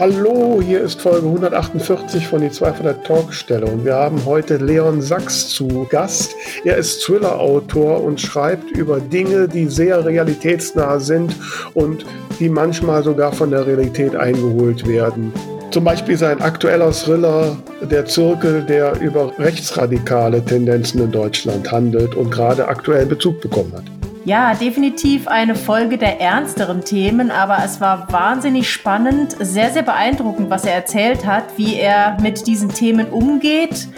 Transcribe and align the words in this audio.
Hallo, 0.00 0.62
hier 0.64 0.80
ist 0.80 1.02
Folge 1.02 1.26
148 1.26 2.26
von 2.26 2.40
die 2.40 2.50
Zwei 2.50 2.72
von 2.72 2.86
der 2.86 3.02
Talkstelle 3.02 3.66
und 3.66 3.84
wir 3.84 3.96
haben 3.96 4.24
heute 4.24 4.56
Leon 4.56 5.02
Sachs 5.02 5.50
zu 5.50 5.86
Gast. 5.90 6.34
Er 6.64 6.78
ist 6.78 7.02
Thriller-Autor 7.02 8.02
und 8.02 8.18
schreibt 8.18 8.70
über 8.70 8.98
Dinge, 8.98 9.46
die 9.46 9.66
sehr 9.66 10.02
realitätsnah 10.02 10.98
sind 11.00 11.36
und 11.74 12.06
die 12.38 12.48
manchmal 12.48 13.02
sogar 13.04 13.30
von 13.34 13.50
der 13.50 13.66
Realität 13.66 14.16
eingeholt 14.16 14.88
werden. 14.88 15.34
Zum 15.70 15.84
Beispiel 15.84 16.16
sein 16.16 16.40
aktueller 16.40 16.92
Thriller 16.92 17.58
Der 17.82 18.06
Zirkel, 18.06 18.62
der 18.62 18.98
über 19.02 19.30
rechtsradikale 19.38 20.42
Tendenzen 20.42 21.02
in 21.02 21.12
Deutschland 21.12 21.70
handelt 21.70 22.14
und 22.14 22.30
gerade 22.30 22.66
aktuell 22.68 23.04
Bezug 23.04 23.42
bekommen 23.42 23.74
hat. 23.74 23.99
Ja, 24.24 24.54
definitiv 24.54 25.28
eine 25.28 25.54
Folge 25.54 25.96
der 25.96 26.20
ernsteren 26.20 26.84
Themen, 26.84 27.30
aber 27.30 27.58
es 27.64 27.80
war 27.80 28.12
wahnsinnig 28.12 28.70
spannend, 28.70 29.34
sehr, 29.40 29.70
sehr 29.70 29.82
beeindruckend, 29.82 30.50
was 30.50 30.64
er 30.64 30.74
erzählt 30.74 31.24
hat, 31.24 31.44
wie 31.56 31.76
er 31.76 32.18
mit 32.20 32.46
diesen 32.46 32.68
Themen 32.68 33.06
umgeht. 33.06 33.88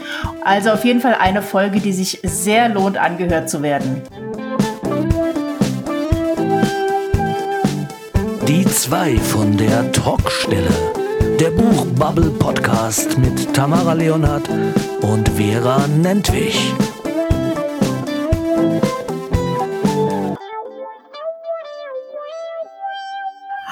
Also 0.44 0.70
auf 0.70 0.84
jeden 0.84 1.00
Fall 1.00 1.16
eine 1.18 1.42
Folge, 1.42 1.80
die 1.80 1.92
sich 1.92 2.20
sehr 2.22 2.68
lohnt, 2.68 2.98
angehört 2.98 3.50
zu 3.50 3.62
werden. 3.62 4.02
Die 8.46 8.64
zwei 8.66 9.16
von 9.16 9.56
der 9.56 9.90
Talkstelle. 9.90 10.70
Der 11.40 11.50
Buchbubble 11.50 12.30
Podcast 12.30 13.18
mit 13.18 13.52
Tamara 13.52 13.94
Leonhardt 13.94 14.48
und 15.00 15.28
Vera 15.30 15.86
Nentwich. 15.88 16.72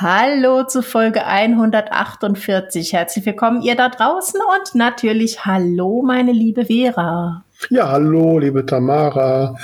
Hallo 0.03 0.63
zu 0.63 0.81
Folge 0.81 1.27
148. 1.27 2.95
Herzlich 2.95 3.27
willkommen 3.27 3.61
ihr 3.61 3.77
da 3.77 3.91
draußen 3.91 4.41
und 4.41 4.75
natürlich 4.75 5.45
hallo 5.45 6.01
meine 6.01 6.33
liebe 6.33 6.65
Vera. 6.65 7.45
Ja, 7.69 7.91
hallo 7.91 8.39
liebe 8.39 8.65
Tamara. 8.65 9.59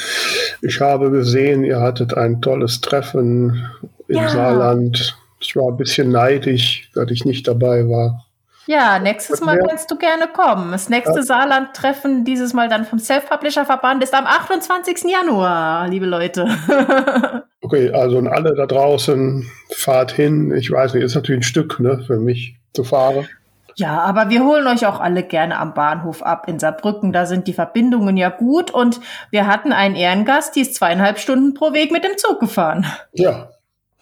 Ich 0.61 0.79
habe 0.79 1.11
gesehen, 1.11 1.65
ihr 1.65 1.81
hattet 1.81 2.13
ein 2.13 2.43
tolles 2.43 2.83
Treffen 2.83 3.67
im 4.09 4.17
ja. 4.17 4.29
Saarland. 4.29 5.17
Ich 5.41 5.57
war 5.57 5.69
ein 5.69 5.79
bisschen 5.79 6.11
neidisch, 6.11 6.91
dass 6.93 7.11
ich 7.11 7.25
nicht 7.25 7.49
dabei 7.49 7.89
war. 7.89 8.26
Ja, 8.69 8.99
nächstes 8.99 9.41
Mal 9.41 9.59
kannst 9.59 9.91
du 9.91 9.97
gerne 9.97 10.27
kommen. 10.27 10.73
Das 10.73 10.89
nächste 10.89 11.19
ja. 11.19 11.23
Saarland-Treffen, 11.23 12.25
dieses 12.25 12.53
Mal 12.53 12.69
dann 12.69 12.85
vom 12.85 12.99
Self-Publisher-Verband, 12.99 14.03
ist 14.03 14.13
am 14.13 14.27
28. 14.27 15.05
Januar, 15.05 15.89
liebe 15.89 16.07
Leute. 16.07 16.49
okay, 17.61 17.93
also 17.93 18.19
und 18.19 18.27
alle 18.27 18.55
da 18.55 18.67
draußen, 18.67 19.49
fahrt 19.71 20.13
hin. 20.13 20.53
Ich 20.53 20.71
weiß 20.71 20.95
nicht, 20.95 21.05
ist 21.05 21.15
natürlich 21.15 21.41
ein 21.41 21.45
Stück 21.45 21.79
ne, 21.79 22.03
für 22.07 22.19
mich 22.19 22.57
zu 22.75 22.83
fahren. 22.83 23.29
Ja, 23.77 24.01
aber 24.01 24.31
wir 24.31 24.43
holen 24.43 24.67
euch 24.67 24.87
auch 24.87 25.01
alle 25.01 25.23
gerne 25.23 25.59
am 25.59 25.75
Bahnhof 25.75 26.23
ab 26.23 26.49
in 26.49 26.59
Saarbrücken. 26.59 27.13
Da 27.13 27.27
sind 27.27 27.47
die 27.47 27.53
Verbindungen 27.53 28.17
ja 28.17 28.31
gut 28.31 28.73
und 28.73 29.01
wir 29.31 29.47
hatten 29.47 29.73
einen 29.73 29.95
Ehrengast, 29.95 30.57
die 30.57 30.63
ist 30.63 30.75
zweieinhalb 30.75 31.19
Stunden 31.19 31.55
pro 31.55 31.73
Weg 31.73 31.93
mit 31.93 32.03
dem 32.03 32.17
Zug 32.17 32.41
gefahren. 32.41 32.87
Ja. 33.13 33.51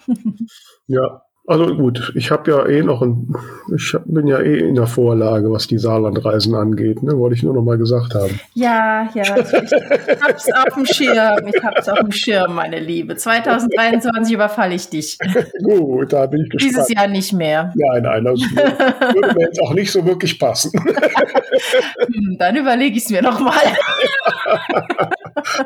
ja, 0.87 1.24
also 1.47 1.77
gut, 1.77 2.13
ich 2.15 2.31
habe 2.31 2.51
ja 2.51 2.67
eh 2.67 2.83
noch 2.83 3.03
ein, 3.03 3.35
ich 3.77 3.95
bin 4.07 4.27
ja 4.27 4.41
eh 4.41 4.61
in 4.61 4.75
der 4.77 4.87
Vorlage, 4.87 5.53
was 5.53 5.67
die 5.67 5.77
Saarlandreisen 5.77 6.55
angeht, 6.55 7.03
ne? 7.03 7.19
Wollte 7.19 7.37
ich 7.37 7.43
nur 7.43 7.53
noch 7.53 7.63
mal 7.63 7.77
gesagt 7.77 8.15
haben. 8.15 8.41
Ja, 8.55 9.11
ja, 9.15 9.37
ich, 9.37 9.53
ich 9.53 10.23
hab's 10.23 10.51
auf 10.53 10.75
dem 10.75 10.87
Schirm, 10.87 11.47
ich 11.47 11.63
hab's 11.63 11.89
auf 11.89 11.99
dem 11.99 12.13
Schirm, 12.13 12.55
meine 12.55 12.81
Liebe. 12.81 13.17
2023 13.17 14.35
überfalle 14.35 14.75
ich 14.75 14.89
dich. 14.89 15.19
gut, 15.63 16.15
da 16.15 16.25
bin 16.27 16.45
ich 16.45 16.51
gespannt. 16.51 16.77
Dieses 16.77 16.89
Jahr 16.89 17.09
nicht 17.09 17.35
mehr. 17.35 17.75
Nein, 17.75 18.03
nein, 18.05 18.25
das 18.25 18.41
würde 19.15 19.35
mir 19.35 19.45
jetzt 19.45 19.61
auch 19.61 19.75
nicht 19.75 19.93
so 19.93 20.05
wirklich 20.07 20.39
passen. 20.39 20.73
Hm, 20.75 22.37
dann 22.39 22.57
überlege 22.57 22.97
ich 22.97 23.05
es 23.05 23.11
mir 23.11 23.21
noch 23.21 23.41
mal. 23.41 23.53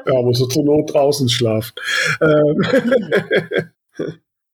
ja, 0.07 0.23
musst 0.23 0.41
du 0.41 0.47
zur 0.47 0.65
Not 0.65 0.93
draußen 0.93 1.29
schlafen. 1.29 1.73
Ähm. 2.21 3.69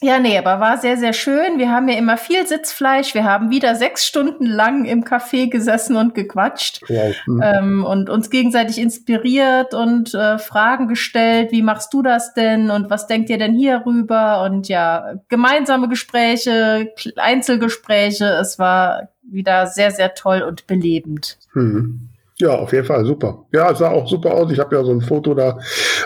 Ja, 0.04 0.19
nee, 0.19 0.37
aber 0.37 0.60
war 0.60 0.76
sehr, 0.76 0.98
sehr 0.98 1.15
schön. 1.15 1.56
Wir 1.59 1.70
haben 1.70 1.88
ja 1.88 1.97
immer 1.97 2.19
viel 2.19 2.47
Sitzfleisch. 2.47 3.15
Wir 3.15 3.25
haben 3.25 3.48
wieder 3.48 3.75
sechs 3.75 4.04
Stunden 4.04 4.44
lang 4.44 4.84
im 4.84 5.03
Café 5.03 5.48
gesessen 5.48 5.97
und 5.97 6.15
gequatscht 6.15 6.82
wow. 6.88 7.15
mhm. 7.26 7.42
ähm, 7.42 7.84
und 7.87 8.10
uns 8.10 8.28
gegenseitig 8.28 8.78
inspiriert 8.78 9.72
und 9.72 10.12
äh, 10.12 10.37
Fragen 10.37 10.88
gestellt. 10.88 11.53
Wie 11.53 11.62
machst 11.62 11.94
du 11.94 12.03
das 12.03 12.34
denn? 12.34 12.70
Und 12.70 12.91
was 12.91 13.06
denkt 13.06 13.31
ihr 13.31 13.38
denn 13.38 13.54
hier 13.54 13.84
rüber? 13.87 14.42
Und 14.44 14.69
ja, 14.69 15.15
gemeinsame 15.31 15.88
Gespräche, 15.88 16.92
Einzelgespräche. 17.16 18.26
Es 18.26 18.59
war 18.59 19.09
wieder 19.22 19.69
sehr, 19.69 19.91
sehr 19.91 20.12
toll 20.12 20.42
und 20.42 20.66
belebend. 20.66 21.38
Mhm. 21.54 22.10
Ja, 22.36 22.50
auf 22.56 22.75
jeden 22.75 22.84
Fall 22.84 23.06
super. 23.06 23.47
Ja, 23.53 23.71
es 23.71 23.78
sah 23.78 23.91
auch 23.91 24.06
super 24.06 24.34
aus. 24.34 24.53
Ich 24.53 24.59
habe 24.59 24.76
ja 24.76 24.84
so 24.84 24.92
ein 24.92 25.00
Foto 25.00 25.32
da 25.32 25.60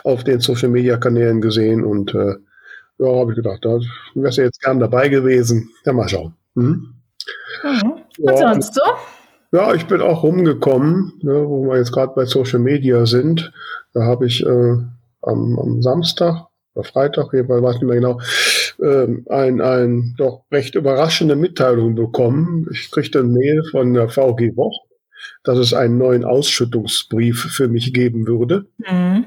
auf 0.04 0.22
den 0.22 0.38
Social 0.38 0.68
Media 0.68 0.98
Kanälen 0.98 1.40
gesehen 1.40 1.82
und 1.84 2.14
äh, 2.14 2.34
ja, 2.98 3.06
habe 3.06 3.32
ich 3.32 3.36
gedacht, 3.36 3.64
da 3.64 3.78
wärst 4.14 4.38
du 4.38 4.42
jetzt 4.42 4.60
gern 4.60 4.80
dabei 4.80 5.08
gewesen. 5.08 5.70
Ja, 5.84 5.92
mal 5.92 6.08
schauen. 6.08 6.34
Mhm. 6.54 6.94
Mhm. 7.62 7.92
Was 8.18 8.40
ja, 8.40 8.52
sonst 8.52 8.74
so? 8.74 8.82
Ja, 9.52 9.74
ich 9.74 9.86
bin 9.86 10.02
auch 10.02 10.22
rumgekommen, 10.22 11.14
ne, 11.22 11.48
wo 11.48 11.68
wir 11.68 11.78
jetzt 11.78 11.92
gerade 11.92 12.12
bei 12.14 12.26
Social 12.26 12.58
Media 12.58 13.06
sind. 13.06 13.52
Da 13.94 14.02
habe 14.02 14.26
ich 14.26 14.44
äh, 14.44 14.76
am, 15.22 15.58
am 15.58 15.80
Samstag 15.80 16.46
oder 16.74 16.84
Freitag, 16.84 17.32
jedenfalls 17.32 17.62
weiß 17.62 17.74
ich 17.76 17.82
nicht 17.82 17.88
mehr 17.88 18.00
genau, 18.00 18.20
äh, 18.80 19.08
ein, 19.32 19.60
ein 19.60 20.14
doch 20.18 20.44
recht 20.52 20.74
überraschende 20.74 21.34
Mitteilung 21.34 21.94
bekommen. 21.94 22.66
Ich 22.72 22.90
kriegte 22.90 23.20
eine 23.20 23.28
Mail 23.28 23.62
von 23.70 23.94
der 23.94 24.08
VG 24.08 24.56
Woch, 24.56 24.86
dass 25.44 25.58
es 25.58 25.72
einen 25.72 25.98
neuen 25.98 26.24
Ausschüttungsbrief 26.24 27.40
für 27.50 27.68
mich 27.68 27.94
geben 27.94 28.26
würde. 28.26 28.66
Mhm. 28.78 29.24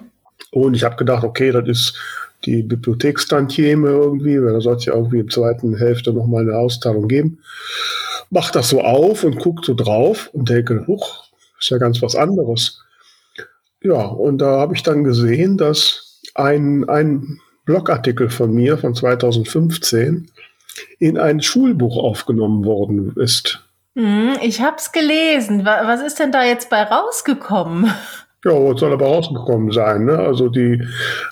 Und 0.52 0.76
ich 0.76 0.84
habe 0.84 0.98
gedacht, 0.98 1.24
okay, 1.24 1.52
das 1.52 1.68
ist 1.68 2.00
die 2.46 2.64
Bibliothekstantieme 2.64 3.90
irgendwie, 3.90 4.42
weil 4.42 4.54
da 4.54 4.62
soll 4.62 4.76
es 4.76 4.86
ja 4.86 4.94
irgendwie 4.96 5.20
im 5.20 5.30
zweiten 5.30 5.76
Hälfte 5.78 6.14
nochmal 6.14 6.44
eine 6.44 6.58
Auszahlung 6.58 7.08
geben. 7.08 7.40
Mach 8.30 8.52
das 8.52 8.70
so 8.70 8.82
auf 8.82 9.24
und 9.24 9.38
guckt 9.38 9.66
so 9.66 9.74
drauf 9.74 10.30
und 10.34 10.50
denke, 10.50 10.86
huch, 10.88 11.26
ist 11.60 11.70
ja 11.70 11.78
ganz 11.78 12.02
was 12.02 12.16
anderes. 12.16 12.82
Ja, 13.84 14.06
und 14.06 14.40
da 14.40 14.60
habe 14.60 14.76
ich 14.76 14.84
dann 14.84 15.04
gesehen, 15.04 15.58
dass 15.58 16.22
ein, 16.36 16.88
ein 16.88 17.40
Blogartikel 17.66 18.30
von 18.30 18.54
mir 18.54 18.78
von 18.78 18.96
2015 18.96 20.30
in 21.00 21.18
ein 21.18 21.42
Schulbuch 21.42 21.98
aufgenommen 21.98 22.66
worden 22.66 23.14
ist. 23.18 23.64
Hm, 23.96 24.38
ich 24.42 24.62
habe 24.62 24.78
es 24.78 24.92
gelesen. 24.92 25.66
Was 25.66 26.02
ist 26.02 26.20
denn 26.20 26.32
da 26.32 26.44
jetzt 26.44 26.70
bei 26.70 26.82
rausgekommen? 26.84 27.92
Ja, 28.44 28.52
was 28.52 28.80
soll 28.80 28.92
aber 28.92 29.06
rausgekommen 29.06 29.72
sein? 29.72 30.06
Ne? 30.06 30.18
Also 30.18 30.50
die. 30.50 30.82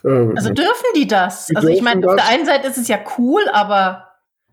Äh, 0.03 0.27
also 0.35 0.53
dürfen 0.53 0.85
die 0.95 1.07
das? 1.07 1.47
Die 1.47 1.55
also 1.55 1.67
ich 1.67 1.81
meine, 1.81 2.07
auf 2.07 2.15
der 2.15 2.27
einen 2.27 2.45
Seite 2.45 2.67
ist 2.67 2.77
es 2.77 2.87
ja 2.87 2.99
cool, 3.17 3.41
aber 3.51 4.09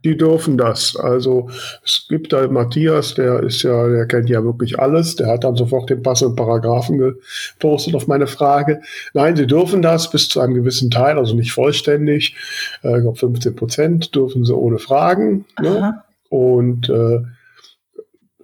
die 0.06 0.16
dürfen 0.16 0.56
das. 0.56 0.96
Also 0.96 1.50
es 1.84 2.06
gibt 2.08 2.32
da 2.32 2.46
Matthias, 2.46 3.14
der 3.14 3.42
ist 3.42 3.62
ja, 3.62 3.88
der 3.88 4.06
kennt 4.06 4.30
ja 4.30 4.44
wirklich 4.44 4.78
alles. 4.78 5.16
Der 5.16 5.26
hat 5.26 5.42
dann 5.42 5.56
sofort 5.56 5.90
den 5.90 6.02
passenden 6.02 6.36
Paragraphen 6.36 6.98
gepostet 6.98 7.94
auf 7.96 8.06
meine 8.06 8.28
Frage. 8.28 8.80
Nein, 9.14 9.34
sie 9.34 9.48
dürfen 9.48 9.82
das 9.82 10.10
bis 10.10 10.28
zu 10.28 10.40
einem 10.40 10.54
gewissen 10.54 10.90
Teil, 10.92 11.18
also 11.18 11.34
nicht 11.34 11.52
vollständig. 11.52 12.36
Äh, 12.84 12.98
ich 12.98 13.02
glaube 13.02 13.18
15 13.18 13.56
Prozent 13.56 14.14
dürfen 14.14 14.44
sie 14.44 14.54
ohne 14.54 14.78
Fragen. 14.78 15.44
Ne? 15.60 16.02
Und 16.28 16.88
äh, 16.88 17.22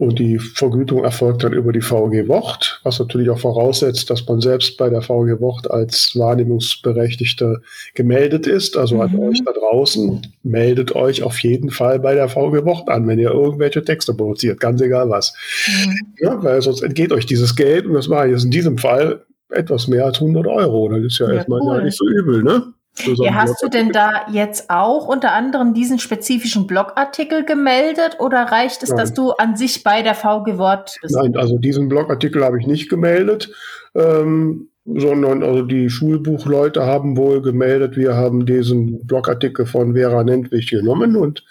und 0.03 0.19
die 0.19 0.41
Vergütung 0.41 1.05
erfolgt 1.05 1.45
dann 1.45 1.53
über 1.53 1.73
die 1.73 1.81
VG 1.81 2.27
Wort, 2.27 2.81
was 2.83 2.99
natürlich 2.99 3.31
auch 3.31 3.39
voraussetzt, 3.39 4.11
dass 4.11 4.27
man 4.27 4.41
selbst 4.41 4.77
bei 4.77 4.91
der 4.91 5.01
VG 5.01 5.41
Wort 5.41 5.71
als 5.71 6.19
Wahrnehmungsberechtigter 6.19 7.61
gemeldet 7.95 8.49
ist. 8.49 8.77
Also 8.77 8.97
mhm. 8.97 9.01
an 9.03 9.19
euch 9.21 9.45
da 9.45 9.53
draußen, 9.53 10.21
meldet 10.43 10.97
euch 10.97 11.23
auf 11.23 11.39
jeden 11.45 11.71
Fall 11.71 12.01
bei 12.01 12.17
der 12.17 12.29
VG 12.29 12.65
Wort 12.65 12.89
an, 12.89 13.07
wenn 13.07 13.21
ihr 13.21 13.31
irgendwelche 13.31 13.85
Texte 13.85 14.13
produziert, 14.13 14.59
ganz 14.59 14.81
egal 14.81 15.09
was. 15.09 15.35
Mhm. 15.69 15.99
Ja, 16.19 16.43
weil 16.43 16.61
sonst 16.63 16.83
entgeht 16.83 17.13
euch 17.13 17.27
dieses 17.27 17.55
Geld 17.55 17.87
und 17.87 17.95
das 17.95 18.09
war 18.09 18.27
jetzt 18.27 18.43
in 18.43 18.51
diesem 18.51 18.79
Fall 18.79 19.25
etwas 19.51 19.87
mehr 19.87 20.05
als 20.05 20.21
100 20.21 20.49
Euro. 20.49 20.89
Das 20.89 20.99
ist 20.99 21.21
ja, 21.21 21.29
ja 21.29 21.35
erstmal 21.35 21.61
cool. 21.61 21.77
ja 21.77 21.85
nicht 21.85 21.97
so 21.97 22.09
übel, 22.09 22.43
ne? 22.43 22.73
Ja, 22.99 23.35
hast 23.35 23.63
du 23.63 23.69
denn 23.69 23.91
da 23.91 24.27
jetzt 24.31 24.69
auch 24.69 25.09
unter 25.09 25.33
anderem 25.33 25.73
diesen 25.73 25.99
spezifischen 25.99 26.67
Blogartikel 26.67 27.45
gemeldet 27.45 28.19
oder 28.21 28.43
reicht 28.43 28.83
es, 28.83 28.91
Nein. 28.91 28.99
dass 28.99 29.15
du 29.15 29.31
an 29.33 29.57
sich 29.57 29.83
bei 29.83 30.03
der 30.03 30.15
VG 30.15 30.59
Wort 30.59 30.97
bist? 31.01 31.17
Nein, 31.17 31.37
also 31.37 31.59
diesen 31.59 31.89
Blogartikel 31.89 32.45
habe 32.45 32.61
ich 32.61 32.67
nicht 32.67 32.91
gemeldet, 32.91 33.51
ähm, 33.95 34.69
sondern 34.85 35.43
also 35.43 35.63
die 35.63 35.89
Schulbuchleute 35.89 36.85
haben 36.85 37.17
wohl 37.17 37.41
gemeldet, 37.41 37.97
wir 37.97 38.15
haben 38.15 38.45
diesen 38.45 39.07
Blogartikel 39.07 39.65
von 39.65 39.95
Vera 39.95 40.23
Nentwich 40.23 40.71
genommen 40.71 41.17
und 41.17 41.45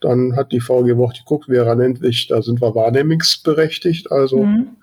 dann 0.00 0.34
hat 0.34 0.52
die 0.52 0.60
VG 0.60 0.96
Wort 0.96 1.18
geguckt, 1.18 1.46
Vera 1.46 1.76
Nentwich, 1.76 2.26
da 2.26 2.42
sind 2.42 2.60
wir 2.60 2.74
wahrnehmungsberechtigt, 2.74 4.10
also 4.10 4.42
mhm. 4.42 4.76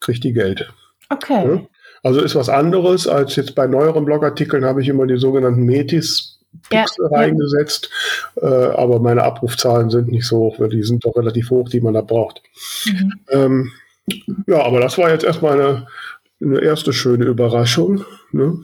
kriegt 0.00 0.24
die 0.24 0.34
Geld. 0.34 0.70
Okay. 1.08 1.46
Ja? 1.46 1.66
Also 2.06 2.20
ist 2.20 2.36
was 2.36 2.48
anderes 2.48 3.08
als 3.08 3.34
jetzt 3.34 3.56
bei 3.56 3.66
neueren 3.66 4.04
Blogartikeln 4.04 4.64
habe 4.64 4.80
ich 4.80 4.88
immer 4.88 5.08
die 5.08 5.18
sogenannten 5.18 5.64
Metis 5.64 6.38
Pixel 6.70 7.08
ja, 7.10 7.18
reingesetzt. 7.18 7.90
Äh, 8.40 8.46
aber 8.46 9.00
meine 9.00 9.24
Abrufzahlen 9.24 9.90
sind 9.90 10.06
nicht 10.06 10.24
so 10.24 10.38
hoch, 10.38 10.60
weil 10.60 10.68
die 10.68 10.84
sind 10.84 11.04
doch 11.04 11.16
relativ 11.16 11.50
hoch, 11.50 11.68
die 11.68 11.80
man 11.80 11.94
da 11.94 12.02
braucht. 12.02 12.42
Mhm. 12.86 13.12
Ähm, 13.28 13.72
ja, 14.46 14.64
aber 14.64 14.80
das 14.80 14.96
war 14.98 15.10
jetzt 15.10 15.24
erstmal 15.24 15.60
eine, 15.60 15.86
eine 16.40 16.60
erste 16.60 16.92
schöne 16.92 17.24
Überraschung. 17.24 18.04
Ne? 18.30 18.56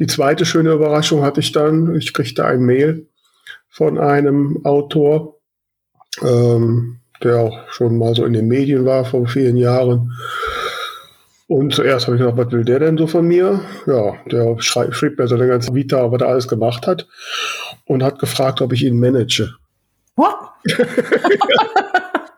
Die 0.00 0.08
zweite 0.08 0.44
schöne 0.44 0.72
Überraschung 0.72 1.22
hatte 1.22 1.38
ich 1.38 1.52
dann, 1.52 1.94
ich 1.94 2.12
kriegte 2.12 2.44
ein 2.44 2.62
Mail 2.62 3.06
von 3.68 3.96
einem 3.96 4.64
Autor, 4.64 5.38
ähm, 6.20 6.98
der 7.22 7.38
auch 7.38 7.70
schon 7.70 7.96
mal 7.96 8.16
so 8.16 8.24
in 8.24 8.32
den 8.32 8.48
Medien 8.48 8.86
war 8.86 9.04
vor 9.04 9.28
vielen 9.28 9.56
Jahren. 9.56 10.12
Und 11.50 11.74
zuerst 11.74 12.06
habe 12.06 12.16
ich 12.16 12.22
gedacht, 12.22 12.38
was 12.38 12.50
will 12.52 12.64
der 12.64 12.78
denn 12.78 12.96
so 12.96 13.08
von 13.08 13.26
mir? 13.26 13.60
Ja, 13.84 14.14
der 14.30 14.54
schrieb, 14.60 14.94
schrieb 14.94 15.18
mir 15.18 15.26
so 15.26 15.34
eine 15.34 15.48
ganze 15.48 15.74
Vita, 15.74 16.12
was 16.12 16.20
er 16.20 16.28
alles 16.28 16.46
gemacht 16.46 16.86
hat 16.86 17.08
und 17.86 18.04
hat 18.04 18.20
gefragt, 18.20 18.60
ob 18.60 18.72
ich 18.72 18.84
ihn 18.84 19.00
manage. 19.00 19.52
What? 20.14 20.36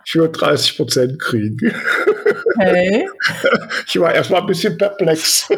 ich 0.07 0.15
würde 0.15 0.33
30 0.33 0.79
Prozent 0.79 1.21
kriegen. 1.21 1.59
Okay. 2.57 3.07
Ich 3.87 4.01
war 4.01 4.15
erstmal 4.15 4.41
ein 4.41 4.47
bisschen 4.47 4.79
perplex. 4.79 5.47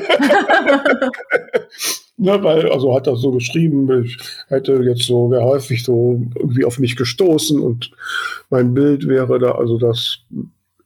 ne, 2.17 2.43
weil, 2.43 2.69
also 2.73 2.97
hat 2.97 3.07
er 3.07 3.15
so 3.15 3.31
geschrieben, 3.31 4.03
ich 4.03 4.19
hätte 4.49 4.73
jetzt 4.83 5.05
so, 5.05 5.31
wäre 5.31 5.45
häufig 5.45 5.85
so 5.85 6.21
irgendwie 6.35 6.65
auf 6.65 6.81
mich 6.81 6.97
gestoßen 6.97 7.61
und 7.61 7.93
mein 8.51 8.75
Bild 8.75 9.07
wäre 9.07 9.39
da, 9.39 9.53
also 9.53 9.79
das 9.79 10.19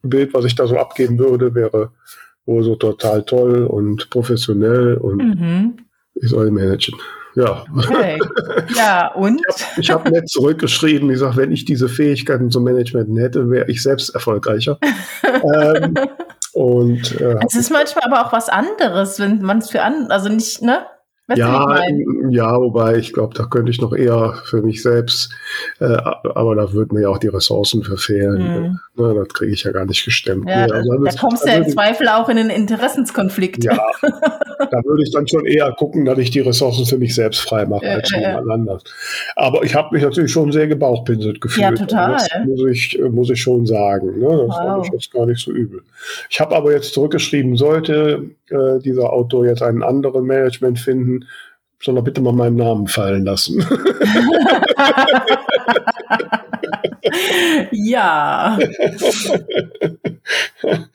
Bild, 0.03 0.35
was 0.35 0.45
ich 0.45 0.55
da 0.55 0.67
so 0.67 0.77
abgeben 0.77 1.19
würde, 1.19 1.55
wäre 1.55 1.93
wohl 2.49 2.65
so 2.65 2.75
total 2.75 3.23
toll 3.23 3.65
und 3.65 4.11
professionell 4.11 4.95
und 4.95 5.19
mhm. 5.19 5.77
ich 6.15 6.31
soll 6.31 6.51
managen. 6.51 6.99
Ja. 7.35 7.65
Okay. 7.77 8.19
Ja, 8.75 9.13
und? 9.13 9.41
Ich 9.77 9.91
habe 9.91 10.05
hab 10.05 10.11
nett 10.11 10.29
zurückgeschrieben, 10.29 11.11
ich 11.11 11.19
sage, 11.19 11.37
wenn 11.37 11.53
ich 11.53 11.65
diese 11.65 11.89
Fähigkeiten 11.89 12.51
zum 12.51 12.65
Management 12.65 13.17
hätte, 13.19 13.49
wäre 13.51 13.71
ich 13.71 13.83
selbst 13.83 14.09
erfolgreicher. 14.11 14.79
ähm, 15.55 15.95
und, 16.55 17.21
äh, 17.21 17.37
es 17.47 17.55
ist 17.55 17.71
manchmal 17.71 18.05
aber 18.07 18.27
auch 18.27 18.33
was 18.33 18.49
anderes, 18.49 19.21
wenn 19.21 19.43
man 19.43 19.59
es 19.59 19.71
für 19.71 19.83
an, 19.83 20.11
also 20.11 20.29
nicht, 20.29 20.63
ne? 20.63 20.87
Weißt 21.29 21.39
ja, 21.39 21.79
ja, 22.31 22.57
wobei 22.59 22.97
ich 22.97 23.13
glaube, 23.13 23.35
da 23.35 23.45
könnte 23.45 23.71
ich 23.71 23.83
noch 23.83 23.95
eher 23.95 24.33
für 24.45 24.63
mich 24.63 24.83
selbst, 24.83 25.31
äh, 25.79 25.85
aber 25.85 26.55
da 26.55 26.73
würden 26.73 26.95
mir 26.95 27.03
ja 27.03 27.09
auch 27.11 27.19
die 27.19 27.29
Ressourcen 27.29 27.85
verfehlen. 27.85 28.39
Mhm. 28.97 29.05
Ne, 29.05 29.15
das 29.15 29.29
kriege 29.29 29.53
ich 29.53 29.63
ja 29.63 29.73
gar 29.73 29.85
nicht 29.85 30.03
gestemmt. 30.07 30.49
Ja, 30.49 30.67
nee, 30.67 30.73
also 30.73 30.91
da, 30.91 31.11
da 31.11 31.17
kommst 31.19 31.45
du 31.45 31.49
ja 31.49 31.57
im 31.57 31.69
Zweifel 31.69 32.09
auch 32.09 32.31
in 32.31 32.39
einen 32.39 32.49
Interessenskonflikt. 32.49 33.63
Ja, 33.63 33.77
da 34.03 34.85
würde 34.85 35.03
ich 35.03 35.13
dann 35.13 35.29
schon 35.29 35.45
eher 35.45 35.71
gucken, 35.73 36.07
dass 36.07 36.19
ich 36.19 36.31
die 36.31 36.41
Ressourcen 36.41 36.87
für 36.87 36.97
mich 36.97 37.15
selbst 37.15 37.41
frei 37.41 37.67
mache 37.67 37.85
äh, 37.85 37.95
als 37.97 38.11
jemand 38.11 38.49
äh. 38.49 38.53
anders. 38.53 38.85
Aber 39.37 39.63
ich 39.65 39.75
habe 39.75 39.95
mich 39.95 40.03
natürlich 40.03 40.33
schon 40.33 40.51
sehr 40.51 40.67
gebauchpinselt 40.67 41.43
gefühlt. 41.43 41.63
Ja, 41.63 41.73
total. 41.73 42.13
Das 42.13 42.29
muss 42.47 42.71
ich, 42.71 42.99
muss 43.11 43.29
ich 43.29 43.41
schon 43.41 43.67
sagen. 43.67 44.19
Ne? 44.19 44.47
Das 44.49 44.57
wow. 44.57 44.87
ich 44.87 44.93
jetzt 44.93 45.13
gar 45.13 45.27
nicht 45.27 45.45
so 45.45 45.53
übel. 45.53 45.83
Ich 46.31 46.41
habe 46.41 46.57
aber 46.57 46.73
jetzt 46.73 46.95
zurückgeschrieben, 46.95 47.57
sollte 47.57 48.31
äh, 48.51 48.79
dieser 48.81 49.13
Autor 49.13 49.47
jetzt 49.47 49.63
einen 49.63 49.83
anderen 49.83 50.25
Management 50.25 50.79
finden, 50.79 51.18
soll 51.83 51.97
er 51.97 52.03
bitte 52.03 52.21
mal 52.21 52.33
meinen 52.33 52.57
Namen 52.57 52.89
fallen 52.89 53.25
lassen. 53.25 53.65
ja. 57.73 58.59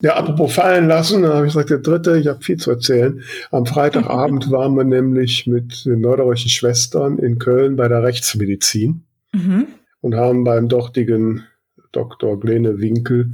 ja, 0.01 0.15
apropos 0.15 0.53
fallen 0.53 0.87
lassen, 0.87 1.21
da 1.23 1.35
habe 1.35 1.47
ich 1.47 1.53
gesagt, 1.53 1.69
der 1.69 1.77
dritte, 1.79 2.17
ich 2.17 2.27
habe 2.27 2.41
viel 2.41 2.57
zu 2.57 2.71
erzählen. 2.71 3.21
Am 3.51 3.65
Freitagabend 3.65 4.51
waren 4.51 4.75
wir 4.75 4.83
nämlich 4.83 5.47
mit 5.47 5.85
den 5.85 6.01
Neuderischen 6.01 6.49
Schwestern 6.49 7.17
in 7.17 7.39
Köln 7.39 7.77
bei 7.77 7.87
der 7.87 8.03
Rechtsmedizin 8.03 9.03
mhm. 9.31 9.67
und 10.01 10.15
haben 10.15 10.43
beim 10.43 10.67
dortigen 10.67 11.45
Dr. 11.94 12.40
Glene 12.40 12.80
Winkel 12.80 13.31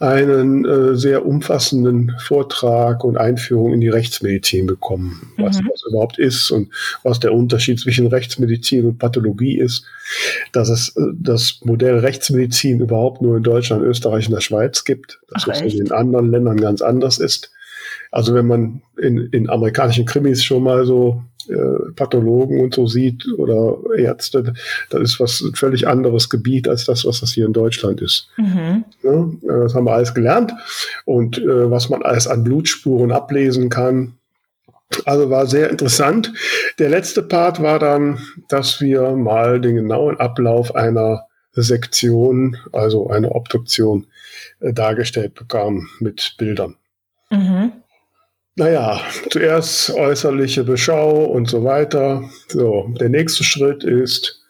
einen 0.00 0.64
äh, 0.64 0.96
sehr 0.96 1.24
umfassenden 1.24 2.16
Vortrag 2.18 3.04
und 3.04 3.16
Einführung 3.16 3.72
in 3.72 3.80
die 3.80 3.88
Rechtsmedizin 3.88 4.66
bekommen, 4.66 5.32
was 5.36 5.60
mhm. 5.60 5.68
das 5.70 5.84
überhaupt 5.88 6.18
ist 6.18 6.50
und 6.50 6.70
was 7.02 7.20
der 7.20 7.32
Unterschied 7.32 7.78
zwischen 7.78 8.08
Rechtsmedizin 8.08 8.86
und 8.86 8.98
Pathologie 8.98 9.58
ist, 9.58 9.84
dass 10.52 10.68
es 10.68 10.96
äh, 10.96 11.02
das 11.14 11.60
Modell 11.62 11.98
Rechtsmedizin 11.98 12.80
überhaupt 12.80 13.22
nur 13.22 13.36
in 13.36 13.42
Deutschland, 13.42 13.82
Österreich 13.82 14.26
und 14.26 14.34
der 14.34 14.40
Schweiz 14.40 14.84
gibt, 14.84 15.20
dass 15.28 15.44
Ach, 15.44 15.54
es 15.54 15.72
in 15.72 15.84
den 15.84 15.92
anderen 15.92 16.30
Ländern 16.30 16.56
ganz 16.56 16.82
anders 16.82 17.18
ist. 17.18 17.50
Also 18.10 18.34
wenn 18.34 18.46
man 18.46 18.82
in, 18.98 19.28
in 19.32 19.48
amerikanischen 19.48 20.04
Krimis 20.04 20.42
schon 20.42 20.64
mal 20.64 20.84
so 20.84 21.22
äh, 21.48 21.92
Pathologen 21.94 22.60
und 22.60 22.74
so 22.74 22.86
sieht 22.86 23.26
oder 23.38 23.78
Ärzte, 23.96 24.54
das 24.90 25.00
ist 25.00 25.20
was 25.20 25.40
ein 25.40 25.54
völlig 25.54 25.86
anderes 25.86 26.28
Gebiet 26.28 26.68
als 26.68 26.84
das, 26.86 27.04
was 27.04 27.20
das 27.20 27.32
hier 27.32 27.46
in 27.46 27.52
Deutschland 27.52 28.00
ist. 28.00 28.28
Mhm. 28.36 28.84
Ja, 29.02 29.12
äh, 29.12 29.60
das 29.62 29.74
haben 29.74 29.86
wir 29.86 29.92
alles 29.92 30.14
gelernt 30.14 30.52
und 31.04 31.38
äh, 31.38 31.70
was 31.70 31.88
man 31.88 32.02
alles 32.02 32.26
an 32.26 32.44
Blutspuren 32.44 33.12
ablesen 33.12 33.68
kann. 33.68 34.14
Also 35.04 35.30
war 35.30 35.46
sehr 35.46 35.70
interessant. 35.70 36.32
Der 36.80 36.88
letzte 36.88 37.22
Part 37.22 37.62
war 37.62 37.78
dann, 37.78 38.18
dass 38.48 38.80
wir 38.80 39.12
mal 39.12 39.60
den 39.60 39.76
genauen 39.76 40.18
Ablauf 40.18 40.74
einer 40.74 41.26
Sektion, 41.52 42.56
also 42.72 43.08
einer 43.08 43.34
Obduktion, 43.34 44.06
äh, 44.60 44.72
dargestellt 44.72 45.34
bekamen 45.34 45.88
mit 46.00 46.34
Bildern. 46.38 46.76
Mhm. 47.30 47.72
Naja, 48.56 49.00
zuerst 49.30 49.90
äußerliche 49.94 50.64
Beschau 50.64 51.24
und 51.24 51.48
so 51.48 51.64
weiter. 51.64 52.28
So, 52.48 52.92
der 53.00 53.08
nächste 53.08 53.44
Schritt 53.44 53.84
ist, 53.84 54.40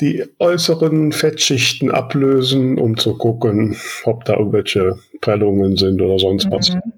die 0.00 0.24
äußeren 0.38 1.12
Fettschichten 1.12 1.90
ablösen, 1.90 2.78
um 2.78 2.96
zu 2.96 3.16
gucken, 3.16 3.76
ob 4.04 4.24
da 4.24 4.34
irgendwelche 4.36 4.98
Prellungen 5.20 5.76
sind 5.76 6.02
oder 6.02 6.18
sonst 6.18 6.50
was. 6.50 6.70
Mhm. 6.70 6.92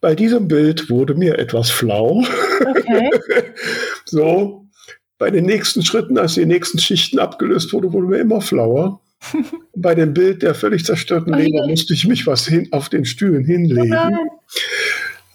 Bei 0.00 0.14
diesem 0.14 0.48
Bild 0.48 0.90
wurde 0.90 1.14
mir 1.14 1.38
etwas 1.38 1.70
flau. 1.70 2.24
Okay. 2.60 3.10
so, 4.04 4.64
bei 5.18 5.30
den 5.30 5.44
nächsten 5.44 5.82
Schritten, 5.82 6.18
als 6.18 6.34
die 6.34 6.46
nächsten 6.46 6.78
Schichten 6.78 7.18
abgelöst 7.18 7.72
wurde, 7.72 7.92
wurde 7.92 8.08
mir 8.08 8.18
immer 8.18 8.40
flauer. 8.40 9.00
Bei 9.76 9.94
dem 9.94 10.12
Bild 10.12 10.42
der 10.42 10.54
völlig 10.54 10.84
zerstörten 10.84 11.32
Leber 11.32 11.66
musste 11.66 11.94
ich 11.94 12.06
mich 12.06 12.26
was 12.26 12.46
hin, 12.46 12.68
auf 12.72 12.88
den 12.88 13.04
Stühlen 13.04 13.44
hinlegen. 13.44 13.96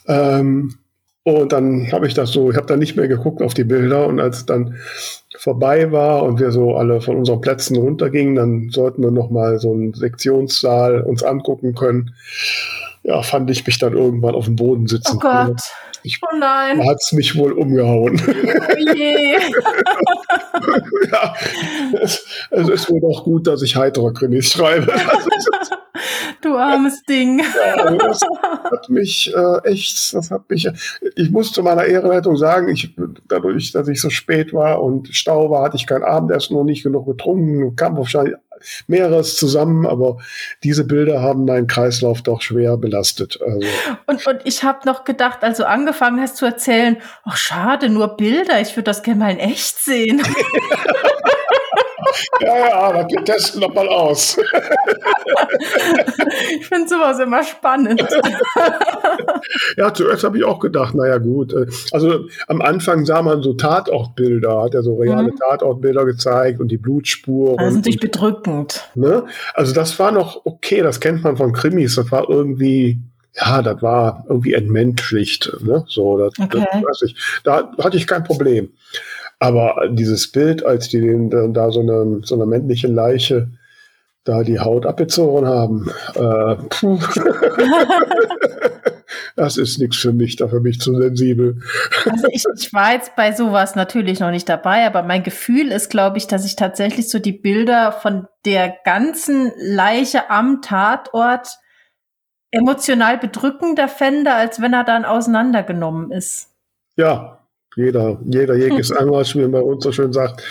Ähm, 0.10 0.76
und 1.24 1.52
dann 1.52 1.92
habe 1.92 2.08
ich 2.08 2.14
das 2.14 2.32
so, 2.32 2.50
ich 2.50 2.58
habe 2.58 2.66
dann 2.66 2.80
nicht 2.80 2.96
mehr 2.96 3.08
geguckt 3.08 3.42
auf 3.42 3.54
die 3.54 3.64
Bilder 3.64 4.08
und 4.08 4.20
als 4.20 4.38
es 4.38 4.46
dann 4.46 4.76
vorbei 5.38 5.92
war 5.92 6.24
und 6.24 6.40
wir 6.40 6.52
so 6.52 6.76
alle 6.76 7.02
von 7.02 7.18
unseren 7.18 7.40
Plätzen 7.40 7.78
runtergingen, 7.78 8.36
dann 8.36 8.70
sollten 8.72 9.04
wir 9.04 9.12
noch 9.12 9.30
mal 9.30 9.60
so 9.60 9.72
einen 9.72 9.94
Sektionssaal 9.94 11.02
uns 11.02 11.24
angucken 11.24 11.76
können. 11.76 12.16
Ja, 13.04 13.22
fand 13.22 13.50
ich 13.52 13.66
mich 13.66 13.78
dann 13.78 13.94
irgendwann 13.94 14.36
auf 14.36 14.46
dem 14.46 14.56
Boden 14.56 14.88
sitzen. 14.88 15.18
Oh 15.18 15.20
Gott. 15.20 15.62
Ich, 16.04 16.20
oh 16.22 16.38
nein. 16.38 16.86
Hat 16.88 16.98
es 17.00 17.12
mich 17.12 17.38
wohl 17.38 17.52
umgehauen. 17.52 18.22
Oh 18.26 18.94
je. 18.96 19.34
ja, 21.12 21.36
es, 22.02 22.26
es, 22.50 22.70
ist 22.70 22.90
wohl 22.90 23.04
auch 23.06 23.24
gut, 23.24 23.48
dass 23.48 23.62
ich 23.62 23.76
heitere 23.76 24.14
Krimis 24.14 24.52
schreibe. 24.52 24.94
du 26.42 26.56
armes 26.56 27.04
Ding. 27.04 27.40
Ja, 27.40 27.84
also 27.84 27.98
das 27.98 28.22
hat 28.72 28.90
mich 28.90 29.34
äh, 29.36 29.70
echt, 29.70 30.14
das 30.14 30.32
hat 30.32 30.50
mich, 30.50 30.70
ich 31.16 31.32
muss 31.32 31.52
zu 31.52 31.64
meiner 31.64 31.86
Ehrenrettung 31.86 32.38
sagen, 32.38 32.70
ich, 32.70 32.96
dadurch, 33.28 33.72
dass 33.72 33.88
ich 33.88 34.02
so 34.02 34.10
spät 34.10 34.54
war 34.54 34.82
und 34.82 35.10
Stau 35.10 35.50
war, 35.50 35.64
hatte 35.64 35.78
ich 35.78 35.88
kein 35.88 36.04
Abendessen 36.04 36.56
und 36.56 36.66
nicht 36.66 36.84
genug 36.84 37.06
getrunken, 37.06 37.76
kam 37.76 37.98
wahrscheinlich 37.98 38.36
mehreres 38.88 39.38
zusammen, 39.38 39.86
aber 39.86 40.18
diese 40.64 40.86
Bilder 40.86 41.22
haben 41.22 41.46
meinen 41.46 41.68
Kreislauf 41.68 42.22
doch 42.22 42.42
schwer 42.42 42.78
belastet. 42.78 43.40
Also. 43.42 43.68
Und, 44.08 44.28
und 44.28 44.42
ich 44.44 44.64
habe 44.64 44.80
noch 44.86 45.04
gedacht, 45.04 45.44
als 45.44 45.58
du 45.58 45.68
angefangen 45.68 46.20
hast 46.20 46.38
zu 46.38 46.46
erzählen, 46.46 46.98
ach 47.24 47.38
schade, 47.38 47.90
nur 47.90 48.18
Bilder, 48.18 48.60
ich 48.62 48.76
würde 48.76 48.84
das 48.84 49.04
gerne 49.04 49.20
mal 49.20 49.32
in 49.32 49.40
echt 49.40 49.78
sehen. 49.78 50.22
ja, 52.42 52.58
ja, 52.58 52.74
aber 52.74 53.08
wir 53.10 53.24
testen 53.24 53.62
noch 53.62 53.74
mal 53.74 53.88
aus. 53.88 54.38
ich 56.60 56.68
finde 56.68 56.88
sowas 56.88 57.20
immer 57.20 57.44
spannend. 57.44 58.06
ja, 59.78 59.94
zuerst 59.94 60.24
habe 60.24 60.38
ich 60.38 60.44
auch 60.44 60.60
gedacht, 60.60 60.96
naja 60.96 61.18
gut. 61.18 61.54
Äh, 61.54 61.68
also 61.92 62.26
am 62.48 62.62
Anfang 62.62 63.06
sah 63.06 63.22
man 63.22 63.42
so 63.42 63.54
Tatortbilder, 63.54 64.64
hat 64.64 64.74
er 64.74 64.84
so 64.84 64.96
reale 64.98 65.32
mhm. 65.32 65.38
Tatortbilder 65.38 66.06
gezeigt 66.06 66.60
und 66.60 66.70
die 66.70 66.78
Blutspuren. 66.78 67.58
Das 67.58 67.70
ist 67.70 67.76
natürlich 67.76 68.00
bedrückend. 68.00 68.90
Ne? 68.96 69.26
Also 69.54 69.74
das 69.74 69.98
war 70.00 70.12
noch 70.12 70.46
okay, 70.46 70.82
das 70.82 71.00
kennt 71.00 71.24
man 71.24 71.38
von 71.38 71.54
Krimis. 71.54 71.96
Das 71.96 72.12
war 72.12 72.30
irgendwie 72.30 73.00
ja, 73.36 73.62
das 73.62 73.82
war 73.82 74.26
irgendwie 74.28 74.54
entmenschlicht. 74.54 75.52
Ne? 75.62 75.86
So, 75.88 76.18
das, 76.18 76.34
okay. 76.40 76.66
das 76.72 76.84
weiß 76.84 77.02
ich. 77.04 77.16
Da 77.44 77.72
hatte 77.78 77.98
ich 77.98 78.08
kein 78.08 78.24
Problem. 78.24 78.70
Aber 79.40 79.88
dieses 79.90 80.32
Bild, 80.32 80.66
als 80.66 80.90
die 80.90 81.00
den, 81.00 81.30
da 81.54 81.72
so 81.72 81.80
eine, 81.80 82.22
so 82.24 82.36
eine 82.36 82.46
männliche 82.46 82.88
Leiche 82.88 83.50
da 84.26 84.44
die 84.44 84.60
Haut 84.60 84.86
abgezogen 84.86 85.48
haben. 85.48 85.90
Äh, 86.14 86.56
das 89.36 89.58
ist 89.58 89.80
nichts 89.80 89.98
für 89.98 90.12
mich, 90.12 90.36
da 90.36 90.48
für 90.48 90.60
mich 90.60 90.80
zu 90.80 90.96
sensibel. 90.96 91.62
Also 92.06 92.28
ich, 92.32 92.44
ich 92.56 92.74
war 92.74 92.94
jetzt 92.94 93.16
bei 93.16 93.32
sowas 93.32 93.76
natürlich 93.76 94.20
noch 94.20 94.32
nicht 94.32 94.48
dabei, 94.48 94.86
aber 94.86 95.04
mein 95.04 95.24
Gefühl 95.24 95.72
ist, 95.72 95.90
glaube 95.90 96.18
ich, 96.18 96.28
dass 96.28 96.46
ich 96.46 96.56
tatsächlich 96.56 97.10
so 97.10 97.18
die 97.20 97.34
Bilder 97.34 97.92
von 97.92 98.28
der 98.46 98.76
ganzen 98.84 99.52
Leiche 99.58 100.30
am 100.30 100.62
Tatort 100.62 101.58
emotional 102.52 103.18
bedrückender 103.18 103.88
fände, 103.88 104.34
als 104.34 104.62
wenn 104.62 104.74
er 104.74 104.84
dann 104.84 105.06
auseinandergenommen 105.06 106.12
ist. 106.12 106.50
Ja, 106.98 107.39
jeder, 107.76 108.20
jeder 108.26 108.56
jegliches 108.56 108.92
Anwalt, 108.98 109.34
wie 109.36 109.42
man 109.42 109.52
bei 109.52 109.62
uns 109.62 109.84
so 109.84 109.92
schön 109.92 110.14
sagt. 110.14 110.42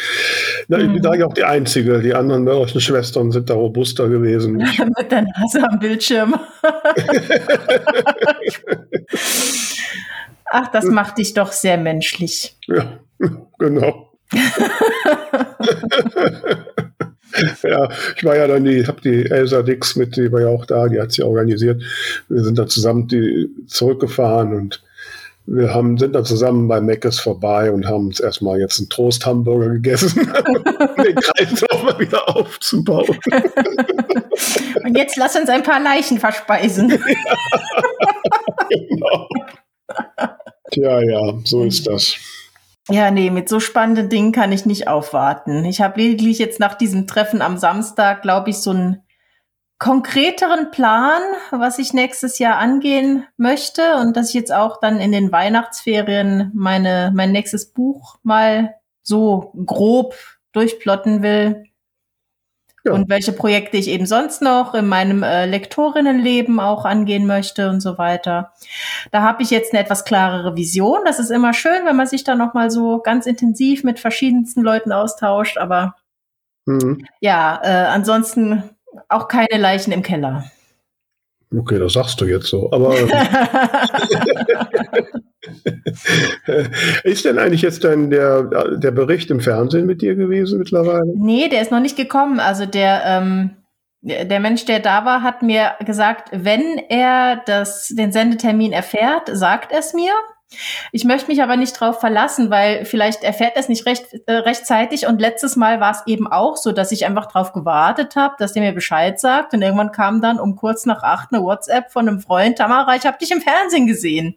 Na, 0.68 0.78
ich 0.78 0.86
bin 0.92 1.02
da 1.02 1.14
ja 1.14 1.26
auch 1.26 1.34
die 1.34 1.44
Einzige. 1.44 2.00
Die 2.00 2.14
anderen 2.14 2.44
mörderischen 2.44 2.80
Schwestern 2.80 3.32
sind 3.32 3.50
da 3.50 3.54
robuster 3.54 4.08
gewesen. 4.08 4.56
Mit 4.56 5.10
der 5.10 5.22
Nase 5.22 5.62
am 5.68 5.78
Bildschirm. 5.78 6.34
Ach, 10.50 10.68
das 10.68 10.86
macht 10.86 11.18
dich 11.18 11.34
doch 11.34 11.52
sehr 11.52 11.76
menschlich. 11.76 12.56
Ja, 12.66 12.98
genau. 13.58 14.12
ja, 17.62 17.88
ich 18.16 18.24
war 18.24 18.36
ja 18.36 18.46
dann 18.46 18.64
die, 18.64 18.86
habe 18.86 19.00
die 19.02 19.30
Elsa 19.30 19.62
Dix 19.62 19.96
mit, 19.96 20.16
die 20.16 20.32
war 20.32 20.40
ja 20.40 20.48
auch 20.48 20.64
da, 20.66 20.88
die 20.88 21.00
hat 21.00 21.12
sie 21.12 21.22
organisiert. 21.22 21.82
Wir 22.28 22.44
sind 22.44 22.58
dann 22.58 22.68
zusammen 22.68 23.08
die 23.08 23.50
zurückgefahren 23.66 24.54
und 24.54 24.82
wir 25.50 25.72
haben, 25.72 25.96
sind 25.96 26.14
dann 26.14 26.24
zusammen 26.24 26.68
bei 26.68 26.80
Meckes 26.80 27.18
vorbei 27.20 27.72
und 27.72 27.86
haben 27.86 28.06
uns 28.08 28.20
erstmal 28.20 28.60
jetzt 28.60 28.78
einen 28.78 28.90
Toast-Hamburger 28.90 29.70
gegessen, 29.70 30.20
um 30.20 31.04
den 31.04 31.14
Kreis 31.14 31.64
nochmal 31.70 31.98
wieder 31.98 32.28
aufzubauen. 32.28 33.18
und 34.84 34.96
jetzt 34.96 35.16
lass 35.16 35.36
uns 35.36 35.48
ein 35.48 35.62
paar 35.62 35.80
Leichen 35.80 36.18
verspeisen. 36.18 36.90
ja, 38.70 38.78
genau. 38.88 39.28
Tja, 40.70 41.02
ja, 41.02 41.34
so 41.44 41.64
ist 41.64 41.86
das. 41.86 42.16
Ja, 42.90 43.10
nee, 43.10 43.30
mit 43.30 43.48
so 43.48 43.58
spannenden 43.58 44.10
Dingen 44.10 44.32
kann 44.32 44.52
ich 44.52 44.66
nicht 44.66 44.86
aufwarten. 44.86 45.64
Ich 45.64 45.80
habe 45.80 46.00
lediglich 46.00 46.38
jetzt 46.38 46.60
nach 46.60 46.74
diesem 46.74 47.06
Treffen 47.06 47.40
am 47.40 47.56
Samstag, 47.56 48.20
glaube 48.22 48.50
ich, 48.50 48.58
so 48.58 48.72
ein 48.72 49.02
konkreteren 49.78 50.72
Plan, 50.72 51.22
was 51.50 51.78
ich 51.78 51.92
nächstes 51.92 52.38
Jahr 52.38 52.56
angehen 52.58 53.24
möchte 53.36 53.96
und 53.96 54.16
dass 54.16 54.30
ich 54.30 54.34
jetzt 54.34 54.52
auch 54.52 54.80
dann 54.80 55.00
in 55.00 55.12
den 55.12 55.30
Weihnachtsferien 55.30 56.50
meine, 56.52 57.12
mein 57.14 57.30
nächstes 57.30 57.72
Buch 57.72 58.16
mal 58.22 58.74
so 59.02 59.52
grob 59.64 60.14
durchplotten 60.52 61.22
will. 61.22 61.64
Ja. 62.84 62.92
Und 62.92 63.08
welche 63.08 63.32
Projekte 63.32 63.76
ich 63.76 63.88
eben 63.88 64.06
sonst 64.06 64.42
noch 64.42 64.74
in 64.74 64.86
meinem 64.86 65.22
äh, 65.22 65.46
Lektorinnenleben 65.46 66.58
auch 66.58 66.84
angehen 66.84 67.26
möchte 67.26 67.70
und 67.70 67.80
so 67.80 67.98
weiter. 67.98 68.52
Da 69.10 69.22
habe 69.22 69.42
ich 69.42 69.50
jetzt 69.50 69.72
eine 69.72 69.82
etwas 69.82 70.04
klarere 70.04 70.56
Vision. 70.56 71.00
Das 71.04 71.18
ist 71.18 71.30
immer 71.30 71.54
schön, 71.54 71.84
wenn 71.84 71.96
man 71.96 72.06
sich 72.06 72.24
da 72.24 72.34
noch 72.34 72.54
mal 72.54 72.70
so 72.70 73.00
ganz 73.00 73.26
intensiv 73.26 73.84
mit 73.84 73.98
verschiedensten 73.98 74.62
Leuten 74.62 74.92
austauscht. 74.92 75.58
Aber 75.58 75.96
mhm. 76.66 77.04
ja, 77.20 77.60
äh, 77.62 77.86
ansonsten 77.88 78.62
auch 79.08 79.28
keine 79.28 79.58
Leichen 79.58 79.92
im 79.92 80.02
Keller. 80.02 80.44
Okay, 81.56 81.78
das 81.78 81.94
sagst 81.94 82.20
du 82.20 82.26
jetzt 82.26 82.48
so. 82.48 82.70
Aber 82.72 82.94
ist 87.04 87.24
denn 87.24 87.38
eigentlich 87.38 87.62
jetzt 87.62 87.84
dann 87.84 88.10
der, 88.10 88.42
der 88.76 88.90
Bericht 88.90 89.30
im 89.30 89.40
Fernsehen 89.40 89.86
mit 89.86 90.02
dir 90.02 90.14
gewesen 90.14 90.58
mittlerweile? 90.58 91.10
Nee, 91.16 91.48
der 91.48 91.62
ist 91.62 91.70
noch 91.70 91.80
nicht 91.80 91.96
gekommen. 91.96 92.38
Also 92.38 92.66
der, 92.66 93.02
ähm, 93.06 93.56
der 94.02 94.40
Mensch, 94.40 94.66
der 94.66 94.80
da 94.80 95.06
war, 95.06 95.22
hat 95.22 95.42
mir 95.42 95.72
gesagt, 95.86 96.28
wenn 96.32 96.78
er 96.90 97.42
das, 97.46 97.88
den 97.88 98.12
Sendetermin 98.12 98.72
erfährt, 98.72 99.30
sagt 99.32 99.72
es 99.72 99.94
mir. 99.94 100.12
Ich 100.92 101.04
möchte 101.04 101.28
mich 101.28 101.42
aber 101.42 101.56
nicht 101.56 101.78
drauf 101.78 102.00
verlassen, 102.00 102.50
weil 102.50 102.84
vielleicht 102.84 103.22
erfährt 103.22 103.56
er 103.56 103.60
es 103.60 103.68
nicht 103.68 103.84
recht, 103.86 104.06
äh, 104.26 104.32
rechtzeitig. 104.32 105.06
Und 105.06 105.20
letztes 105.20 105.56
Mal 105.56 105.80
war 105.80 105.90
es 105.90 106.02
eben 106.06 106.26
auch 106.26 106.56
so, 106.56 106.72
dass 106.72 106.92
ich 106.92 107.04
einfach 107.06 107.26
drauf 107.26 107.52
gewartet 107.52 108.16
habe, 108.16 108.34
dass 108.38 108.54
der 108.54 108.62
mir 108.62 108.72
Bescheid 108.72 109.20
sagt. 109.20 109.52
Und 109.52 109.62
irgendwann 109.62 109.92
kam 109.92 110.22
dann 110.22 110.40
um 110.40 110.56
kurz 110.56 110.86
nach 110.86 111.02
acht 111.02 111.32
eine 111.32 111.42
WhatsApp 111.42 111.92
von 111.92 112.08
einem 112.08 112.20
Freund, 112.20 112.58
Tamara, 112.58 112.96
ich 112.96 113.06
habe 113.06 113.18
dich 113.18 113.30
im 113.30 113.42
Fernsehen 113.42 113.86
gesehen. 113.86 114.36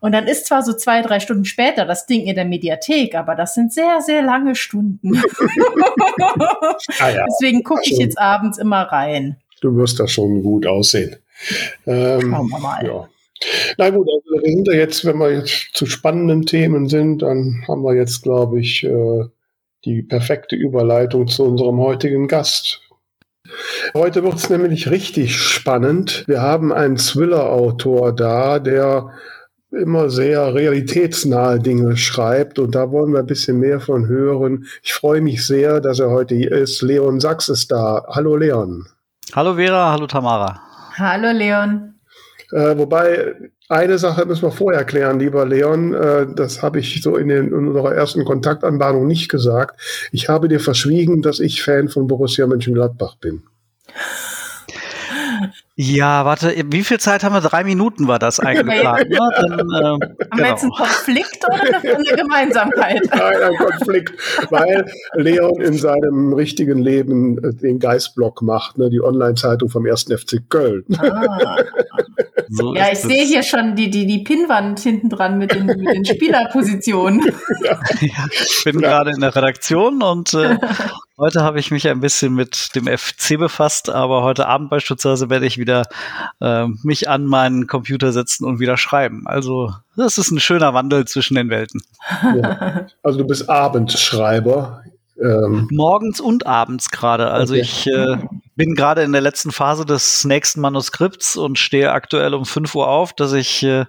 Und 0.00 0.12
dann 0.12 0.26
ist 0.26 0.46
zwar 0.46 0.62
so 0.62 0.72
zwei, 0.72 1.02
drei 1.02 1.20
Stunden 1.20 1.44
später 1.44 1.84
das 1.84 2.06
Ding 2.06 2.26
in 2.26 2.34
der 2.34 2.46
Mediathek, 2.46 3.14
aber 3.14 3.34
das 3.34 3.54
sind 3.54 3.72
sehr, 3.72 4.00
sehr 4.00 4.22
lange 4.22 4.54
Stunden. 4.54 5.12
ah 6.98 7.10
ja. 7.10 7.26
Deswegen 7.26 7.62
gucke 7.62 7.82
ich 7.84 7.98
jetzt 7.98 8.18
abends 8.18 8.56
immer 8.56 8.80
rein. 8.84 9.36
Du 9.60 9.76
wirst 9.76 10.00
da 10.00 10.08
schon 10.08 10.42
gut 10.42 10.66
aussehen. 10.66 11.16
Ähm, 11.86 12.20
Schauen 12.22 12.48
wir 12.48 12.58
mal. 12.58 12.86
Ja. 12.86 13.08
Na 13.78 13.90
gut, 13.90 14.06
also 14.08 14.42
wir 14.42 14.50
sind 14.50 14.68
ja 14.68 14.74
jetzt, 14.74 15.04
wenn 15.04 15.18
wir 15.18 15.32
jetzt 15.32 15.70
zu 15.74 15.86
spannenden 15.86 16.42
Themen 16.46 16.88
sind, 16.88 17.22
dann 17.22 17.64
haben 17.66 17.82
wir 17.82 17.94
jetzt, 17.94 18.22
glaube 18.22 18.60
ich, 18.60 18.84
äh, 18.84 19.24
die 19.84 20.02
perfekte 20.02 20.56
Überleitung 20.56 21.26
zu 21.26 21.44
unserem 21.44 21.78
heutigen 21.78 22.28
Gast. 22.28 22.82
Heute 23.94 24.22
wird 24.22 24.34
es 24.34 24.50
nämlich 24.50 24.90
richtig 24.90 25.36
spannend. 25.36 26.24
Wir 26.26 26.42
haben 26.42 26.72
einen 26.72 26.96
Thriller-Autor 26.96 28.14
da, 28.14 28.58
der 28.58 29.10
immer 29.72 30.10
sehr 30.10 30.54
realitätsnahe 30.54 31.60
Dinge 31.60 31.96
schreibt 31.96 32.58
und 32.58 32.74
da 32.74 32.90
wollen 32.90 33.12
wir 33.12 33.20
ein 33.20 33.26
bisschen 33.26 33.58
mehr 33.58 33.80
von 33.80 34.06
hören. 34.06 34.66
Ich 34.82 34.92
freue 34.92 35.20
mich 35.20 35.46
sehr, 35.46 35.80
dass 35.80 36.00
er 36.00 36.10
heute 36.10 36.34
hier 36.34 36.52
ist. 36.52 36.82
Leon 36.82 37.20
Sachs 37.20 37.48
ist 37.48 37.70
da. 37.70 38.04
Hallo 38.08 38.36
Leon. 38.36 38.86
Hallo 39.32 39.54
Vera, 39.54 39.92
hallo 39.92 40.06
Tamara. 40.06 40.60
Hallo 40.96 41.30
Leon. 41.30 41.99
Äh, 42.52 42.76
wobei, 42.76 43.34
eine 43.68 43.98
Sache 43.98 44.26
müssen 44.26 44.42
wir 44.42 44.50
vorher 44.50 44.84
klären, 44.84 45.20
lieber 45.20 45.46
Leon. 45.46 45.94
Äh, 45.94 46.26
das 46.34 46.62
habe 46.62 46.80
ich 46.80 47.02
so 47.02 47.16
in, 47.16 47.28
den, 47.28 47.48
in 47.48 47.68
unserer 47.68 47.94
ersten 47.94 48.24
Kontaktanbahnung 48.24 49.06
nicht 49.06 49.28
gesagt. 49.28 49.80
Ich 50.12 50.28
habe 50.28 50.48
dir 50.48 50.60
verschwiegen, 50.60 51.22
dass 51.22 51.40
ich 51.40 51.62
Fan 51.62 51.88
von 51.88 52.06
Borussia 52.06 52.46
Mönchengladbach 52.46 53.16
bin. 53.16 53.42
Ja, 55.82 56.26
warte, 56.26 56.54
wie 56.66 56.84
viel 56.84 57.00
Zeit 57.00 57.24
haben 57.24 57.32
wir? 57.32 57.40
Drei 57.40 57.64
Minuten 57.64 58.06
war 58.06 58.18
das 58.18 58.38
eingeplant. 58.38 59.08
ne? 59.08 59.16
Dann, 59.16 59.52
äh, 59.52 59.54
haben 59.54 59.98
genau. 59.98 60.36
wir 60.36 60.46
jetzt 60.48 60.62
einen 60.62 60.72
Konflikt 60.72 61.42
oder 61.48 61.58
eine, 61.58 61.96
eine 61.96 62.16
Gemeinsamkeit? 62.16 63.00
Nein, 63.10 63.42
ein 63.42 63.56
Konflikt, 63.56 64.12
weil 64.50 64.84
Leon 65.14 65.58
in 65.62 65.78
seinem 65.78 66.34
richtigen 66.34 66.80
Leben 66.80 67.42
äh, 67.42 67.54
den 67.54 67.78
Geistblock 67.78 68.42
macht, 68.42 68.76
ne? 68.76 68.90
die 68.90 69.00
Online-Zeitung 69.00 69.70
vom 69.70 69.86
1. 69.86 70.02
FC 70.02 70.42
Köln. 70.50 70.84
Ah. 70.98 71.56
So 72.50 72.74
ja, 72.74 72.92
ich 72.92 72.98
sehe 72.98 73.24
hier 73.24 73.42
schon 73.42 73.76
die, 73.76 73.88
die, 73.90 74.06
die 74.06 74.18
Pinnwand 74.18 74.80
hinten 74.80 75.08
dran 75.08 75.38
mit 75.38 75.54
den, 75.54 75.64
mit 75.64 75.94
den 75.94 76.04
Spielerpositionen. 76.04 77.22
Ja. 77.64 77.80
ja. 78.00 78.26
ich 78.30 78.62
bin 78.64 78.80
ja. 78.80 78.88
gerade 78.88 79.12
in 79.12 79.20
der 79.20 79.34
Redaktion 79.34 80.02
und 80.02 80.34
äh, 80.34 80.58
Heute 81.20 81.42
habe 81.42 81.60
ich 81.60 81.70
mich 81.70 81.86
ein 81.86 82.00
bisschen 82.00 82.32
mit 82.32 82.74
dem 82.74 82.86
FC 82.86 83.38
befasst, 83.38 83.90
aber 83.90 84.22
heute 84.22 84.46
Abend 84.46 84.70
beispielsweise 84.70 85.28
werde 85.28 85.44
ich 85.44 85.58
wieder 85.58 85.86
äh, 86.40 86.66
mich 86.82 87.10
an 87.10 87.26
meinen 87.26 87.66
Computer 87.66 88.10
setzen 88.12 88.46
und 88.46 88.58
wieder 88.58 88.78
schreiben. 88.78 89.26
Also 89.26 89.70
das 89.96 90.16
ist 90.16 90.30
ein 90.30 90.40
schöner 90.40 90.72
Wandel 90.72 91.06
zwischen 91.06 91.34
den 91.34 91.50
Welten. 91.50 91.82
Ja. 92.22 92.86
Also 93.02 93.18
du 93.18 93.26
bist 93.26 93.50
Abendschreiber. 93.50 94.82
Ähm. 95.20 95.68
Morgens 95.70 96.20
und 96.20 96.46
abends 96.46 96.88
gerade. 96.88 97.30
Also 97.30 97.52
okay. 97.52 97.64
ich 97.64 97.86
äh, 97.86 98.16
bin 98.56 98.74
gerade 98.74 99.02
in 99.02 99.12
der 99.12 99.20
letzten 99.20 99.52
Phase 99.52 99.84
des 99.84 100.24
nächsten 100.24 100.62
Manuskripts 100.62 101.36
und 101.36 101.58
stehe 101.58 101.92
aktuell 101.92 102.32
um 102.32 102.46
5 102.46 102.74
Uhr 102.74 102.88
auf, 102.88 103.12
dass 103.12 103.34
ich 103.34 103.62
äh, 103.62 103.84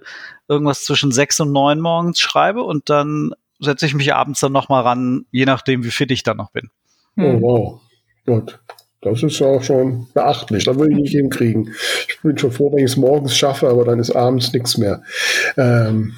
irgendwas 0.48 0.84
zwischen 0.84 1.12
6 1.12 1.40
und 1.40 1.52
9 1.52 1.80
morgens 1.80 2.20
schreibe 2.20 2.62
und 2.62 2.90
dann 2.90 3.32
setze 3.58 3.86
ich 3.86 3.94
mich 3.94 4.12
abends 4.12 4.40
dann 4.40 4.52
nochmal 4.52 4.82
ran, 4.82 5.24
je 5.30 5.46
nachdem, 5.46 5.82
wie 5.82 5.90
fit 5.90 6.10
ich 6.10 6.24
dann 6.24 6.36
noch 6.36 6.50
bin. 6.50 6.68
Oh, 7.16 7.22
hm. 7.22 7.42
wow. 7.42 7.80
Gut. 8.26 8.58
Das 9.02 9.20
ist 9.20 9.38
ja 9.40 9.60
schon 9.60 10.06
beachtlich. 10.14 10.64
Das 10.64 10.78
würde 10.78 10.92
ich 10.92 10.98
nicht 10.98 11.12
hinkriegen. 11.12 11.74
Ich 12.08 12.20
bin 12.22 12.38
schon 12.38 12.52
froh, 12.52 12.70
wenn 12.70 12.78
ich 12.78 12.92
es 12.92 12.96
morgens 12.96 13.36
schaffe, 13.36 13.68
aber 13.68 13.84
dann 13.84 13.98
ist 13.98 14.14
abends 14.14 14.52
nichts 14.52 14.78
mehr. 14.78 15.02
Ähm, 15.56 16.14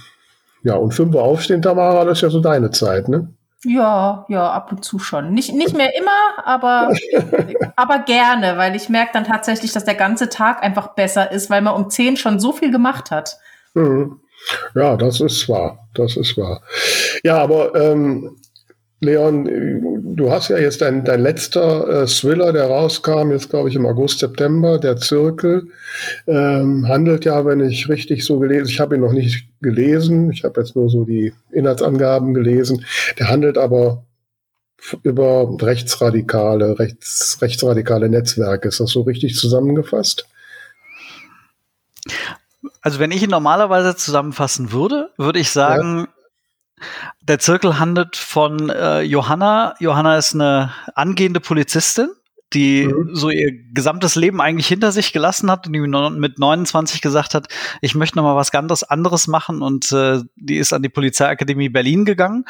ja, 0.62 0.74
und 0.74 0.92
5 0.92 1.14
Uhr 1.14 1.22
aufstehen, 1.22 1.62
Tamara, 1.62 2.04
das 2.04 2.18
ist 2.18 2.22
ja 2.22 2.30
so 2.30 2.40
deine 2.40 2.70
Zeit, 2.70 3.08
ne? 3.08 3.28
Ja, 3.64 4.26
ja, 4.28 4.50
ab 4.50 4.70
und 4.70 4.84
zu 4.84 4.98
schon. 4.98 5.32
Nicht, 5.32 5.54
nicht 5.54 5.74
mehr 5.74 5.96
immer, 5.96 6.44
aber, 6.46 6.92
aber 7.76 8.00
gerne, 8.00 8.58
weil 8.58 8.76
ich 8.76 8.90
merke 8.90 9.12
dann 9.14 9.24
tatsächlich, 9.24 9.72
dass 9.72 9.86
der 9.86 9.94
ganze 9.94 10.28
Tag 10.28 10.62
einfach 10.62 10.88
besser 10.88 11.32
ist, 11.32 11.48
weil 11.48 11.62
man 11.62 11.74
um 11.74 11.88
10 11.88 12.18
schon 12.18 12.38
so 12.38 12.52
viel 12.52 12.70
gemacht 12.70 13.10
hat. 13.10 13.38
Mhm. 13.72 14.20
Ja, 14.74 14.96
das 14.96 15.20
ist 15.20 15.48
wahr. 15.48 15.88
Das 15.94 16.16
ist 16.16 16.36
wahr. 16.36 16.60
Ja, 17.22 17.38
aber 17.38 17.74
ähm, 17.74 18.36
Leon, 19.04 20.14
du 20.16 20.30
hast 20.30 20.48
ja 20.48 20.58
jetzt 20.58 20.80
dein, 20.80 21.04
dein 21.04 21.20
letzter 21.20 22.02
äh, 22.02 22.06
Thriller, 22.06 22.52
der 22.52 22.66
rauskam, 22.66 23.30
jetzt 23.30 23.50
glaube 23.50 23.68
ich 23.68 23.76
im 23.76 23.86
August, 23.86 24.18
September, 24.18 24.78
der 24.78 24.96
Zirkel, 24.96 25.68
ähm, 26.26 26.88
handelt 26.88 27.24
ja, 27.24 27.44
wenn 27.44 27.60
ich 27.60 27.88
richtig 27.88 28.24
so 28.24 28.38
gelesen, 28.38 28.68
ich 28.68 28.80
habe 28.80 28.96
ihn 28.96 29.00
noch 29.00 29.12
nicht 29.12 29.48
gelesen, 29.60 30.30
ich 30.30 30.44
habe 30.44 30.60
jetzt 30.60 30.76
nur 30.76 30.90
so 30.90 31.04
die 31.04 31.32
Inhaltsangaben 31.52 32.34
gelesen, 32.34 32.84
der 33.18 33.28
handelt 33.28 33.58
aber 33.58 34.04
über 35.02 35.56
rechtsradikale, 35.60 36.78
rechts, 36.78 37.38
rechtsradikale 37.40 38.08
Netzwerke. 38.08 38.68
Ist 38.68 38.80
das 38.80 38.90
so 38.90 39.02
richtig 39.02 39.34
zusammengefasst? 39.34 40.26
Also 42.82 42.98
wenn 42.98 43.10
ich 43.10 43.22
ihn 43.22 43.30
normalerweise 43.30 43.96
zusammenfassen 43.96 44.72
würde, 44.72 45.10
würde 45.16 45.38
ich 45.38 45.50
sagen, 45.50 46.00
ja. 46.00 46.84
Der 47.28 47.38
Zirkel 47.38 47.78
handelt 47.78 48.16
von 48.16 48.68
äh, 48.68 49.00
Johanna. 49.00 49.74
Johanna 49.80 50.18
ist 50.18 50.34
eine 50.34 50.72
angehende 50.94 51.40
Polizistin, 51.40 52.10
die 52.52 52.86
mhm. 52.86 53.14
so 53.14 53.30
ihr 53.30 53.50
gesamtes 53.72 54.14
Leben 54.14 54.40
eigentlich 54.40 54.68
hinter 54.68 54.92
sich 54.92 55.12
gelassen 55.12 55.50
hat 55.50 55.66
und 55.66 55.72
die 55.72 55.80
mit 55.80 56.38
29 56.38 57.00
gesagt 57.00 57.34
hat, 57.34 57.48
ich 57.80 57.94
möchte 57.94 58.16
noch 58.16 58.24
mal 58.24 58.36
was 58.36 58.50
ganz 58.50 58.82
anderes 58.82 59.26
machen 59.26 59.62
und 59.62 59.90
äh, 59.92 60.20
die 60.36 60.56
ist 60.56 60.72
an 60.72 60.82
die 60.82 60.88
Polizeiakademie 60.90 61.70
Berlin 61.70 62.04
gegangen 62.04 62.44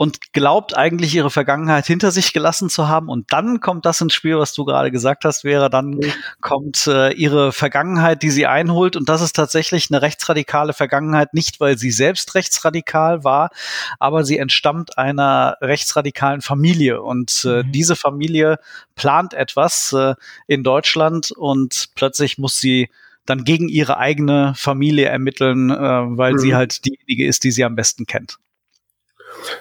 und 0.00 0.32
glaubt 0.32 0.74
eigentlich 0.74 1.14
ihre 1.14 1.28
Vergangenheit 1.28 1.84
hinter 1.84 2.10
sich 2.10 2.32
gelassen 2.32 2.70
zu 2.70 2.88
haben. 2.88 3.10
Und 3.10 3.34
dann 3.34 3.60
kommt 3.60 3.84
das 3.84 4.00
ins 4.00 4.14
Spiel, 4.14 4.38
was 4.38 4.54
du 4.54 4.64
gerade 4.64 4.90
gesagt 4.90 5.26
hast, 5.26 5.44
wäre, 5.44 5.68
dann 5.68 6.00
kommt 6.40 6.86
äh, 6.86 7.12
ihre 7.12 7.52
Vergangenheit, 7.52 8.22
die 8.22 8.30
sie 8.30 8.46
einholt. 8.46 8.96
Und 8.96 9.10
das 9.10 9.20
ist 9.20 9.36
tatsächlich 9.36 9.90
eine 9.90 10.00
rechtsradikale 10.00 10.72
Vergangenheit, 10.72 11.34
nicht 11.34 11.60
weil 11.60 11.76
sie 11.76 11.90
selbst 11.90 12.34
rechtsradikal 12.34 13.24
war, 13.24 13.50
aber 13.98 14.24
sie 14.24 14.38
entstammt 14.38 14.96
einer 14.96 15.58
rechtsradikalen 15.60 16.40
Familie. 16.40 17.02
Und 17.02 17.44
äh, 17.44 17.62
mhm. 17.62 17.72
diese 17.72 17.94
Familie 17.94 18.56
plant 18.94 19.34
etwas 19.34 19.92
äh, 19.92 20.14
in 20.46 20.64
Deutschland 20.64 21.30
und 21.30 21.90
plötzlich 21.94 22.38
muss 22.38 22.58
sie 22.58 22.88
dann 23.26 23.44
gegen 23.44 23.68
ihre 23.68 23.98
eigene 23.98 24.54
Familie 24.56 25.10
ermitteln, 25.10 25.68
äh, 25.68 25.76
weil 25.76 26.32
mhm. 26.32 26.38
sie 26.38 26.54
halt 26.54 26.86
diejenige 26.86 27.26
ist, 27.26 27.44
die 27.44 27.50
sie 27.50 27.64
am 27.64 27.74
besten 27.74 28.06
kennt. 28.06 28.38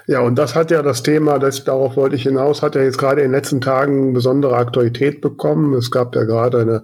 Ja, 0.09 0.21
und 0.21 0.37
das 0.37 0.55
hat 0.55 0.71
ja 0.71 0.81
das 0.81 1.03
Thema, 1.03 1.37
das, 1.37 1.65
darauf 1.65 1.95
wollte 1.95 2.15
ich 2.15 2.23
hinaus, 2.23 2.63
hat 2.63 2.73
ja 2.73 2.81
jetzt 2.81 2.97
gerade 2.97 3.21
in 3.21 3.27
den 3.27 3.33
letzten 3.33 3.61
Tagen 3.61 4.11
besondere 4.11 4.55
Aktualität 4.55 5.21
bekommen. 5.21 5.75
Es 5.75 5.91
gab 5.91 6.15
ja 6.15 6.23
gerade 6.23 6.61
eine, 6.61 6.83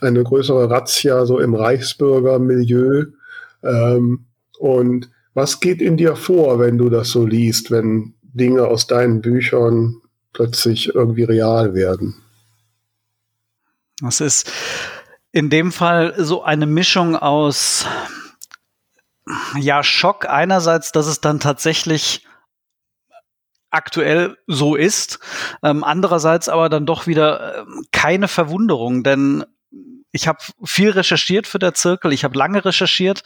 eine 0.00 0.22
größere 0.22 0.70
Razzia 0.70 1.26
so 1.26 1.40
im 1.40 1.56
Reichsbürgermilieu. 1.56 3.06
Ähm, 3.64 4.26
und 4.60 5.10
was 5.34 5.58
geht 5.58 5.82
in 5.82 5.96
dir 5.96 6.14
vor, 6.14 6.60
wenn 6.60 6.78
du 6.78 6.90
das 6.90 7.08
so 7.08 7.26
liest, 7.26 7.72
wenn 7.72 8.14
Dinge 8.22 8.68
aus 8.68 8.86
deinen 8.86 9.20
Büchern 9.20 9.96
plötzlich 10.32 10.94
irgendwie 10.94 11.24
real 11.24 11.74
werden? 11.74 12.22
Das 14.00 14.20
ist 14.20 14.48
in 15.32 15.50
dem 15.50 15.72
Fall 15.72 16.14
so 16.18 16.44
eine 16.44 16.66
Mischung 16.66 17.16
aus 17.16 17.84
ja, 19.58 19.82
Schock 19.82 20.28
einerseits, 20.28 20.92
dass 20.92 21.08
es 21.08 21.20
dann 21.20 21.40
tatsächlich 21.40 22.28
aktuell 23.70 24.36
so 24.46 24.74
ist. 24.74 25.18
Ähm, 25.62 25.84
andererseits 25.84 26.48
aber 26.48 26.68
dann 26.68 26.86
doch 26.86 27.06
wieder 27.06 27.58
äh, 27.58 27.64
keine 27.92 28.28
Verwunderung, 28.28 29.02
denn 29.02 29.44
ich 30.12 30.26
habe 30.26 30.38
viel 30.64 30.90
recherchiert 30.90 31.46
für 31.46 31.58
der 31.58 31.74
Zirkel, 31.74 32.12
ich 32.12 32.24
habe 32.24 32.36
lange 32.36 32.64
recherchiert 32.64 33.22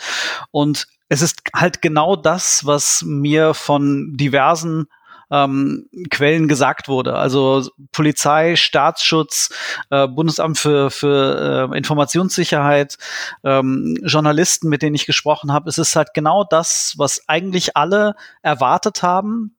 und 0.51 0.87
es 1.09 1.23
ist 1.23 1.43
halt 1.55 1.83
genau 1.83 2.17
das, 2.17 2.67
was 2.67 3.03
mir 3.03 3.55
von 3.55 4.17
diversen 4.17 4.87
ähm, 5.31 5.89
Quellen 6.11 6.49
gesagt 6.49 6.89
wurde. 6.89 7.15
Also 7.15 7.69
Polizei, 7.93 8.57
Staatsschutz, 8.57 9.51
äh, 9.91 10.07
Bundesamt 10.07 10.59
für, 10.59 10.91
für 10.91 11.71
äh, 11.73 11.79
Informationssicherheit, 11.79 12.99
ähm, 13.43 13.97
Journalisten, 14.03 14.69
mit 14.69 14.83
denen 14.83 14.95
ich 14.95 15.07
gesprochen 15.07 15.53
habe. 15.53 15.69
Es 15.69 15.79
ist 15.79 15.97
halt 15.97 16.15
genau 16.15 16.45
das, 16.45 16.95
was 16.97 17.29
eigentlich 17.29 17.77
alle 17.77 18.15
erwartet 18.43 19.03
haben, 19.03 19.57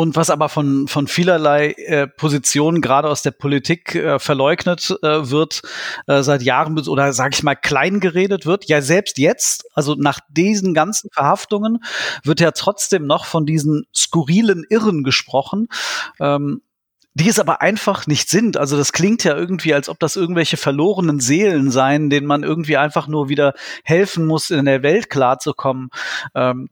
und 0.00 0.16
was 0.16 0.30
aber 0.30 0.48
von, 0.48 0.88
von 0.88 1.06
vielerlei 1.06 1.72
äh, 1.72 2.06
Positionen, 2.06 2.80
gerade 2.80 3.06
aus 3.06 3.20
der 3.20 3.32
Politik, 3.32 3.94
äh, 3.94 4.18
verleugnet 4.18 4.96
äh, 5.02 5.28
wird, 5.28 5.60
äh, 6.06 6.22
seit 6.22 6.40
Jahren 6.40 6.78
oder 6.88 7.12
sage 7.12 7.34
ich 7.34 7.42
mal 7.42 7.54
klein 7.54 8.00
geredet 8.00 8.46
wird. 8.46 8.64
Ja, 8.64 8.80
selbst 8.80 9.18
jetzt, 9.18 9.66
also 9.74 9.96
nach 9.96 10.20
diesen 10.30 10.72
ganzen 10.72 11.10
Verhaftungen, 11.12 11.80
wird 12.24 12.40
ja 12.40 12.52
trotzdem 12.52 13.06
noch 13.06 13.26
von 13.26 13.44
diesen 13.44 13.84
skurrilen 13.94 14.64
Irren 14.70 15.04
gesprochen. 15.04 15.68
Ähm, 16.18 16.62
die 17.12 17.28
es 17.28 17.40
aber 17.40 17.60
einfach 17.60 18.06
nicht 18.06 18.30
sind. 18.30 18.56
Also 18.56 18.78
das 18.78 18.92
klingt 18.92 19.24
ja 19.24 19.36
irgendwie, 19.36 19.74
als 19.74 19.88
ob 19.90 19.98
das 19.98 20.16
irgendwelche 20.16 20.56
verlorenen 20.56 21.18
Seelen 21.20 21.70
seien, 21.70 22.08
denen 22.08 22.26
man 22.26 22.44
irgendwie 22.44 22.76
einfach 22.76 23.08
nur 23.08 23.28
wieder 23.28 23.52
helfen 23.84 24.26
muss, 24.26 24.50
in 24.50 24.64
der 24.64 24.82
Welt 24.82 25.10
klarzukommen. 25.10 25.90
Ähm, 26.36 26.68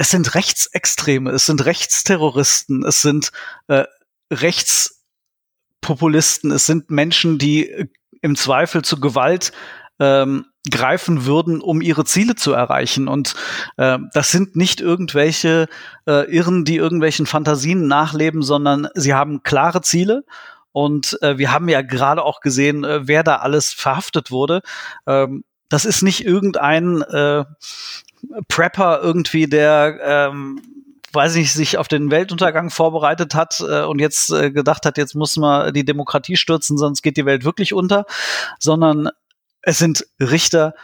es 0.00 0.08
sind 0.08 0.34
Rechtsextreme, 0.34 1.30
es 1.30 1.44
sind 1.44 1.66
Rechtsterroristen, 1.66 2.86
es 2.86 3.02
sind 3.02 3.32
äh, 3.68 3.84
Rechtspopulisten, 4.32 6.50
es 6.52 6.64
sind 6.64 6.90
Menschen, 6.90 7.36
die 7.36 7.68
äh, 7.68 7.86
im 8.22 8.34
Zweifel 8.34 8.80
zu 8.80 8.98
Gewalt 8.98 9.52
ähm, 9.98 10.46
greifen 10.70 11.26
würden, 11.26 11.60
um 11.60 11.82
ihre 11.82 12.06
Ziele 12.06 12.34
zu 12.34 12.54
erreichen. 12.54 13.08
Und 13.08 13.34
äh, 13.76 13.98
das 14.14 14.30
sind 14.30 14.56
nicht 14.56 14.80
irgendwelche 14.80 15.68
äh, 16.06 16.34
Irren, 16.34 16.64
die 16.64 16.76
irgendwelchen 16.76 17.26
Fantasien 17.26 17.86
nachleben, 17.86 18.40
sondern 18.40 18.88
sie 18.94 19.12
haben 19.12 19.42
klare 19.42 19.82
Ziele. 19.82 20.24
Und 20.72 21.18
äh, 21.20 21.36
wir 21.36 21.52
haben 21.52 21.68
ja 21.68 21.82
gerade 21.82 22.22
auch 22.22 22.40
gesehen, 22.40 22.84
äh, 22.84 23.06
wer 23.06 23.22
da 23.22 23.36
alles 23.36 23.70
verhaftet 23.70 24.30
wurde. 24.30 24.62
Ähm, 25.06 25.44
das 25.68 25.84
ist 25.84 26.02
nicht 26.02 26.24
irgendein 26.24 27.02
äh, 27.02 27.44
Prepper 28.48 29.00
irgendwie, 29.02 29.46
der 29.46 29.98
ähm, 30.02 30.62
weiß 31.12 31.34
nicht, 31.36 31.52
sich 31.52 31.78
auf 31.78 31.88
den 31.88 32.10
Weltuntergang 32.10 32.70
vorbereitet 32.70 33.34
hat 33.34 33.60
äh, 33.60 33.82
und 33.82 33.98
jetzt 33.98 34.30
äh, 34.30 34.50
gedacht 34.50 34.86
hat, 34.86 34.96
jetzt 34.96 35.14
muss 35.14 35.36
man 35.36 35.72
die 35.72 35.84
Demokratie 35.84 36.36
stürzen, 36.36 36.78
sonst 36.78 37.02
geht 37.02 37.16
die 37.16 37.26
Welt 37.26 37.44
wirklich 37.44 37.72
unter, 37.72 38.06
sondern 38.58 39.08
es 39.62 39.78
sind 39.78 40.06
Richter, 40.20 40.74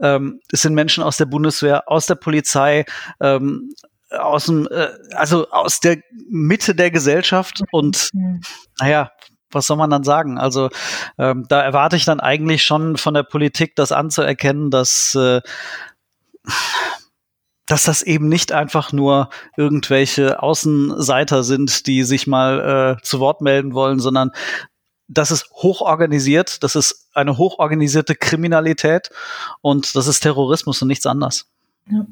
ähm, 0.00 0.40
es 0.50 0.62
sind 0.62 0.74
Menschen 0.74 1.04
aus 1.04 1.16
der 1.16 1.26
Bundeswehr, 1.26 1.88
aus 1.90 2.06
der 2.06 2.16
Polizei, 2.16 2.84
ähm, 3.20 3.72
aus 4.10 4.46
dem, 4.46 4.66
äh, 4.68 4.88
also 5.12 5.50
aus 5.50 5.80
der 5.80 5.98
Mitte 6.28 6.74
der 6.74 6.90
Gesellschaft 6.90 7.62
und 7.70 8.10
mhm. 8.12 8.40
naja, 8.80 9.10
was 9.52 9.66
soll 9.68 9.76
man 9.76 9.90
dann 9.90 10.04
sagen? 10.04 10.38
Also 10.38 10.70
ähm, 11.18 11.46
da 11.48 11.62
erwarte 11.62 11.96
ich 11.96 12.04
dann 12.04 12.20
eigentlich 12.20 12.64
schon 12.64 12.96
von 12.96 13.14
der 13.14 13.22
Politik, 13.22 13.76
das 13.76 13.92
anzuerkennen, 13.92 14.70
dass 14.70 15.14
äh, 15.14 15.40
dass 17.66 17.84
das 17.84 18.02
eben 18.02 18.28
nicht 18.28 18.52
einfach 18.52 18.92
nur 18.92 19.28
irgendwelche 19.56 20.42
Außenseiter 20.42 21.42
sind, 21.42 21.86
die 21.86 22.04
sich 22.04 22.26
mal 22.26 22.96
äh, 22.98 23.02
zu 23.02 23.18
Wort 23.18 23.40
melden 23.40 23.74
wollen, 23.74 23.98
sondern 23.98 24.30
das 25.08 25.30
ist 25.30 25.50
hochorganisiert, 25.52 26.62
das 26.62 26.74
ist 26.74 27.08
eine 27.14 27.38
hochorganisierte 27.38 28.14
Kriminalität 28.14 29.10
und 29.60 29.94
das 29.94 30.06
ist 30.06 30.20
Terrorismus 30.20 30.82
und 30.82 30.88
nichts 30.88 31.06
anderes. 31.06 31.46
Ja. 31.90 32.06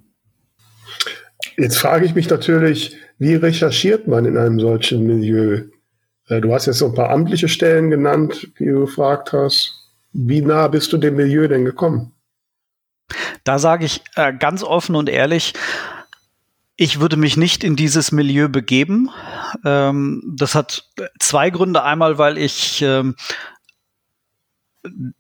Jetzt 1.57 1.79
frage 1.79 2.07
ich 2.07 2.15
mich 2.15 2.29
natürlich, 2.29 2.97
wie 3.19 3.35
recherchiert 3.35 4.07
man 4.09 4.25
in 4.25 4.37
einem 4.37 4.59
solchen 4.61 5.07
Milieu? 5.07 5.63
Äh, 6.29 6.41
du 6.41 6.53
hast 6.53 6.67
jetzt 6.67 6.79
so 6.79 6.87
ein 6.87 6.95
paar 6.95 7.11
amtliche 7.11 7.49
Stellen 7.49 7.91
genannt, 7.91 8.49
wie 8.57 8.67
du 8.67 8.81
gefragt 8.81 9.33
hast. 9.33 9.73
Wie 10.13 10.41
nah 10.41 10.69
bist 10.69 10.93
du 10.93 10.97
dem 10.97 11.17
Milieu 11.17 11.49
denn 11.49 11.65
gekommen? 11.65 12.14
Da 13.45 13.59
sage 13.59 13.85
ich 13.85 14.03
äh, 14.17 14.33
ganz 14.33 14.63
offen 14.63 14.97
und 14.97 15.09
ehrlich, 15.09 15.55
ich 16.77 17.01
würde 17.01 17.17
mich 17.17 17.37
nicht 17.37 17.63
in 17.63 17.77
dieses 17.77 18.11
Milieu 18.11 18.49
begeben. 18.49 19.11
Ähm, 19.65 20.23
das 20.37 20.55
hat 20.55 20.91
zwei 21.21 21.51
Gründe. 21.51 21.85
Einmal, 21.85 22.19
weil 22.19 22.37
ich 22.37 22.83
ähm, 22.83 23.15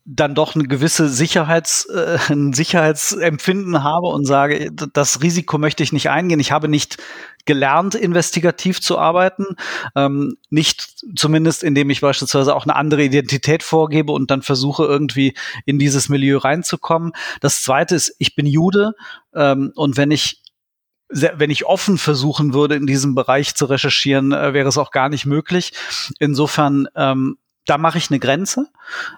dann 0.04 0.34
doch 0.34 0.54
eine 0.54 0.64
gewisse 0.64 1.08
Sicherheits, 1.08 1.86
äh, 1.86 2.18
ein 2.28 2.52
Sicherheitsempfinden 2.52 3.82
habe 3.82 4.08
und 4.08 4.26
sage, 4.26 4.70
das 4.70 5.22
Risiko 5.22 5.58
möchte 5.58 5.82
ich 5.82 5.92
nicht 5.92 6.10
eingehen. 6.10 6.40
Ich 6.40 6.52
habe 6.52 6.68
nicht 6.68 6.98
gelernt, 7.46 7.94
investigativ 7.94 8.80
zu 8.80 8.98
arbeiten. 8.98 9.56
Ähm, 9.96 10.36
nicht 10.50 11.04
zumindest, 11.16 11.62
indem 11.62 11.90
ich 11.90 12.02
beispielsweise 12.02 12.54
auch 12.54 12.64
eine 12.64 12.76
andere 12.76 13.04
Identität 13.04 13.62
vorgebe 13.62 14.12
und 14.12 14.30
dann 14.30 14.42
versuche, 14.42 14.84
irgendwie 14.84 15.34
in 15.64 15.78
dieses 15.78 16.08
Milieu 16.08 16.38
reinzukommen. 16.38 17.12
Das 17.40 17.62
zweite 17.62 17.94
ist, 17.94 18.14
ich 18.18 18.34
bin 18.34 18.46
Jude 18.46 18.92
ähm, 19.34 19.72
und 19.74 19.96
wenn 19.96 20.10
ich 20.10 20.40
wenn 21.08 21.50
ich 21.50 21.66
offen 21.66 21.98
versuchen 21.98 22.54
würde, 22.54 22.74
in 22.74 22.86
diesem 22.86 23.14
Bereich 23.14 23.54
zu 23.54 23.66
recherchieren, 23.66 24.32
äh, 24.32 24.52
wäre 24.52 24.68
es 24.68 24.78
auch 24.78 24.90
gar 24.90 25.08
nicht 25.08 25.26
möglich. 25.26 25.72
Insofern 26.18 26.88
ähm, 26.96 27.36
da 27.66 27.78
mache 27.78 27.98
ich 27.98 28.10
eine 28.10 28.18
Grenze. 28.18 28.68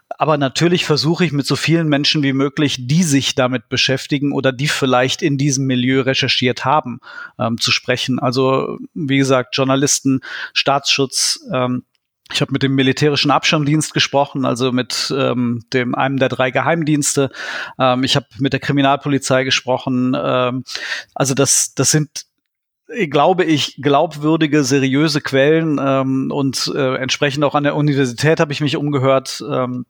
Aber 0.08 0.38
natürlich 0.38 0.84
versuche 0.84 1.24
ich 1.24 1.32
mit 1.32 1.46
so 1.46 1.56
vielen 1.56 1.88
Menschen 1.88 2.22
wie 2.22 2.32
möglich, 2.32 2.86
die 2.86 3.02
sich 3.02 3.34
damit 3.34 3.68
beschäftigen 3.68 4.32
oder 4.32 4.52
die 4.52 4.68
vielleicht 4.68 5.22
in 5.22 5.36
diesem 5.36 5.66
Milieu 5.66 6.02
recherchiert 6.02 6.64
haben, 6.64 7.00
ähm, 7.38 7.58
zu 7.58 7.72
sprechen. 7.72 8.18
Also 8.18 8.78
wie 8.94 9.18
gesagt, 9.18 9.56
Journalisten, 9.56 10.20
Staatsschutz. 10.52 11.40
Ähm, 11.52 11.84
ich 12.32 12.40
habe 12.40 12.52
mit 12.52 12.62
dem 12.62 12.74
militärischen 12.74 13.30
Abschirmdienst 13.30 13.94
gesprochen, 13.94 14.44
also 14.44 14.72
mit 14.72 15.14
ähm, 15.16 15.64
dem 15.72 15.94
einem 15.94 16.18
der 16.18 16.28
drei 16.28 16.50
Geheimdienste. 16.50 17.30
Ähm, 17.78 18.02
ich 18.02 18.16
habe 18.16 18.26
mit 18.38 18.52
der 18.52 18.60
Kriminalpolizei 18.60 19.44
gesprochen. 19.44 20.16
Ähm, 20.18 20.64
also 21.14 21.34
das, 21.34 21.74
das 21.74 21.90
sind 21.92 22.26
glaube 22.86 23.44
ich, 23.44 23.76
glaubwürdige, 23.80 24.62
seriöse 24.64 25.20
Quellen 25.20 25.80
ähm, 25.82 26.30
und 26.30 26.72
äh, 26.74 26.96
entsprechend 26.96 27.44
auch 27.44 27.54
an 27.54 27.64
der 27.64 27.76
Universität 27.76 28.40
habe 28.40 28.52
ich 28.52 28.60
mich 28.60 28.76
umgehört, 28.76 29.42
ähm, 29.48 29.86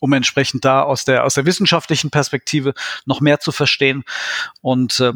um 0.00 0.12
entsprechend 0.12 0.64
da 0.64 0.82
aus 0.82 1.04
der 1.04 1.24
aus 1.24 1.34
der 1.34 1.46
wissenschaftlichen 1.46 2.10
Perspektive 2.10 2.74
noch 3.06 3.20
mehr 3.20 3.40
zu 3.40 3.52
verstehen. 3.52 4.04
Und 4.60 5.00
äh, 5.00 5.12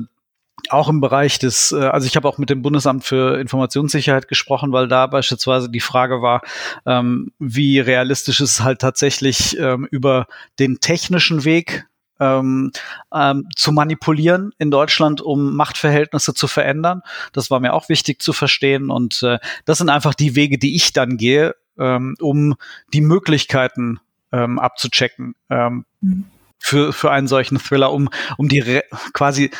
auch 0.68 0.88
im 0.88 1.00
Bereich 1.00 1.38
des, 1.38 1.72
äh, 1.72 1.76
also 1.76 2.06
ich 2.06 2.16
habe 2.16 2.28
auch 2.28 2.38
mit 2.38 2.50
dem 2.50 2.62
Bundesamt 2.62 3.04
für 3.04 3.38
Informationssicherheit 3.38 4.28
gesprochen, 4.28 4.72
weil 4.72 4.88
da 4.88 5.06
beispielsweise 5.06 5.70
die 5.70 5.80
Frage 5.80 6.22
war, 6.22 6.42
ähm, 6.86 7.32
wie 7.38 7.80
realistisch 7.80 8.40
ist 8.40 8.50
es 8.50 8.60
halt 8.60 8.80
tatsächlich 8.80 9.58
ähm, 9.58 9.86
über 9.90 10.26
den 10.58 10.80
technischen 10.80 11.44
Weg 11.44 11.86
ähm, 12.20 12.70
ähm, 13.12 13.48
zu 13.56 13.72
manipulieren 13.72 14.52
in 14.58 14.70
Deutschland, 14.70 15.20
um 15.20 15.56
Machtverhältnisse 15.56 16.34
zu 16.34 16.46
verändern. 16.46 17.02
Das 17.32 17.50
war 17.50 17.60
mir 17.60 17.72
auch 17.72 17.88
wichtig 17.88 18.22
zu 18.22 18.32
verstehen. 18.32 18.90
Und 18.90 19.22
äh, 19.22 19.38
das 19.64 19.78
sind 19.78 19.88
einfach 19.88 20.14
die 20.14 20.36
Wege, 20.36 20.58
die 20.58 20.76
ich 20.76 20.92
dann 20.92 21.16
gehe, 21.16 21.56
ähm, 21.78 22.14
um 22.20 22.54
die 22.92 23.00
Möglichkeiten 23.00 23.98
ähm, 24.32 24.58
abzuchecken. 24.58 25.34
Ähm, 25.48 25.84
mhm. 26.00 26.26
Für, 26.62 26.92
für 26.92 27.10
einen 27.10 27.26
solchen 27.26 27.58
Thriller, 27.58 27.90
um, 27.90 28.10
um 28.36 28.48
die 28.48 28.60
Re 28.60 28.84
quasi, 29.14 29.50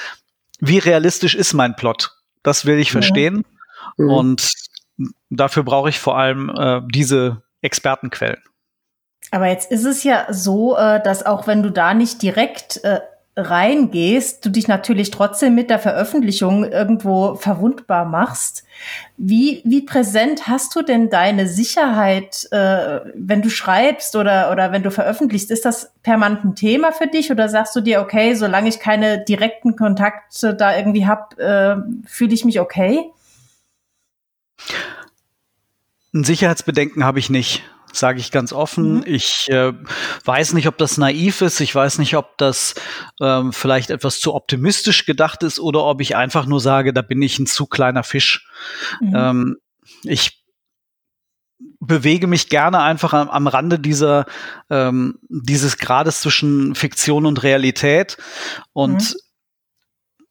wie 0.61 0.79
realistisch 0.79 1.35
ist 1.35 1.55
mein 1.55 1.75
Plot? 1.75 2.13
Das 2.43 2.67
will 2.67 2.79
ich 2.79 2.93
verstehen. 2.93 3.47
Mhm. 3.97 4.11
Und 4.11 4.51
dafür 5.31 5.63
brauche 5.63 5.89
ich 5.89 5.99
vor 5.99 6.19
allem 6.19 6.51
äh, 6.51 6.83
diese 6.93 7.43
Expertenquellen. 7.63 8.43
Aber 9.31 9.47
jetzt 9.47 9.71
ist 9.71 9.85
es 9.85 10.03
ja 10.03 10.27
so, 10.31 10.77
äh, 10.77 11.03
dass 11.03 11.25
auch 11.25 11.47
wenn 11.47 11.63
du 11.63 11.71
da 11.71 11.95
nicht 11.95 12.23
direkt 12.23 12.83
äh, 12.85 13.01
reingehst, 13.37 14.45
du 14.45 14.51
dich 14.51 14.67
natürlich 14.67 15.13
trotzdem 15.13 15.55
mit 15.55 15.71
der 15.71 15.79
Veröffentlichung 15.79 16.65
irgendwo 16.65 17.37
verwundbar 17.37 18.05
machst. 18.05 18.65
Wie, 19.17 19.63
wie 19.65 19.83
präsent 19.83 20.49
hast 20.49 20.75
du 20.75 20.83
denn 20.83 21.11
deine 21.11 21.47
Sicherheit, 21.47 22.49
äh, 22.51 23.01
wenn 23.15 23.41
du 23.41 23.49
schreibst 23.49 24.17
oder, 24.17 24.51
oder 24.51 24.73
wenn 24.73 24.83
du 24.83 24.91
veröffentlichst? 24.91 25.51
Ist 25.51 25.65
das 25.65 25.93
permanent 26.03 26.45
ein 26.45 26.55
Thema 26.57 26.91
für 26.91 27.07
dich 27.07 27.31
oder 27.31 27.49
sagst 27.49 27.75
du 27.77 27.81
dir, 27.81 28.01
okay, 28.01 28.35
solange 28.35 28.69
ich 28.69 28.81
keine 28.81 29.25
direkten 29.25 29.77
Kontakte 29.77 30.55
da 30.55 30.77
irgendwie 30.77 31.07
habe, 31.07 31.85
fühle 32.05 32.35
ich 32.35 32.45
mich 32.45 32.61
okay? 32.61 33.11
Ein 36.13 36.25
Sicherheitsbedenken 36.25 37.05
habe 37.05 37.21
ich 37.21 37.31
nicht 37.31 37.63
sage 37.93 38.21
ich 38.21 38.31
ganz 38.31 38.53
offen. 38.53 38.97
Mhm. 38.97 39.05
Ich 39.07 39.49
äh, 39.51 39.73
weiß 40.25 40.53
nicht, 40.53 40.69
ob 40.69 40.79
das 40.79 40.99
naiv 40.99 41.41
ist. 41.43 41.61
Ich 41.61 41.75
weiß 41.75 41.99
nicht, 41.99 42.17
ob 42.17 42.37
das 42.39 42.75
ähm, 43.21 43.53
vielleicht 43.53 43.91
etwas 43.91 44.21
zu 44.21 44.35
optimistisch 44.35 45.07
gedacht 45.07 45.43
ist 45.43 45.61
oder 45.61 45.85
ob 45.85 46.01
ich 46.01 46.17
einfach 46.17 46.47
nur 46.47 46.61
sage, 46.61 46.93
da 46.93 47.03
bin 47.03 47.23
ich 47.23 47.39
ein 47.39 47.47
zu 47.47 47.67
kleiner 47.67 48.03
Fisch. 48.03 48.49
Mhm. 49.01 49.13
Ähm, 49.15 49.57
ich 50.05 50.41
bewege 51.81 52.27
mich 52.27 52.49
gerne 52.49 52.81
einfach 52.81 53.13
am, 53.13 53.29
am 53.29 53.47
Rande 53.47 53.79
dieser 53.79 54.27
ähm, 54.69 55.19
dieses 55.29 55.79
Grades 55.79 56.21
zwischen 56.21 56.75
Fiktion 56.75 57.27
und 57.27 57.43
Realität 57.43 58.17
und 58.73 59.15
mhm. 59.15 60.27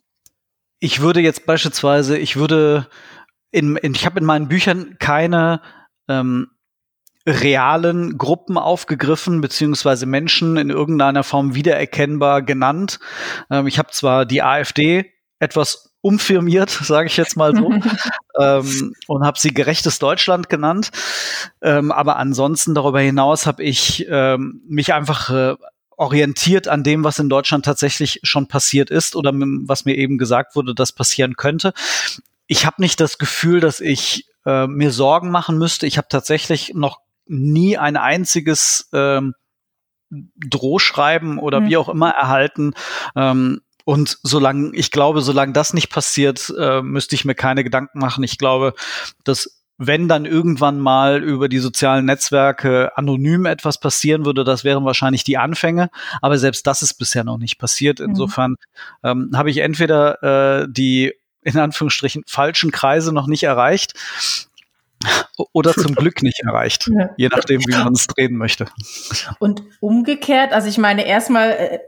ich 0.79 1.01
würde 1.01 1.21
jetzt 1.21 1.45
beispielsweise, 1.45 2.17
ich 2.17 2.35
würde 2.35 2.87
in, 3.51 3.75
in 3.77 3.93
ich 3.93 4.05
habe 4.05 4.19
in 4.19 4.25
meinen 4.25 4.47
Büchern 4.47 4.97
keine 4.99 5.61
ähm, 6.07 6.51
realen 7.29 8.17
Gruppen 8.17 8.57
aufgegriffen, 8.57 9.41
beziehungsweise 9.41 10.05
Menschen 10.05 10.57
in 10.57 10.69
irgendeiner 10.69 11.23
Form 11.23 11.55
wiedererkennbar 11.55 12.41
genannt. 12.41 12.99
Ähm, 13.51 13.67
ich 13.67 13.77
habe 13.77 13.91
zwar 13.91 14.25
die 14.25 14.41
AfD 14.41 15.11
etwas 15.39 15.93
umfirmiert, 16.01 16.69
sage 16.81 17.07
ich 17.07 17.17
jetzt 17.17 17.37
mal 17.37 17.55
so, 17.55 17.71
ähm, 18.39 18.93
und 19.07 19.25
habe 19.25 19.39
sie 19.39 19.53
gerechtes 19.53 19.99
Deutschland 19.99 20.49
genannt. 20.49 20.91
Ähm, 21.61 21.91
aber 21.91 22.17
ansonsten 22.17 22.73
darüber 22.73 22.99
hinaus 22.99 23.45
habe 23.45 23.63
ich 23.63 24.05
ähm, 24.09 24.61
mich 24.67 24.93
einfach 24.93 25.29
äh, 25.29 25.55
orientiert 25.97 26.67
an 26.67 26.83
dem, 26.83 27.03
was 27.03 27.19
in 27.19 27.29
Deutschland 27.29 27.65
tatsächlich 27.65 28.21
schon 28.23 28.47
passiert 28.47 28.89
ist 28.89 29.15
oder 29.15 29.33
was 29.33 29.83
mir 29.83 29.95
eben 29.95 30.17
gesagt 30.17 30.55
wurde, 30.55 30.73
dass 30.73 30.93
passieren 30.93 31.35
könnte. 31.35 31.73
Ich 32.47 32.65
habe 32.65 32.81
nicht 32.81 33.01
das 33.01 33.17
Gefühl, 33.17 33.59
dass 33.59 33.81
ich 33.81 34.25
äh, 34.45 34.65
mir 34.65 34.91
Sorgen 34.91 35.29
machen 35.29 35.57
müsste. 35.57 35.85
Ich 35.85 35.97
habe 35.97 36.07
tatsächlich 36.09 36.73
noch 36.73 37.01
nie 37.29 37.77
ein 37.77 37.95
einziges 37.95 38.89
ähm, 38.93 39.33
Drohschreiben 40.09 41.37
oder 41.39 41.61
mhm. 41.61 41.69
wie 41.69 41.77
auch 41.77 41.89
immer 41.89 42.09
erhalten. 42.09 42.73
Ähm, 43.15 43.61
und 43.85 44.19
solange, 44.23 44.71
ich 44.75 44.91
glaube, 44.91 45.21
solange 45.21 45.53
das 45.53 45.73
nicht 45.73 45.89
passiert, 45.89 46.53
äh, 46.59 46.81
müsste 46.81 47.15
ich 47.15 47.25
mir 47.25 47.35
keine 47.35 47.63
Gedanken 47.63 47.99
machen. 47.99 48.23
Ich 48.23 48.37
glaube, 48.37 48.73
dass 49.23 49.59
wenn 49.77 50.09
dann 50.09 50.25
irgendwann 50.25 50.79
mal 50.79 51.23
über 51.23 51.47
die 51.47 51.59
sozialen 51.59 52.05
Netzwerke 52.05 52.95
anonym 52.97 53.45
etwas 53.45 53.79
passieren 53.79 54.25
würde, 54.25 54.43
das 54.43 54.65
wären 54.65 54.83
wahrscheinlich 54.83 55.23
die 55.23 55.37
Anfänge. 55.37 55.89
Aber 56.21 56.37
selbst 56.37 56.67
das 56.67 56.81
ist 56.81 56.95
bisher 56.95 57.23
noch 57.23 57.37
nicht 57.37 57.57
passiert. 57.57 57.99
Mhm. 57.99 58.09
Insofern 58.09 58.55
ähm, 59.03 59.31
habe 59.33 59.49
ich 59.49 59.59
entweder 59.59 60.63
äh, 60.63 60.67
die 60.69 61.13
in 61.41 61.57
Anführungsstrichen 61.57 62.23
falschen 62.27 62.71
Kreise 62.71 63.13
noch 63.13 63.25
nicht 63.25 63.43
erreicht 63.43 63.93
oder 65.53 65.73
zum 65.73 65.95
Glück 65.95 66.21
nicht 66.21 66.41
erreicht, 66.41 66.89
ja. 66.93 67.09
je 67.17 67.29
nachdem, 67.29 67.61
wie 67.61 67.71
man 67.71 67.93
es 67.93 68.07
drehen 68.07 68.35
möchte. 68.35 68.65
Und 69.39 69.63
umgekehrt, 69.79 70.53
also 70.53 70.67
ich 70.67 70.77
meine, 70.77 71.05
erstmal 71.05 71.51
äh, 71.51 71.79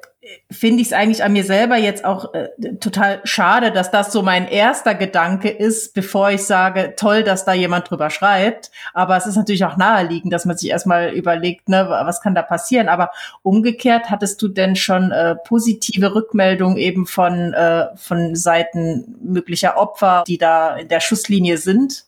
finde 0.52 0.82
ich 0.82 0.90
es 0.90 0.94
eigentlich 0.94 1.24
an 1.24 1.34
mir 1.34 1.44
selber 1.44 1.78
jetzt 1.78 2.06
auch 2.06 2.34
äh, 2.36 2.50
total 2.80 3.22
schade, 3.24 3.72
dass 3.72 3.90
das 3.90 4.12
so 4.12 4.22
mein 4.22 4.48
erster 4.48 4.94
Gedanke 4.94 5.50
ist, 5.50 5.96
bevor 5.96 6.30
ich 6.30 6.44
sage, 6.44 6.94
toll, 6.96 7.24
dass 7.24 7.44
da 7.44 7.54
jemand 7.54 7.90
drüber 7.90 8.12
schreibt. 8.12 8.70
Aber 8.94 9.18
es 9.18 9.26
ist 9.26 9.36
natürlich 9.36 9.66
auch 9.66 9.78
naheliegend, 9.78 10.32
dass 10.32 10.46
man 10.46 10.58
sich 10.58 10.70
erstmal 10.70 11.10
überlegt, 11.10 11.70
ne, 11.70 11.88
was 11.90 12.22
kann 12.22 12.36
da 12.36 12.44
passieren. 12.44 12.88
Aber 12.88 13.10
umgekehrt, 13.42 14.12
hattest 14.12 14.42
du 14.44 14.48
denn 14.48 14.76
schon 14.76 15.12
äh, 15.12 15.36
positive 15.36 16.14
Rückmeldungen 16.14 16.78
eben 16.78 17.08
von, 17.08 17.54
äh, 17.54 17.88
von 17.96 18.36
Seiten 18.36 19.16
möglicher 19.24 19.78
Opfer, 19.78 20.24
die 20.28 20.38
da 20.38 20.76
in 20.76 20.88
der 20.88 21.00
Schusslinie 21.00 21.58
sind? 21.58 22.06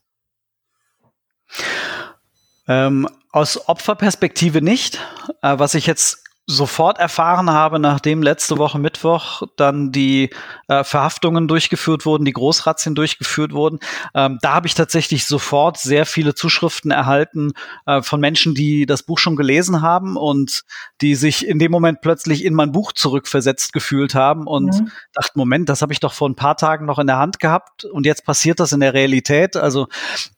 Ähm, 2.67 3.07
aus 3.31 3.67
Opferperspektive 3.67 4.61
nicht. 4.61 4.99
Äh, 5.41 5.59
was 5.59 5.73
ich 5.73 5.87
jetzt 5.87 6.23
sofort 6.45 6.99
erfahren 6.99 7.49
habe, 7.49 7.79
nachdem 7.79 8.21
letzte 8.21 8.57
Woche 8.57 8.77
Mittwoch 8.77 9.43
dann 9.55 9.93
die 9.93 10.29
äh, 10.67 10.83
Verhaftungen 10.83 11.47
durchgeführt 11.47 12.05
wurden, 12.05 12.25
die 12.25 12.33
Großrazzien 12.33 12.95
durchgeführt 12.95 13.53
wurden, 13.53 13.79
ähm, 14.13 14.39
da 14.41 14.55
habe 14.55 14.67
ich 14.67 14.73
tatsächlich 14.73 15.25
sofort 15.25 15.77
sehr 15.77 16.05
viele 16.05 16.35
Zuschriften 16.35 16.91
erhalten 16.91 17.53
äh, 17.85 18.01
von 18.01 18.19
Menschen, 18.19 18.55
die 18.55 18.85
das 18.85 19.03
Buch 19.03 19.19
schon 19.19 19.37
gelesen 19.37 19.81
haben 19.81 20.17
und 20.17 20.63
die 20.99 21.15
sich 21.15 21.47
in 21.47 21.59
dem 21.59 21.71
Moment 21.71 22.01
plötzlich 22.01 22.43
in 22.43 22.53
mein 22.53 22.73
Buch 22.73 22.91
zurückversetzt 22.91 23.71
gefühlt 23.71 24.13
haben 24.13 24.45
und 24.45 24.81
mhm. 24.81 24.91
dachten, 25.13 25.39
Moment, 25.39 25.69
das 25.69 25.81
habe 25.81 25.93
ich 25.93 26.01
doch 26.01 26.13
vor 26.13 26.27
ein 26.27 26.35
paar 26.35 26.57
Tagen 26.57 26.85
noch 26.85 26.99
in 26.99 27.07
der 27.07 27.19
Hand 27.19 27.39
gehabt 27.39 27.85
und 27.85 28.05
jetzt 28.05 28.25
passiert 28.25 28.59
das 28.59 28.73
in 28.73 28.81
der 28.81 28.93
Realität. 28.93 29.55
Also 29.55 29.87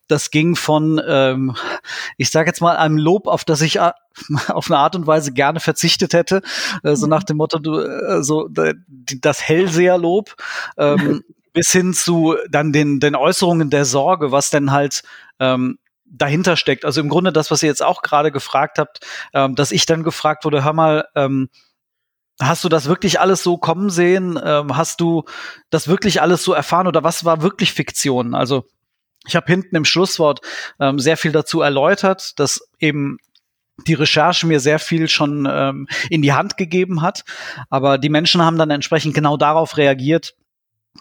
das 0.08 0.32
ging 0.32 0.56
von, 0.56 1.02
ähm, 1.08 1.56
ich 2.18 2.30
sage 2.30 2.50
jetzt 2.50 2.62
mal, 2.62 2.78
einem 2.78 2.98
Lob, 2.98 3.28
auf 3.28 3.44
das 3.44 3.62
ich 3.62 3.78
äh, 3.78 3.92
auf 4.48 4.70
eine 4.70 4.80
Art 4.80 4.96
und 4.96 5.08
Weise 5.08 5.32
gerne 5.32 5.60
verzichtet 5.60 6.14
hätte, 6.14 6.42
äh, 6.84 6.96
so 6.96 7.08
nach 7.08 7.24
dem 7.24 7.38
Motto, 7.38 7.60
du, 7.60 7.80
äh, 7.80 8.24
so 8.24 8.50
das 8.50 9.42
Hellseherlob, 9.42 10.36
ähm, 10.78 11.24
bis 11.54 11.72
hin 11.72 11.94
zu 11.94 12.36
dann 12.50 12.74
den, 12.74 13.00
den 13.00 13.16
Äußerungen 13.16 13.70
der 13.70 13.86
Sorge, 13.86 14.32
was 14.32 14.50
denn 14.50 14.72
halt 14.72 15.04
ähm, 15.40 15.80
dahinter 16.06 16.58
steckt. 16.58 16.86
Also 16.86 17.02
im 17.02 17.10
Grunde 17.10 17.32
das, 17.32 17.50
was 17.50 17.64
ihr 17.64 17.70
jetzt 17.70 17.84
auch 17.84 18.02
gerade 18.02 18.32
gefragt 18.32 18.78
habt, 18.78 19.00
ähm, 19.34 19.56
dass 19.56 19.72
ich 19.72 19.86
dann 19.86 20.04
gefragt 20.04 20.46
wurde, 20.46 20.64
hör 20.64 20.74
mal, 20.74 21.08
ähm, 21.16 21.50
hast 22.42 22.64
du 22.64 22.70
das 22.70 22.88
wirklich 22.88 23.20
alles 23.20 23.44
so 23.44 23.58
kommen 23.58 23.90
sehen? 23.90 24.40
Ähm, 24.44 24.76
hast 24.76 25.00
du 25.00 25.24
das 25.70 25.88
wirklich 25.88 26.22
alles 26.22 26.44
so 26.44 26.54
erfahren 26.54 26.88
oder 26.88 27.04
was 27.04 27.26
war 27.26 27.42
wirklich 27.42 27.74
Fiktion? 27.74 28.36
Also 28.36 28.66
ich 29.28 29.36
habe 29.36 29.48
hinten 29.48 29.76
im 29.76 29.86
Schlusswort 29.86 30.42
ähm, 30.80 31.00
sehr 31.00 31.18
viel 31.18 31.32
dazu 31.32 31.62
erläutert, 31.62 32.40
dass 32.40 32.68
eben 32.80 33.18
die 33.88 33.94
Recherche 33.94 34.48
mir 34.48 34.60
sehr 34.60 34.80
viel 34.80 35.08
schon 35.08 35.48
ähm, 35.50 35.88
in 36.10 36.22
die 36.22 36.34
Hand 36.34 36.58
gegeben 36.58 37.02
hat. 37.02 37.24
Aber 37.70 37.98
die 37.98 38.10
Menschen 38.10 38.42
haben 38.42 38.58
dann 38.58 38.70
entsprechend 38.70 39.14
genau 39.14 39.38
darauf 39.38 39.78
reagiert, 39.78 40.36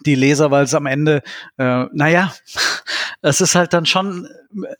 die 0.04 0.16
Leser, 0.16 0.50
weil 0.50 0.64
es 0.64 0.74
am 0.74 0.86
Ende, 0.86 1.22
äh, 1.56 1.84
naja, 1.92 2.34
es 3.22 3.40
ist 3.40 3.54
halt 3.54 3.72
dann 3.72 3.86
schon 3.86 4.28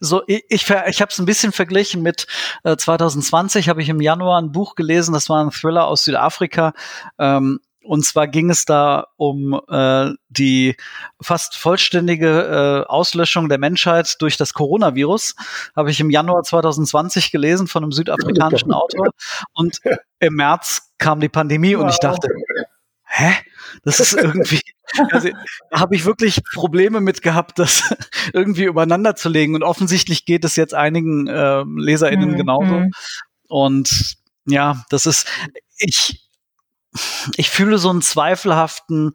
so, 0.01 0.23
ich, 0.27 0.45
ich, 0.49 0.71
ich 0.71 1.01
habe 1.01 1.11
es 1.11 1.19
ein 1.19 1.27
bisschen 1.27 1.53
verglichen 1.53 2.03
mit 2.03 2.27
äh, 2.65 2.77
2020, 2.77 3.69
habe 3.69 3.81
ich 3.81 3.89
im 3.89 4.01
Januar 4.01 4.41
ein 4.41 4.53
Buch 4.53 4.75
gelesen, 4.75 5.15
das 5.15 5.29
war 5.29 5.45
ein 5.45 5.51
Thriller 5.51 5.87
aus 5.87 6.05
Südafrika. 6.05 6.75
Ähm, 7.19 7.61
und 7.85 8.05
zwar 8.05 8.29
ging 8.29 8.51
es 8.51 8.65
da 8.65 9.09
um 9.17 9.61
äh, 9.69 10.11
die 10.29 10.77
fast 11.21 11.57
vollständige 11.57 12.85
äh, 12.87 12.91
Auslöschung 12.91 13.49
der 13.49 13.59
Menschheit 13.59 14.17
durch 14.21 14.37
das 14.37 14.55
Coronavirus. 14.55 15.35
Habe 15.77 15.91
ich 15.91 16.01
im 16.01 16.11
Januar 16.11 16.43
2020 16.43 17.31
gelesen 17.31 17.67
von 17.67 17.83
einem 17.83 17.93
südafrikanischen 17.93 18.73
Autor. 18.73 19.11
Und 19.53 19.81
im 20.19 20.35
März 20.35 20.93
kam 20.99 21.21
die 21.21 21.29
Pandemie 21.29 21.75
und 21.75 21.89
ich 21.89 21.99
dachte, 21.99 22.29
hä? 23.05 23.35
Das 23.83 24.01
ist 24.01 24.15
irgendwie, 24.15 24.61
also 25.11 25.29
da 25.71 25.81
habe 25.81 25.95
ich 25.97 26.05
wirklich 26.05 26.43
Probleme 26.55 27.01
mit 27.01 27.23
gehabt, 27.23 27.59
das 27.59 27.83
irgendwie 28.33 28.65
übereinander 28.65 29.17
zu 29.17 29.29
legen. 29.29 29.55
Und 29.55 29.63
offensichtlich 29.63 30.25
geht 30.25 30.45
es 30.45 30.57
jetzt 30.57 30.75
einigen 30.75 31.27
äh, 31.27 31.65
LeserInnen 31.77 32.33
mhm. 32.33 32.37
genauso. 32.37 32.81
Mhm. 32.81 32.93
Und 33.49 34.17
ja, 34.47 34.85
das 34.91 35.07
ist, 35.07 35.27
ich, 35.79 36.24
ich 37.37 37.51
fühle 37.51 37.79
so 37.79 37.91
einen 37.91 38.03
zweifelhaften, 38.03 39.15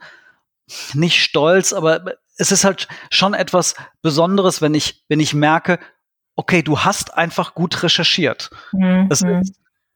nicht 0.94 1.22
stolz, 1.24 1.74
aber 1.74 2.02
es 2.38 2.52
ist 2.52 2.64
halt 2.64 2.88
schon 3.10 3.34
etwas 3.34 3.76
Besonderes, 4.02 4.62
wenn 4.62 4.74
ich, 4.74 5.04
wenn 5.10 5.20
ich 5.20 5.34
merke, 5.34 5.80
okay, 6.36 6.62
du 6.62 6.80
hast 6.80 7.16
einfach 7.16 7.54
gut 7.54 7.84
recherchiert. 7.84 8.50
Mhm. 8.72 9.08
Es, 9.10 9.24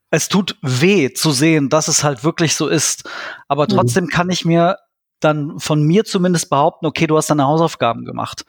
es 0.10 0.28
tut 0.30 0.58
weh 0.62 1.14
zu 1.14 1.32
sehen, 1.32 1.70
dass 1.70 1.88
es 1.88 2.04
halt 2.04 2.24
wirklich 2.24 2.56
so 2.56 2.68
ist. 2.68 3.10
Aber 3.48 3.64
mhm. 3.64 3.70
trotzdem 3.70 4.04
mhm. 4.06 4.10
kann 4.10 4.30
ich 4.30 4.46
mir 4.46 4.78
dann 5.20 5.60
von 5.60 5.82
mir 5.84 6.04
zumindest 6.04 6.50
behaupten, 6.50 6.86
okay, 6.86 7.08
du 7.08 7.16
hast 7.16 7.30
deine 7.30 7.46
Hausaufgaben 7.46 8.04
gemacht. 8.04 8.46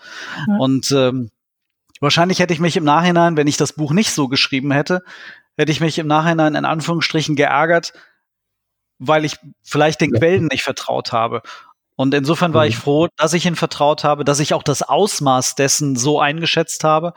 Mhm. 0.48 0.60
Und 0.60 0.90
ähm, 0.90 1.30
wahrscheinlich 2.00 2.40
hätte 2.40 2.52
ich 2.52 2.60
mich 2.60 2.76
im 2.76 2.84
Nachhinein, 2.84 3.36
wenn 3.36 3.46
ich 3.46 3.56
das 3.56 3.74
Buch 3.74 3.92
nicht 3.92 4.10
so 4.10 4.28
geschrieben 4.28 4.72
hätte, 4.72 5.04
hätte 5.56 5.72
ich 5.72 5.80
mich 5.80 5.98
im 5.98 6.06
Nachhinein 6.06 6.54
in 6.54 6.64
Anführungsstrichen 6.64 7.36
geärgert, 7.36 7.92
weil 9.06 9.24
ich 9.24 9.36
vielleicht 9.62 10.00
den 10.00 10.12
ja. 10.12 10.18
Quellen 10.18 10.46
nicht 10.46 10.62
vertraut 10.62 11.12
habe. 11.12 11.42
Und 11.96 12.12
insofern 12.12 12.54
war 12.54 12.66
ich 12.66 12.76
mhm. 12.76 12.80
froh, 12.80 13.08
dass 13.16 13.34
ich 13.34 13.46
ihn 13.46 13.54
vertraut 13.54 14.02
habe, 14.02 14.24
dass 14.24 14.40
ich 14.40 14.52
auch 14.52 14.64
das 14.64 14.82
Ausmaß 14.82 15.54
dessen 15.54 15.94
so 15.94 16.18
eingeschätzt 16.18 16.82
habe 16.82 17.14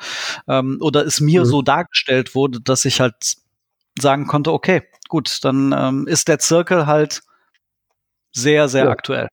ähm, 0.47 0.77
oder 0.81 1.05
es 1.05 1.19
mir 1.19 1.41
mhm. 1.41 1.45
so 1.45 1.61
dargestellt 1.63 2.35
wurde, 2.35 2.61
dass 2.61 2.85
ich 2.85 3.01
halt 3.01 3.15
sagen 3.99 4.27
konnte, 4.27 4.53
okay, 4.53 4.83
gut, 5.09 5.43
dann 5.43 5.73
ähm, 5.75 6.07
ist 6.07 6.27
der 6.27 6.37
Zirkel 6.37 6.85
halt 6.85 7.21
sehr, 8.31 8.67
sehr 8.67 8.85
ja. 8.85 8.91
aktuell. 8.91 9.27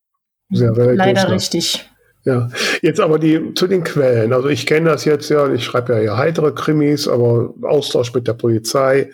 Sehr 0.50 0.72
Leider 0.72 1.30
richtig. 1.30 1.90
Ja, 2.24 2.48
jetzt 2.80 3.00
aber 3.00 3.18
die 3.18 3.52
zu 3.54 3.66
den 3.66 3.84
Quellen. 3.84 4.32
Also 4.32 4.48
ich 4.48 4.64
kenne 4.64 4.88
das 4.88 5.04
jetzt 5.04 5.28
ja, 5.28 5.52
ich 5.52 5.62
schreibe 5.62 5.92
ja 5.92 6.00
ja 6.00 6.16
heitere 6.16 6.52
Krimis, 6.52 7.06
aber 7.06 7.52
Austausch 7.62 8.14
mit 8.14 8.26
der 8.26 8.32
Polizei 8.32 9.10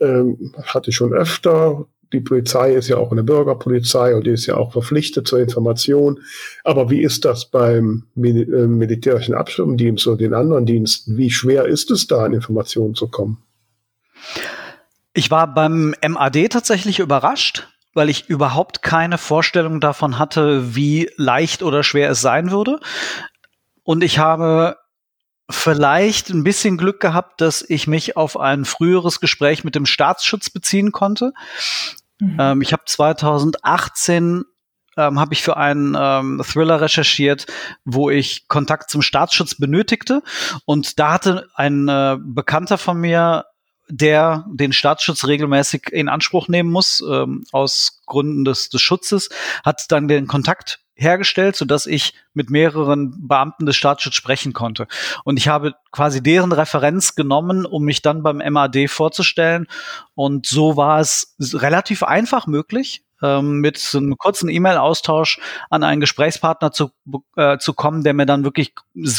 ähm, 0.00 0.52
hatte 0.64 0.90
ich 0.90 0.96
schon 0.96 1.12
öfter. 1.12 1.86
Die 2.12 2.20
Polizei 2.20 2.74
ist 2.74 2.88
ja 2.88 2.96
auch 2.96 3.12
eine 3.12 3.22
Bürgerpolizei 3.22 4.14
und 4.14 4.26
die 4.26 4.30
ist 4.30 4.46
ja 4.46 4.56
auch 4.56 4.72
verpflichtet 4.72 5.28
zur 5.28 5.40
Information. 5.40 6.20
Aber 6.64 6.90
wie 6.90 7.02
ist 7.02 7.24
das 7.24 7.50
beim 7.50 8.04
äh, 8.16 8.66
militärischen 8.66 9.34
Abschirmdienst 9.34 10.06
oder 10.06 10.16
den 10.16 10.34
anderen 10.34 10.66
Diensten? 10.66 11.16
Wie 11.16 11.30
schwer 11.30 11.66
ist 11.66 11.90
es 11.90 12.06
da, 12.06 12.24
an 12.24 12.32
Informationen 12.32 12.94
zu 12.94 13.08
kommen? 13.08 13.42
Ich 15.12 15.30
war 15.30 15.52
beim 15.52 15.94
MAD 16.06 16.48
tatsächlich 16.50 16.98
überrascht 16.98 17.68
weil 17.94 18.10
ich 18.10 18.28
überhaupt 18.28 18.82
keine 18.82 19.18
Vorstellung 19.18 19.80
davon 19.80 20.20
hatte, 20.20 20.76
wie 20.76 21.10
leicht 21.16 21.64
oder 21.64 21.82
schwer 21.82 22.10
es 22.10 22.20
sein 22.20 22.52
würde. 22.52 22.78
Und 23.82 24.04
ich 24.04 24.20
habe 24.20 24.76
vielleicht 25.50 26.30
ein 26.30 26.44
bisschen 26.44 26.76
Glück 26.76 27.00
gehabt, 27.00 27.40
dass 27.40 27.64
ich 27.66 27.86
mich 27.86 28.16
auf 28.16 28.38
ein 28.38 28.64
früheres 28.64 29.20
Gespräch 29.20 29.64
mit 29.64 29.74
dem 29.74 29.86
Staatsschutz 29.86 30.50
beziehen 30.50 30.92
konnte. 30.92 31.32
Mhm. 32.18 32.36
Ähm, 32.38 32.62
ich 32.62 32.72
habe 32.72 32.82
2018 32.86 34.44
ähm, 34.98 35.20
habe 35.20 35.32
ich 35.32 35.42
für 35.42 35.56
einen 35.56 35.96
ähm, 35.98 36.42
Thriller 36.44 36.80
recherchiert, 36.80 37.46
wo 37.84 38.10
ich 38.10 38.48
Kontakt 38.48 38.90
zum 38.90 39.00
Staatsschutz 39.00 39.54
benötigte. 39.54 40.22
Und 40.64 40.98
da 40.98 41.12
hatte 41.12 41.48
ein 41.54 41.88
äh, 41.88 42.16
Bekannter 42.20 42.78
von 42.78 42.98
mir 42.98 43.44
der 43.88 44.44
den 44.48 44.72
Staatsschutz 44.72 45.26
regelmäßig 45.26 45.88
in 45.92 46.08
Anspruch 46.08 46.48
nehmen 46.48 46.70
muss, 46.70 47.02
ähm, 47.08 47.44
aus 47.52 48.02
Gründen 48.06 48.44
des, 48.44 48.68
des 48.68 48.80
Schutzes, 48.80 49.28
hat 49.64 49.84
dann 49.90 50.08
den 50.08 50.26
Kontakt 50.26 50.80
hergestellt, 50.98 51.56
so 51.56 51.64
dass 51.64 51.86
ich 51.86 52.14
mit 52.34 52.50
mehreren 52.50 53.28
Beamten 53.28 53.66
des 53.66 53.76
Staatsschutzes 53.76 54.16
sprechen 54.16 54.52
konnte. 54.52 54.88
Und 55.24 55.38
ich 55.38 55.48
habe 55.48 55.74
quasi 55.92 56.22
deren 56.22 56.52
Referenz 56.52 57.14
genommen, 57.14 57.64
um 57.64 57.84
mich 57.84 58.02
dann 58.02 58.22
beim 58.22 58.38
MAD 58.38 58.88
vorzustellen. 58.88 59.66
Und 60.14 60.46
so 60.46 60.76
war 60.76 60.98
es 61.00 61.36
relativ 61.40 62.02
einfach 62.02 62.46
möglich, 62.46 63.04
ähm, 63.22 63.60
mit 63.60 63.78
so 63.78 63.98
einem 63.98 64.16
kurzen 64.18 64.48
E-Mail-Austausch 64.48 65.40
an 65.70 65.84
einen 65.84 66.00
Gesprächspartner 66.00 66.72
zu, 66.72 66.90
äh, 67.36 67.58
zu 67.58 67.74
kommen, 67.74 68.02
der 68.02 68.14
mir 68.14 68.26
dann 68.26 68.44
wirklich 68.44 68.74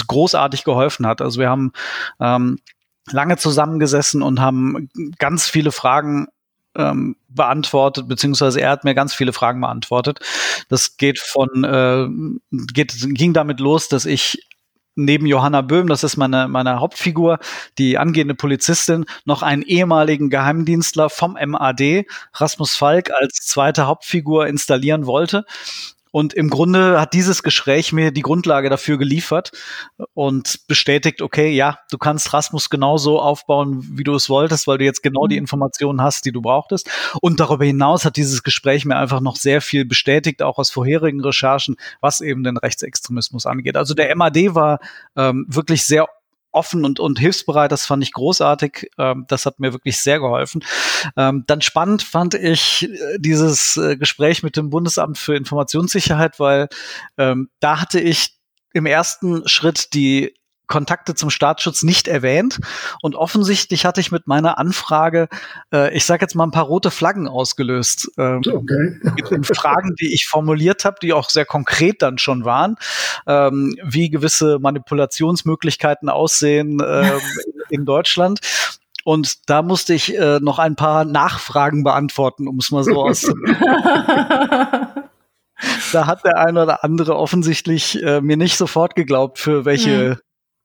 großartig 0.07 0.63
geholfen 0.63 1.07
hat. 1.07 1.21
Also 1.21 1.39
wir 1.39 1.49
haben 1.49 1.71
ähm, 2.19 2.59
lange 3.11 3.37
zusammengesessen 3.37 4.21
und 4.21 4.39
haben 4.39 4.89
ganz 5.17 5.47
viele 5.47 5.71
Fragen 5.71 6.27
ähm, 6.75 7.15
beantwortet, 7.27 8.07
beziehungsweise 8.07 8.61
er 8.61 8.71
hat 8.71 8.83
mir 8.83 8.95
ganz 8.95 9.13
viele 9.13 9.33
Fragen 9.33 9.61
beantwortet. 9.61 10.19
Das 10.69 10.97
geht 10.97 11.19
von, 11.19 11.63
äh, 11.63 12.07
geht, 12.51 12.93
ging 13.15 13.33
damit 13.33 13.59
los, 13.59 13.89
dass 13.89 14.05
ich 14.05 14.39
neben 14.95 15.25
Johanna 15.25 15.61
Böhm, 15.61 15.87
das 15.87 16.03
ist 16.03 16.17
meine, 16.17 16.47
meine 16.47 16.79
Hauptfigur, 16.79 17.39
die 17.77 17.97
angehende 17.97 18.35
Polizistin, 18.35 19.05
noch 19.25 19.41
einen 19.41 19.61
ehemaligen 19.61 20.29
Geheimdienstler 20.29 21.09
vom 21.09 21.37
MAD, 21.43 22.05
Rasmus 22.33 22.75
Falk, 22.75 23.11
als 23.11 23.45
zweite 23.45 23.87
Hauptfigur 23.87 24.47
installieren 24.47 25.05
wollte. 25.05 25.45
Und 26.11 26.33
im 26.33 26.49
Grunde 26.49 26.99
hat 26.99 27.13
dieses 27.13 27.43
Gespräch 27.43 27.93
mir 27.93 28.11
die 28.11 28.21
Grundlage 28.21 28.69
dafür 28.69 28.97
geliefert 28.97 29.51
und 30.13 30.67
bestätigt, 30.67 31.21
okay, 31.21 31.51
ja, 31.51 31.79
du 31.91 31.97
kannst 31.97 32.33
Rasmus 32.33 32.69
genauso 32.69 33.19
aufbauen, 33.19 33.85
wie 33.91 34.03
du 34.03 34.15
es 34.15 34.29
wolltest, 34.29 34.67
weil 34.67 34.79
du 34.79 34.85
jetzt 34.85 35.03
genau 35.03 35.27
die 35.27 35.35
mhm. 35.35 35.43
Informationen 35.43 36.01
hast, 36.01 36.25
die 36.25 36.31
du 36.31 36.41
brauchtest. 36.41 36.89
Und 37.21 37.39
darüber 37.39 37.65
hinaus 37.65 38.05
hat 38.05 38.17
dieses 38.17 38.43
Gespräch 38.43 38.85
mir 38.85 38.97
einfach 38.97 39.21
noch 39.21 39.35
sehr 39.35 39.61
viel 39.61 39.85
bestätigt, 39.85 40.41
auch 40.41 40.57
aus 40.57 40.71
vorherigen 40.71 41.21
Recherchen, 41.21 41.75
was 42.01 42.21
eben 42.21 42.43
den 42.43 42.57
Rechtsextremismus 42.57 43.45
angeht. 43.45 43.77
Also 43.77 43.93
der 43.93 44.15
MAD 44.15 44.55
war 44.55 44.79
ähm, 45.15 45.45
wirklich 45.47 45.83
sehr 45.85 46.07
offen 46.51 46.85
und, 46.85 46.99
und 46.99 47.19
hilfsbereit. 47.19 47.71
Das 47.71 47.85
fand 47.85 48.03
ich 48.03 48.13
großartig. 48.13 48.89
Ähm, 48.97 49.25
das 49.27 49.45
hat 49.45 49.59
mir 49.59 49.73
wirklich 49.73 49.97
sehr 49.97 50.19
geholfen. 50.19 50.63
Ähm, 51.15 51.43
dann 51.47 51.61
spannend 51.61 52.03
fand 52.03 52.33
ich 52.33 52.89
äh, 52.89 53.17
dieses 53.19 53.77
äh, 53.77 53.97
Gespräch 53.97 54.43
mit 54.43 54.57
dem 54.57 54.69
Bundesamt 54.69 55.17
für 55.17 55.35
Informationssicherheit, 55.35 56.39
weil 56.39 56.67
ähm, 57.17 57.49
da 57.59 57.81
hatte 57.81 57.99
ich 57.99 58.35
im 58.73 58.85
ersten 58.85 59.47
Schritt 59.47 59.93
die 59.93 60.33
Kontakte 60.69 61.15
zum 61.15 61.29
Staatsschutz 61.29 61.83
nicht 61.83 62.07
erwähnt. 62.07 62.59
Und 63.01 63.15
offensichtlich 63.15 63.85
hatte 63.85 63.99
ich 63.99 64.11
mit 64.11 64.27
meiner 64.27 64.57
Anfrage, 64.57 65.27
äh, 65.73 65.93
ich 65.93 66.05
sage 66.05 66.21
jetzt 66.21 66.35
mal 66.35 66.45
ein 66.45 66.51
paar 66.51 66.63
rote 66.63 66.91
Flaggen 66.91 67.27
ausgelöst. 67.27 68.09
Ähm, 68.17 68.41
okay. 68.49 68.99
in 69.31 69.43
Fragen, 69.43 69.95
die 69.99 70.13
ich 70.13 70.27
formuliert 70.27 70.85
habe, 70.85 70.97
die 71.01 71.11
auch 71.11 71.29
sehr 71.29 71.45
konkret 71.45 72.01
dann 72.01 72.17
schon 72.17 72.45
waren, 72.45 72.77
ähm, 73.27 73.75
wie 73.83 74.09
gewisse 74.09 74.59
Manipulationsmöglichkeiten 74.59 76.07
aussehen 76.07 76.81
ähm, 76.85 77.19
in 77.69 77.85
Deutschland. 77.85 78.39
Und 79.03 79.49
da 79.49 79.61
musste 79.61 79.93
ich 79.93 80.15
äh, 80.17 80.39
noch 80.39 80.59
ein 80.59 80.75
paar 80.75 81.03
Nachfragen 81.03 81.83
beantworten, 81.83 82.47
um 82.47 82.57
es 82.59 82.69
mal 82.69 82.83
so 82.83 83.03
auszudrücken. 83.03 83.57
da 85.93 86.05
hat 86.05 86.23
der 86.23 86.37
eine 86.37 86.63
oder 86.63 86.83
andere 86.83 87.15
offensichtlich 87.15 88.01
äh, 88.03 88.21
mir 88.21 88.37
nicht 88.37 88.57
sofort 88.57 88.95
geglaubt, 88.95 89.39
für 89.39 89.65
welche. 89.65 90.19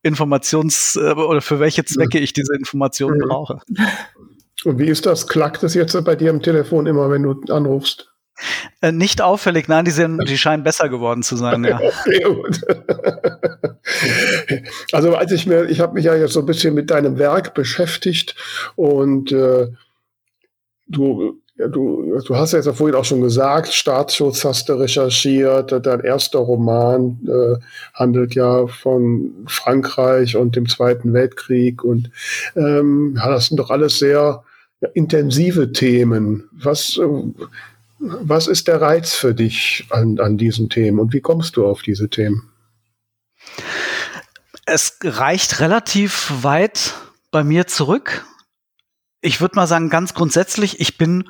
Informations- 0.04 0.96
äh, 0.96 1.14
oder 1.14 1.40
für 1.40 1.60
welche 1.60 1.84
Zwecke 1.84 2.18
ich 2.18 2.32
diese 2.32 2.54
Informationen 2.54 3.18
mhm. 3.18 3.28
brauche. 3.28 3.60
Und 4.64 4.78
wie 4.78 4.86
ist 4.86 5.06
das? 5.06 5.26
Klackt 5.26 5.62
es 5.62 5.74
jetzt 5.74 6.02
bei 6.04 6.16
dir 6.16 6.30
am 6.30 6.42
Telefon 6.42 6.86
immer, 6.86 7.10
wenn 7.10 7.22
du 7.22 7.40
anrufst? 7.52 8.10
Äh, 8.80 8.92
nicht 8.92 9.22
auffällig, 9.22 9.68
nein, 9.68 9.84
die, 9.84 9.90
sind, 9.90 10.18
die 10.28 10.38
scheinen 10.38 10.64
besser 10.64 10.88
geworden 10.88 11.22
zu 11.22 11.36
sein, 11.36 11.64
ja. 11.64 11.76
okay, 11.76 12.24
gut. 12.24 12.60
also 14.92 15.14
als 15.14 15.32
ich 15.32 15.46
mir, 15.46 15.66
ich 15.66 15.80
habe 15.80 15.94
mich 15.94 16.04
ja 16.04 16.14
jetzt 16.14 16.32
so 16.32 16.40
ein 16.40 16.46
bisschen 16.46 16.74
mit 16.74 16.90
deinem 16.90 17.18
Werk 17.18 17.54
beschäftigt 17.54 18.34
und 18.74 19.32
äh, 19.32 19.68
du 20.86 21.40
ja, 21.56 21.68
du, 21.68 22.20
du 22.26 22.36
hast 22.36 22.52
ja 22.52 22.58
jetzt 22.58 22.76
vorhin 22.76 22.96
auch 22.96 23.04
schon 23.04 23.20
gesagt, 23.20 23.72
Staatsschutz 23.72 24.44
hast 24.44 24.68
du 24.68 24.72
recherchiert. 24.74 25.72
Dein 25.86 26.00
erster 26.00 26.40
Roman 26.40 27.20
äh, 27.28 27.60
handelt 27.94 28.34
ja 28.34 28.66
von 28.66 29.44
Frankreich 29.46 30.36
und 30.36 30.56
dem 30.56 30.68
Zweiten 30.68 31.12
Weltkrieg. 31.12 31.84
Und 31.84 32.10
ähm, 32.56 33.16
das 33.22 33.46
sind 33.46 33.58
doch 33.58 33.70
alles 33.70 34.00
sehr 34.00 34.42
ja, 34.80 34.88
intensive 34.94 35.70
Themen. 35.70 36.48
Was, 36.52 36.98
äh, 36.98 37.06
was 38.00 38.48
ist 38.48 38.66
der 38.66 38.80
Reiz 38.80 39.14
für 39.14 39.32
dich 39.32 39.86
an, 39.90 40.18
an 40.18 40.36
diesen 40.36 40.68
Themen 40.70 40.98
und 40.98 41.12
wie 41.12 41.20
kommst 41.20 41.56
du 41.56 41.66
auf 41.66 41.82
diese 41.82 42.08
Themen? 42.08 42.50
Es 44.66 44.98
reicht 45.04 45.60
relativ 45.60 46.32
weit 46.42 46.94
bei 47.30 47.44
mir 47.44 47.68
zurück. 47.68 48.26
Ich 49.20 49.40
würde 49.40 49.54
mal 49.54 49.68
sagen, 49.68 49.88
ganz 49.88 50.14
grundsätzlich, 50.14 50.80
ich 50.80 50.98
bin 50.98 51.24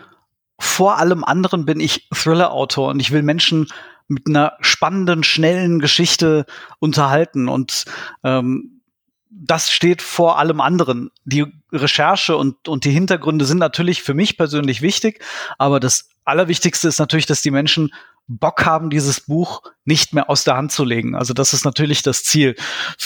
vor 0.58 0.98
allem 0.98 1.24
anderen 1.24 1.64
bin 1.64 1.80
ich 1.80 2.08
Thriller-Autor 2.12 2.88
und 2.88 3.00
ich 3.00 3.10
will 3.10 3.22
Menschen 3.22 3.68
mit 4.08 4.26
einer 4.26 4.54
spannenden, 4.60 5.24
schnellen 5.24 5.78
Geschichte 5.78 6.46
unterhalten. 6.78 7.48
Und 7.48 7.84
ähm, 8.22 8.82
das 9.30 9.70
steht 9.70 10.02
vor 10.02 10.38
allem 10.38 10.60
anderen. 10.60 11.10
Die 11.24 11.44
Recherche 11.72 12.36
und, 12.36 12.68
und 12.68 12.84
die 12.84 12.90
Hintergründe 12.90 13.44
sind 13.44 13.58
natürlich 13.58 14.02
für 14.02 14.14
mich 14.14 14.36
persönlich 14.36 14.82
wichtig, 14.82 15.24
aber 15.58 15.80
das 15.80 16.08
Allerwichtigste 16.24 16.88
ist 16.88 16.98
natürlich, 16.98 17.26
dass 17.26 17.42
die 17.42 17.50
Menschen 17.50 17.92
Bock 18.26 18.64
haben, 18.64 18.88
dieses 18.88 19.20
Buch 19.20 19.62
nicht 19.84 20.14
mehr 20.14 20.30
aus 20.30 20.44
der 20.44 20.56
Hand 20.56 20.72
zu 20.72 20.84
legen. 20.84 21.14
Also 21.14 21.34
das 21.34 21.52
ist 21.52 21.64
natürlich 21.64 22.02
das 22.02 22.24
Ziel, 22.24 22.54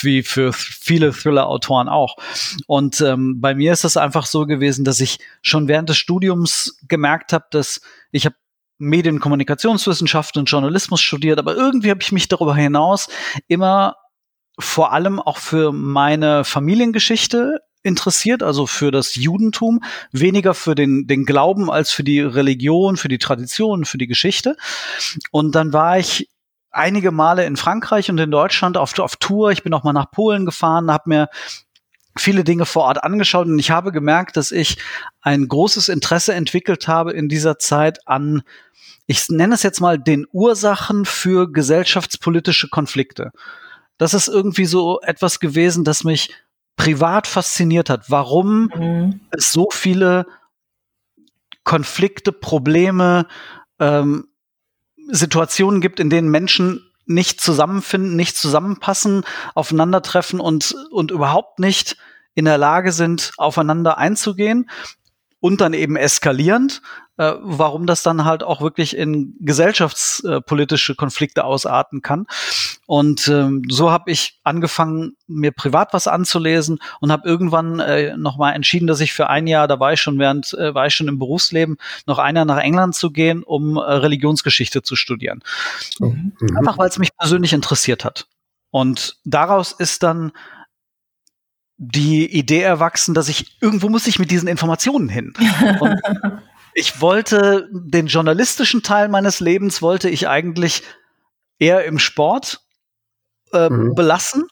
wie 0.01 0.23
für 0.23 0.53
viele 0.53 1.13
Thriller-Autoren 1.13 1.89
auch. 1.89 2.17
Und 2.67 3.01
ähm, 3.01 3.41
bei 3.41 3.55
mir 3.55 3.73
ist 3.73 3.85
es 3.85 3.97
einfach 3.97 4.27
so 4.27 4.47
gewesen, 4.47 4.85
dass 4.85 5.01
ich 5.01 5.19
schon 5.43 5.67
während 5.67 5.89
des 5.89 5.97
Studiums 5.97 6.79
gemerkt 6.87 7.33
habe, 7.33 7.47
dass 7.51 7.81
ich 8.13 8.27
habe 8.27 8.37
Medienkommunikationswissenschaften 8.79 10.41
und 10.41 10.47
Journalismus 10.51 11.01
studiert, 11.01 11.41
aber 11.41 11.57
irgendwie 11.57 11.91
habe 11.91 12.01
ich 12.01 12.13
mich 12.13 12.29
darüber 12.29 12.55
hinaus 12.55 13.09
immer 13.49 13.97
vor 14.61 14.93
allem 14.93 15.21
auch 15.21 15.39
für 15.39 15.73
meine 15.73 16.45
Familiengeschichte 16.45 17.61
interessiert, 17.88 18.42
also 18.42 18.66
für 18.66 18.90
das 18.90 19.16
Judentum, 19.16 19.83
weniger 20.12 20.55
für 20.55 20.74
den, 20.74 21.07
den 21.07 21.24
Glauben 21.24 21.70
als 21.70 21.90
für 21.90 22.05
die 22.05 22.20
Religion, 22.20 22.96
für 22.96 23.09
die 23.09 23.18
Tradition, 23.18 23.85
für 23.85 23.98
die 23.98 24.07
Geschichte. 24.07 24.57
Und 25.33 25.55
dann 25.55 25.72
war 25.72 25.98
ich 25.98 26.29
einige 26.70 27.11
Male 27.11 27.44
in 27.44 27.57
Frankreich 27.57 28.11
und 28.11 28.18
in 28.18 28.31
Deutschland 28.31 28.77
auf, 28.77 28.96
auf 28.98 29.16
Tour. 29.16 29.51
Ich 29.51 29.62
bin 29.62 29.74
auch 29.74 29.85
mal 29.85 29.92
nach 29.92 30.11
Polen 30.11 30.46
gefahren, 30.46 30.92
habe 30.92 31.09
mir 31.09 31.29
viele 32.16 32.44
Dinge 32.44 32.66
vor 32.66 32.85
Ort 32.85 33.03
angeschaut 33.05 33.46
und 33.46 33.59
ich 33.59 33.70
habe 33.70 33.92
gemerkt, 33.92 34.37
dass 34.37 34.51
ich 34.51 34.79
ein 35.20 35.48
großes 35.48 35.88
Interesse 35.88 36.35
entwickelt 36.35 36.88
habe 36.88 37.12
in 37.12 37.29
dieser 37.29 37.59
Zeit 37.59 38.07
an, 38.07 38.42
ich 39.07 39.29
nenne 39.31 39.55
es 39.55 39.62
jetzt 39.62 39.81
mal 39.81 39.98
den 39.98 40.27
Ursachen 40.33 41.05
für 41.05 41.51
gesellschaftspolitische 41.51 42.68
Konflikte. 42.68 43.33
Das 43.96 44.14
ist 44.14 44.29
irgendwie 44.29 44.66
so 44.66 45.01
etwas 45.01 45.40
gewesen, 45.40 45.83
das 45.83 46.05
mich 46.05 46.31
privat 46.79 47.27
fasziniert 47.27 47.91
hat, 47.91 48.09
warum 48.09 48.71
mhm. 48.75 49.21
es 49.31 49.53
so 49.53 49.69
viele 49.71 50.27
Konflikte, 51.64 52.33
Probleme, 52.33 53.27
ähm, 53.79 54.29
Situationen 55.11 55.83
gibt, 55.83 56.01
in 56.01 56.09
denen 56.09 56.31
Menschen 56.31 56.91
nicht 57.05 57.41
zusammenfinden, 57.43 58.17
nicht 58.17 58.37
zusammenpassen, 58.37 59.25
aufeinandertreffen 59.55 60.41
und, 60.41 60.75
und 60.91 61.11
überhaupt 61.11 61.59
nicht 61.59 61.97
in 62.35 62.47
der 62.47 62.59
Lage 62.59 62.93
sind, 62.93 63.33
aufeinander 63.37 63.99
einzugehen 63.99 64.71
und 65.40 65.61
dann 65.61 65.72
eben 65.72 65.96
eskalierend, 65.96 66.83
äh, 67.16 67.35
warum 67.40 67.87
das 67.87 68.03
dann 68.03 68.24
halt 68.24 68.42
auch 68.42 68.61
wirklich 68.61 68.96
in 68.96 69.37
gesellschaftspolitische 69.40 70.94
Konflikte 70.94 71.44
ausarten 71.44 72.03
kann. 72.03 72.27
Und 72.87 73.29
ähm, 73.29 73.62
so 73.68 73.90
habe 73.90 74.11
ich 74.11 74.40
angefangen, 74.44 75.16
mir 75.27 75.53
privat 75.53 75.92
was 75.92 76.07
anzulesen 76.07 76.79
und 77.01 77.12
habe 77.12 77.29
irgendwann 77.29 77.81
äh, 77.81 78.16
nochmal 78.16 78.55
entschieden, 78.55 78.87
dass 78.87 79.01
ich 79.01 79.12
für 79.12 79.29
ein 79.29 79.46
Jahr, 79.46 79.68
da 79.68 79.79
war 79.79 79.92
ich 79.92 80.01
schon 80.01 80.18
während, 80.18 80.55
äh, 80.55 80.74
war 80.74 80.87
ich 80.87 80.94
schon 80.94 81.09
im 81.09 81.18
Berufsleben, 81.18 81.77
noch 82.07 82.18
ein 82.18 82.37
Jahr 82.37 82.44
nach 82.44 82.59
England 82.59 82.94
zu 82.94 83.11
gehen, 83.11 83.42
um 83.42 83.77
äh, 83.77 83.81
Religionsgeschichte 83.81 84.83
zu 84.83 84.96
studieren. 84.96 85.42
Mhm. 85.98 86.33
Einfach 86.57 86.79
weil 86.79 86.88
es 86.88 86.98
mich 86.98 87.16
persönlich 87.16 87.53
interessiert 87.53 88.05
hat. 88.05 88.27
Und 88.70 89.16
daraus 89.24 89.72
ist 89.72 90.03
dann 90.03 90.33
die 91.79 92.27
Idee 92.27 92.61
erwachsen, 92.61 93.14
dass 93.14 93.29
ich 93.29 93.57
irgendwo 93.62 93.88
muss 93.88 94.07
ich 94.07 94.19
mit 94.19 94.31
diesen 94.31 94.49
Informationen 94.49 95.09
hin. 95.09 95.33
Und 95.81 96.01
ich 96.75 97.01
wollte 97.01 97.69
den 97.73 98.09
journalistischen 98.09 98.83
Teil 98.83 99.09
meines 99.09 99.41
Lebens 99.41 99.81
wollte 99.81 100.09
ich 100.09 100.29
eigentlich 100.29 100.83
eher 101.59 101.85
im 101.85 101.99
Sport 101.99 102.61
äh, 103.53 103.69
mhm. 103.69 103.95
belassen 103.95 104.47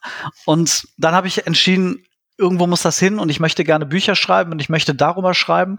und 0.44 0.88
dann 0.96 1.14
habe 1.14 1.28
ich 1.28 1.46
entschieden, 1.46 2.04
irgendwo 2.38 2.66
muss 2.66 2.82
das 2.82 2.98
hin 2.98 3.18
und 3.18 3.28
ich 3.28 3.40
möchte 3.40 3.64
gerne 3.64 3.86
Bücher 3.86 4.14
schreiben 4.14 4.52
und 4.52 4.60
ich 4.60 4.68
möchte 4.68 4.94
darüber 4.94 5.34
schreiben. 5.34 5.78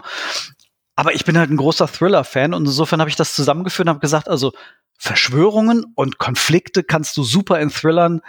Aber 0.96 1.14
ich 1.14 1.24
bin 1.24 1.38
halt 1.38 1.50
ein 1.50 1.56
großer 1.56 1.86
Thriller-Fan 1.86 2.54
und 2.54 2.64
insofern 2.64 3.00
habe 3.00 3.10
ich 3.10 3.16
das 3.16 3.34
zusammengeführt 3.34 3.86
und 3.86 3.90
habe 3.90 4.00
gesagt, 4.00 4.28
also 4.28 4.52
Verschwörungen 4.98 5.84
und 5.94 6.18
Konflikte 6.18 6.82
kannst 6.82 7.16
du 7.16 7.22
super 7.22 7.60
in 7.60 7.70
Thrillern 7.70 8.20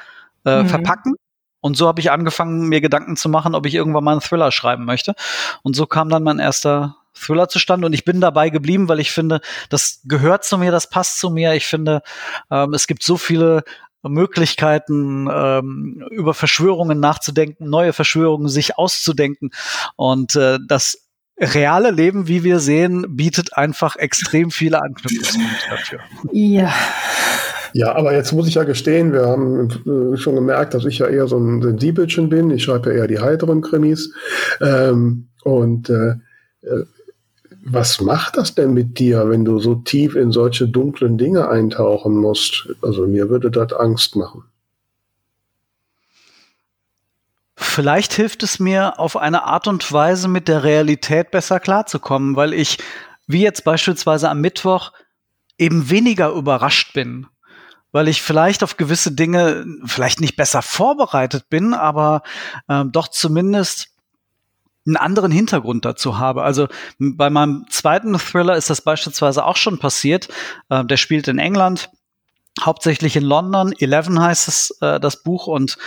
äh, 0.45 0.63
mhm. 0.63 0.67
verpacken. 0.67 1.15
Und 1.61 1.75
so 1.75 1.87
habe 1.87 1.99
ich 1.99 2.11
angefangen, 2.11 2.67
mir 2.69 2.81
Gedanken 2.81 3.15
zu 3.15 3.29
machen, 3.29 3.55
ob 3.55 3.65
ich 3.65 3.75
irgendwann 3.75 4.03
mal 4.03 4.11
einen 4.13 4.21
Thriller 4.21 4.51
schreiben 4.51 4.85
möchte. 4.85 5.15
Und 5.63 5.75
so 5.75 5.85
kam 5.85 6.09
dann 6.09 6.23
mein 6.23 6.39
erster 6.39 6.97
Thriller 7.13 7.49
zustande. 7.49 7.85
Und 7.85 7.93
ich 7.93 8.05
bin 8.05 8.21
dabei 8.21 8.49
geblieben, 8.49 8.87
weil 8.87 8.99
ich 8.99 9.11
finde, 9.11 9.41
das 9.69 10.01
gehört 10.05 10.43
zu 10.45 10.57
mir, 10.57 10.71
das 10.71 10.89
passt 10.89 11.19
zu 11.19 11.29
mir. 11.29 11.53
Ich 11.53 11.65
finde, 11.65 12.01
ähm, 12.49 12.73
es 12.73 12.87
gibt 12.87 13.03
so 13.03 13.17
viele 13.17 13.63
Möglichkeiten, 14.01 15.27
ähm, 15.31 16.07
über 16.11 16.33
Verschwörungen 16.33 16.99
nachzudenken, 16.99 17.69
neue 17.69 17.91
Verschwörungen 17.91 18.47
sich 18.47 18.77
auszudenken. 18.77 19.51
Und 19.97 20.35
äh, 20.35 20.59
das 20.65 21.08
reale 21.39 21.91
Leben, 21.91 22.27
wie 22.27 22.43
wir 22.43 22.59
sehen, 22.59 23.05
bietet 23.15 23.55
einfach 23.57 23.95
extrem 23.95 24.51
viele 24.51 24.81
Anknüpfungspunkte 24.81 25.69
dafür. 25.69 25.99
Ja. 26.31 26.71
Ja, 27.73 27.95
aber 27.95 28.13
jetzt 28.13 28.31
muss 28.31 28.47
ich 28.47 28.55
ja 28.55 28.63
gestehen, 28.63 29.13
wir 29.13 29.27
haben 29.27 29.69
äh, 29.85 30.17
schon 30.17 30.35
gemerkt, 30.35 30.73
dass 30.73 30.85
ich 30.85 30.99
ja 30.99 31.07
eher 31.07 31.27
so 31.27 31.37
ein 31.37 31.61
Sensibelchen 31.61 32.29
bin. 32.29 32.49
Ich 32.49 32.63
schreibe 32.63 32.89
ja 32.89 33.01
eher 33.01 33.07
die 33.07 33.19
heiteren 33.19 33.61
Krimis. 33.61 34.11
Ähm, 34.59 35.27
und 35.43 35.89
äh, 35.89 36.15
äh, 36.61 36.85
was 37.65 38.01
macht 38.01 38.37
das 38.37 38.55
denn 38.55 38.73
mit 38.73 38.97
dir, 38.97 39.29
wenn 39.29 39.45
du 39.45 39.59
so 39.59 39.75
tief 39.75 40.15
in 40.15 40.31
solche 40.31 40.67
dunklen 40.67 41.17
Dinge 41.17 41.49
eintauchen 41.49 42.15
musst? 42.15 42.69
Also 42.81 43.05
mir 43.05 43.29
würde 43.29 43.51
das 43.51 43.73
Angst 43.73 44.15
machen. 44.15 44.43
Vielleicht 47.61 48.13
hilft 48.13 48.43
es 48.43 48.59
mir 48.59 48.99
auf 48.99 49.17
eine 49.17 49.43
Art 49.43 49.67
und 49.67 49.91
Weise 49.91 50.27
mit 50.27 50.47
der 50.47 50.63
Realität 50.63 51.29
besser 51.29 51.59
klarzukommen, 51.59 52.35
weil 52.35 52.53
ich, 52.53 52.77
wie 53.27 53.41
jetzt 53.41 53.63
beispielsweise 53.63 54.29
am 54.29 54.39
Mittwoch, 54.39 54.93
eben 55.57 55.89
weniger 55.89 56.29
überrascht 56.29 56.93
bin 56.93 57.27
weil 57.91 58.07
ich 58.07 58.21
vielleicht 58.21 58.63
auf 58.63 58.77
gewisse 58.77 59.11
Dinge 59.11 59.65
vielleicht 59.85 60.21
nicht 60.21 60.35
besser 60.35 60.61
vorbereitet 60.61 61.49
bin, 61.49 61.73
aber 61.73 62.21
äh, 62.67 62.85
doch 62.85 63.07
zumindest 63.07 63.89
einen 64.85 64.97
anderen 64.97 65.31
Hintergrund 65.31 65.85
dazu 65.85 66.17
habe. 66.17 66.43
Also 66.43 66.67
bei 66.99 67.29
meinem 67.29 67.65
zweiten 67.69 68.17
Thriller 68.17 68.55
ist 68.55 68.69
das 68.69 68.81
beispielsweise 68.81 69.45
auch 69.45 69.57
schon 69.57 69.79
passiert. 69.79 70.29
Äh, 70.69 70.85
der 70.85 70.97
spielt 70.97 71.27
in 71.27 71.39
England, 71.39 71.89
hauptsächlich 72.61 73.15
in 73.15 73.23
London. 73.23 73.73
Eleven 73.77 74.19
heißt 74.21 74.47
es, 74.47 74.77
äh, 74.81 74.99
das 74.99 75.23
Buch. 75.23 75.47
Und 75.47 75.77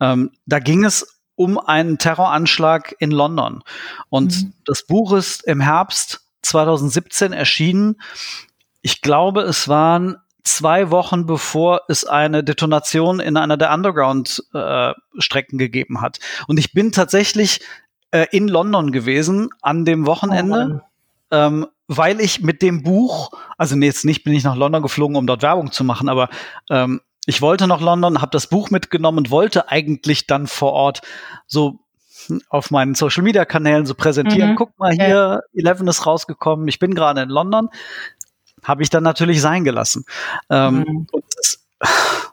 ähm, 0.00 0.32
da 0.46 0.58
ging 0.58 0.84
es 0.84 1.21
um 1.42 1.58
einen 1.58 1.98
Terroranschlag 1.98 2.94
in 3.00 3.10
London. 3.10 3.62
Und 4.08 4.44
mhm. 4.44 4.52
das 4.64 4.86
Buch 4.86 5.12
ist 5.12 5.42
im 5.44 5.60
Herbst 5.60 6.20
2017 6.42 7.32
erschienen. 7.32 8.00
Ich 8.80 9.02
glaube, 9.02 9.42
es 9.42 9.68
waren 9.68 10.16
zwei 10.44 10.90
Wochen 10.90 11.26
bevor 11.26 11.82
es 11.88 12.04
eine 12.04 12.44
Detonation 12.44 13.18
in 13.18 13.36
einer 13.36 13.56
der 13.56 13.72
Underground-Strecken 13.72 15.58
äh, 15.58 15.58
gegeben 15.58 16.00
hat. 16.00 16.20
Und 16.46 16.58
ich 16.58 16.72
bin 16.72 16.92
tatsächlich 16.92 17.60
äh, 18.12 18.26
in 18.30 18.46
London 18.46 18.92
gewesen 18.92 19.48
an 19.62 19.84
dem 19.84 20.06
Wochenende, 20.06 20.80
oh 20.82 21.36
ähm, 21.36 21.66
weil 21.88 22.20
ich 22.20 22.40
mit 22.40 22.62
dem 22.62 22.82
Buch, 22.82 23.30
also 23.56 23.76
nee, 23.76 23.86
jetzt 23.86 24.04
nicht 24.04 24.22
bin 24.22 24.32
ich 24.32 24.44
nach 24.44 24.56
London 24.56 24.82
geflogen, 24.82 25.16
um 25.16 25.26
dort 25.26 25.42
Werbung 25.42 25.72
zu 25.72 25.82
machen, 25.82 26.08
aber 26.08 26.28
ähm, 26.70 27.00
ich 27.26 27.40
wollte 27.40 27.66
nach 27.66 27.80
London, 27.80 28.20
habe 28.20 28.30
das 28.32 28.46
Buch 28.46 28.70
mitgenommen 28.70 29.18
und 29.18 29.30
wollte 29.30 29.70
eigentlich 29.70 30.26
dann 30.26 30.46
vor 30.46 30.72
Ort 30.72 31.02
so 31.46 31.78
auf 32.48 32.70
meinen 32.70 32.94
Social 32.94 33.22
Media 33.22 33.44
Kanälen 33.44 33.86
so 33.86 33.94
präsentieren. 33.94 34.52
Mhm. 34.52 34.56
Guck 34.56 34.78
mal 34.78 34.92
hier, 34.92 35.42
Eleven 35.54 35.88
ist 35.88 36.06
rausgekommen. 36.06 36.68
Ich 36.68 36.78
bin 36.78 36.94
gerade 36.94 37.22
in 37.22 37.28
London 37.28 37.68
habe 38.62 38.82
ich 38.82 38.90
dann 38.90 39.02
natürlich 39.02 39.40
sein 39.40 39.64
gelassen. 39.64 40.04
Ähm, 40.48 40.84
mhm. 40.86 41.06
das, 41.36 41.64
ich, 41.80 42.31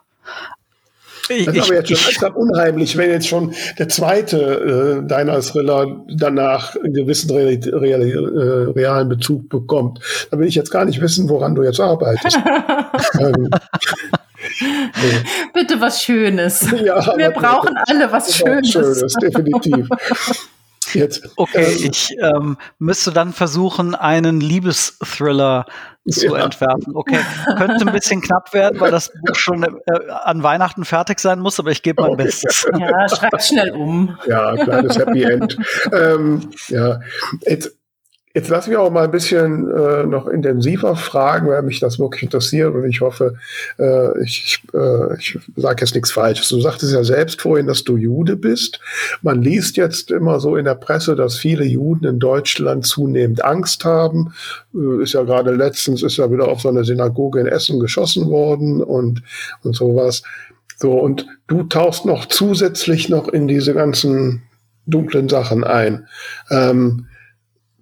das 1.30 1.54
ist 1.54 1.62
aber 1.64 1.74
jetzt 1.74 1.88
schon 1.88 2.12
langsam 2.12 2.36
unheimlich, 2.36 2.96
wenn 2.96 3.10
jetzt 3.10 3.28
schon 3.28 3.54
der 3.78 3.88
zweite 3.88 5.00
äh, 5.02 5.06
deiner 5.06 5.40
Thriller 5.40 6.04
danach 6.08 6.76
einen 6.76 6.94
gewissen 6.94 7.30
real, 7.30 7.58
real, 7.72 8.02
äh, 8.02 8.70
realen 8.72 9.08
Bezug 9.08 9.48
bekommt. 9.48 10.00
Da 10.30 10.38
will 10.38 10.46
ich 10.46 10.54
jetzt 10.54 10.70
gar 10.70 10.84
nicht 10.84 11.00
wissen, 11.00 11.28
woran 11.28 11.54
du 11.54 11.62
jetzt 11.62 11.80
arbeitest. 11.80 12.36
ähm, 13.20 13.50
nee. 14.60 15.18
Bitte 15.54 15.80
was 15.80 16.02
Schönes. 16.02 16.66
Ja, 16.84 17.16
Wir 17.16 17.30
brauchen 17.30 17.76
alle 17.86 18.10
was 18.10 18.34
Schönes. 18.36 18.70
Schönes, 18.70 19.14
definitiv. 19.14 19.88
Jetzt, 20.94 21.28
okay, 21.36 21.66
ich 21.66 22.10
ähm, 22.20 22.56
müsste 22.78 23.12
dann 23.12 23.32
versuchen, 23.32 23.94
einen 23.94 24.40
Liebesthriller 24.40 25.66
zu 26.08 26.26
ja. 26.26 26.44
entwerfen. 26.44 26.94
Okay, 26.94 27.20
könnte 27.56 27.86
ein 27.86 27.92
bisschen 27.92 28.20
knapp 28.20 28.52
werden, 28.52 28.80
weil 28.80 28.90
das 28.90 29.12
Buch 29.12 29.34
schon 29.34 29.62
äh, 29.62 30.10
an 30.24 30.42
Weihnachten 30.42 30.84
fertig 30.84 31.20
sein 31.20 31.40
muss, 31.40 31.58
aber 31.58 31.70
ich 31.70 31.82
gebe 31.82 32.02
mein 32.02 32.12
okay. 32.12 32.24
Bestes. 32.24 32.66
Ja, 32.78 33.08
schreib 33.08 33.42
schnell 33.42 33.72
um. 33.72 34.18
Ja, 34.26 34.56
kleines 34.56 34.98
Happy 34.98 35.22
End. 35.22 35.56
ähm, 35.92 36.50
ja, 36.68 37.00
jetzt, 37.42 37.76
Jetzt 38.32 38.48
lass 38.48 38.68
mich 38.68 38.76
auch 38.76 38.92
mal 38.92 39.04
ein 39.04 39.10
bisschen 39.10 39.68
äh, 39.68 40.06
noch 40.06 40.28
intensiver 40.28 40.94
fragen, 40.94 41.48
weil 41.48 41.62
mich 41.62 41.80
das 41.80 41.98
wirklich 41.98 42.22
interessiert 42.22 42.72
und 42.72 42.88
ich 42.88 43.00
hoffe, 43.00 43.34
äh, 43.76 44.22
ich, 44.22 44.62
äh, 44.72 45.18
ich 45.18 45.36
sage 45.56 45.80
jetzt 45.80 45.96
nichts 45.96 46.12
Falsches. 46.12 46.48
Du 46.48 46.60
sagtest 46.60 46.92
ja 46.92 47.02
selbst 47.02 47.42
vorhin, 47.42 47.66
dass 47.66 47.82
du 47.82 47.96
Jude 47.96 48.36
bist. 48.36 48.78
Man 49.20 49.42
liest 49.42 49.76
jetzt 49.76 50.12
immer 50.12 50.38
so 50.38 50.56
in 50.56 50.64
der 50.64 50.76
Presse, 50.76 51.16
dass 51.16 51.38
viele 51.38 51.64
Juden 51.64 52.04
in 52.04 52.18
Deutschland 52.20 52.86
zunehmend 52.86 53.44
Angst 53.44 53.84
haben. 53.84 54.32
Äh, 54.76 55.02
ist 55.02 55.14
ja 55.14 55.24
gerade 55.24 55.50
letztens, 55.50 56.04
ist 56.04 56.16
ja 56.16 56.30
wieder 56.30 56.46
auf 56.46 56.60
so 56.60 56.68
eine 56.68 56.84
Synagoge 56.84 57.40
in 57.40 57.46
Essen 57.48 57.80
geschossen 57.80 58.30
worden 58.30 58.80
und, 58.80 59.24
und 59.64 59.74
sowas. 59.74 60.22
So, 60.76 60.92
und 60.92 61.26
du 61.48 61.64
tauchst 61.64 62.06
noch 62.06 62.26
zusätzlich 62.26 63.08
noch 63.08 63.26
in 63.26 63.48
diese 63.48 63.74
ganzen 63.74 64.42
dunklen 64.86 65.28
Sachen 65.28 65.64
ein. 65.64 66.06
Ähm, 66.48 67.06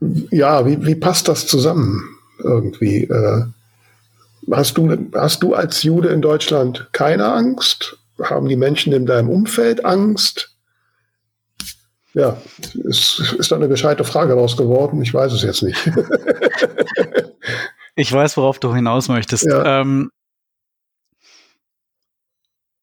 ja, 0.01 0.67
wie, 0.67 0.85
wie 0.87 0.95
passt 0.95 1.29
das 1.29 1.47
zusammen 1.47 2.03
irgendwie? 2.39 3.05
Äh, 3.05 3.45
hast, 4.51 4.77
du, 4.79 5.11
hast 5.15 5.43
du 5.43 5.55
als 5.55 5.83
Jude 5.83 6.09
in 6.09 6.23
Deutschland 6.23 6.89
keine 6.93 7.33
Angst? 7.33 7.99
Haben 8.23 8.49
die 8.49 8.57
Menschen 8.57 8.93
in 8.93 9.07
deinem 9.07 9.29
Umfeld 9.29 9.85
Angst? 9.85 10.55
Ja, 12.15 12.37
ist, 12.85 13.35
ist 13.39 13.53
da 13.53 13.57
eine 13.57 13.69
gescheite 13.69 14.03
Frage 14.03 14.33
raus 14.33 14.57
geworden? 14.57 15.03
Ich 15.03 15.15
weiß 15.15 15.33
es 15.33 15.43
jetzt 15.43 15.63
nicht. 15.63 15.79
ich 17.95 18.13
weiß, 18.13 18.37
worauf 18.37 18.59
du 18.59 18.75
hinaus 18.75 19.09
möchtest. 19.09 19.45
Ja. 19.45 19.81
Ähm, 19.81 20.11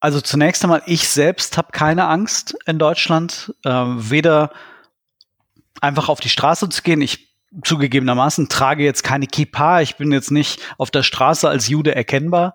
also 0.00 0.20
zunächst 0.20 0.62
einmal, 0.62 0.82
ich 0.86 1.08
selbst 1.08 1.58
habe 1.58 1.68
keine 1.72 2.06
Angst 2.06 2.56
in 2.66 2.78
Deutschland, 2.78 3.54
äh, 3.64 3.70
weder 3.70 4.52
einfach 5.80 6.08
auf 6.08 6.20
die 6.20 6.28
Straße 6.28 6.68
zu 6.68 6.82
gehen. 6.82 7.00
Ich 7.00 7.34
zugegebenermaßen 7.62 8.48
trage 8.48 8.84
jetzt 8.84 9.02
keine 9.02 9.26
Kippa. 9.26 9.80
Ich 9.80 9.96
bin 9.96 10.12
jetzt 10.12 10.30
nicht 10.30 10.60
auf 10.78 10.90
der 10.90 11.02
Straße 11.02 11.48
als 11.48 11.68
Jude 11.68 11.94
erkennbar. 11.94 12.54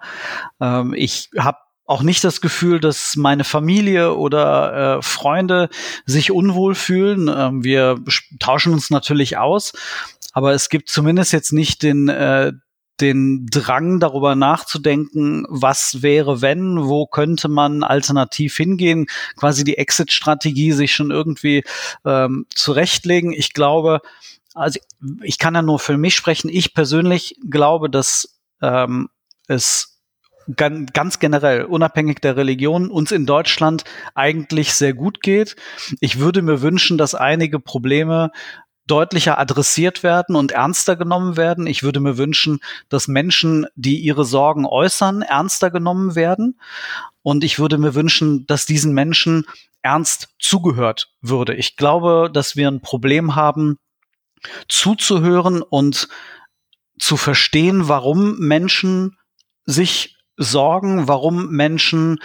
Ähm, 0.59 0.93
ich 0.93 1.29
habe 1.37 1.57
auch 1.85 2.03
nicht 2.03 2.23
das 2.23 2.41
Gefühl, 2.41 2.79
dass 2.79 3.15
meine 3.15 3.43
Familie 3.43 4.15
oder 4.15 4.97
äh, 4.97 5.01
Freunde 5.01 5.69
sich 6.05 6.31
unwohl 6.31 6.75
fühlen. 6.75 7.29
Ähm, 7.33 7.63
wir 7.63 7.99
tauschen 8.39 8.73
uns 8.73 8.89
natürlich 8.89 9.37
aus, 9.37 9.73
aber 10.33 10.53
es 10.53 10.69
gibt 10.69 10.89
zumindest 10.89 11.33
jetzt 11.33 11.51
nicht 11.51 11.83
den 11.83 12.07
äh, 12.07 12.53
den 12.99 13.47
Drang 13.47 13.99
darüber 13.99 14.35
nachzudenken, 14.35 15.45
was 15.49 16.01
wäre, 16.01 16.41
wenn, 16.41 16.83
wo 16.83 17.07
könnte 17.07 17.47
man 17.47 17.83
alternativ 17.83 18.55
hingehen, 18.57 19.07
quasi 19.35 19.63
die 19.63 19.77
Exit-Strategie 19.77 20.71
sich 20.71 20.93
schon 20.93 21.09
irgendwie 21.09 21.63
ähm, 22.05 22.45
zurechtlegen. 22.53 23.33
Ich 23.33 23.53
glaube, 23.53 24.01
also 24.53 24.79
ich 25.23 25.39
kann 25.39 25.55
ja 25.55 25.61
nur 25.61 25.79
für 25.79 25.97
mich 25.97 26.15
sprechen. 26.15 26.49
Ich 26.49 26.73
persönlich 26.73 27.35
glaube, 27.49 27.89
dass 27.89 28.39
ähm, 28.61 29.09
es 29.47 29.91
ganz 30.55 31.19
generell, 31.19 31.65
unabhängig 31.65 32.19
der 32.19 32.35
Religion, 32.35 32.89
uns 32.89 33.11
in 33.11 33.25
Deutschland 33.25 33.83
eigentlich 34.15 34.73
sehr 34.73 34.93
gut 34.93 35.21
geht. 35.21 35.55
Ich 35.99 36.19
würde 36.19 36.41
mir 36.41 36.61
wünschen, 36.61 36.97
dass 36.97 37.15
einige 37.15 37.59
Probleme 37.59 38.31
deutlicher 38.91 39.39
adressiert 39.39 40.03
werden 40.03 40.35
und 40.35 40.51
ernster 40.51 40.97
genommen 40.97 41.37
werden. 41.37 41.65
Ich 41.65 41.81
würde 41.81 42.01
mir 42.01 42.17
wünschen, 42.17 42.59
dass 42.89 43.07
Menschen, 43.07 43.65
die 43.75 43.97
ihre 43.99 44.25
Sorgen 44.25 44.65
äußern, 44.65 45.21
ernster 45.21 45.71
genommen 45.71 46.15
werden. 46.15 46.59
Und 47.23 47.45
ich 47.45 47.57
würde 47.57 47.77
mir 47.77 47.95
wünschen, 47.95 48.45
dass 48.47 48.65
diesen 48.65 48.93
Menschen 48.93 49.45
ernst 49.81 50.35
zugehört 50.39 51.13
würde. 51.21 51.55
Ich 51.55 51.77
glaube, 51.77 52.29
dass 52.31 52.57
wir 52.57 52.67
ein 52.67 52.81
Problem 52.81 53.35
haben, 53.35 53.77
zuzuhören 54.67 55.61
und 55.61 56.09
zu 56.99 57.15
verstehen, 57.15 57.87
warum 57.87 58.39
Menschen 58.39 59.17
sich 59.65 60.17
Sorgen, 60.41 61.07
warum 61.07 61.49
Menschen 61.49 62.19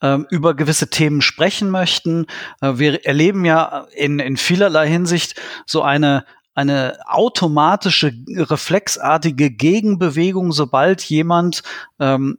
äh, 0.00 0.18
über 0.30 0.54
gewisse 0.54 0.90
Themen 0.90 1.22
sprechen 1.22 1.70
möchten. 1.70 2.26
Äh, 2.60 2.78
wir 2.78 3.04
erleben 3.06 3.44
ja 3.44 3.86
in, 3.94 4.18
in 4.18 4.36
vielerlei 4.36 4.88
Hinsicht 4.88 5.40
so 5.66 5.82
eine 5.82 6.24
eine 6.54 6.98
automatische, 7.06 8.12
reflexartige 8.28 9.50
Gegenbewegung, 9.50 10.52
sobald 10.52 11.02
jemand 11.02 11.62
ähm, 11.98 12.38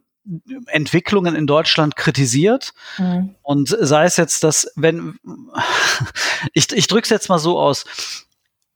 Entwicklungen 0.66 1.34
in 1.34 1.46
Deutschland 1.46 1.96
kritisiert. 1.96 2.72
Mhm. 2.96 3.34
Und 3.42 3.68
sei 3.68 4.04
es 4.04 4.16
jetzt, 4.16 4.44
dass, 4.44 4.70
wenn, 4.76 5.18
ich, 6.52 6.72
ich 6.72 6.86
drücke 6.86 7.04
es 7.04 7.10
jetzt 7.10 7.28
mal 7.28 7.38
so 7.38 7.58
aus, 7.58 7.84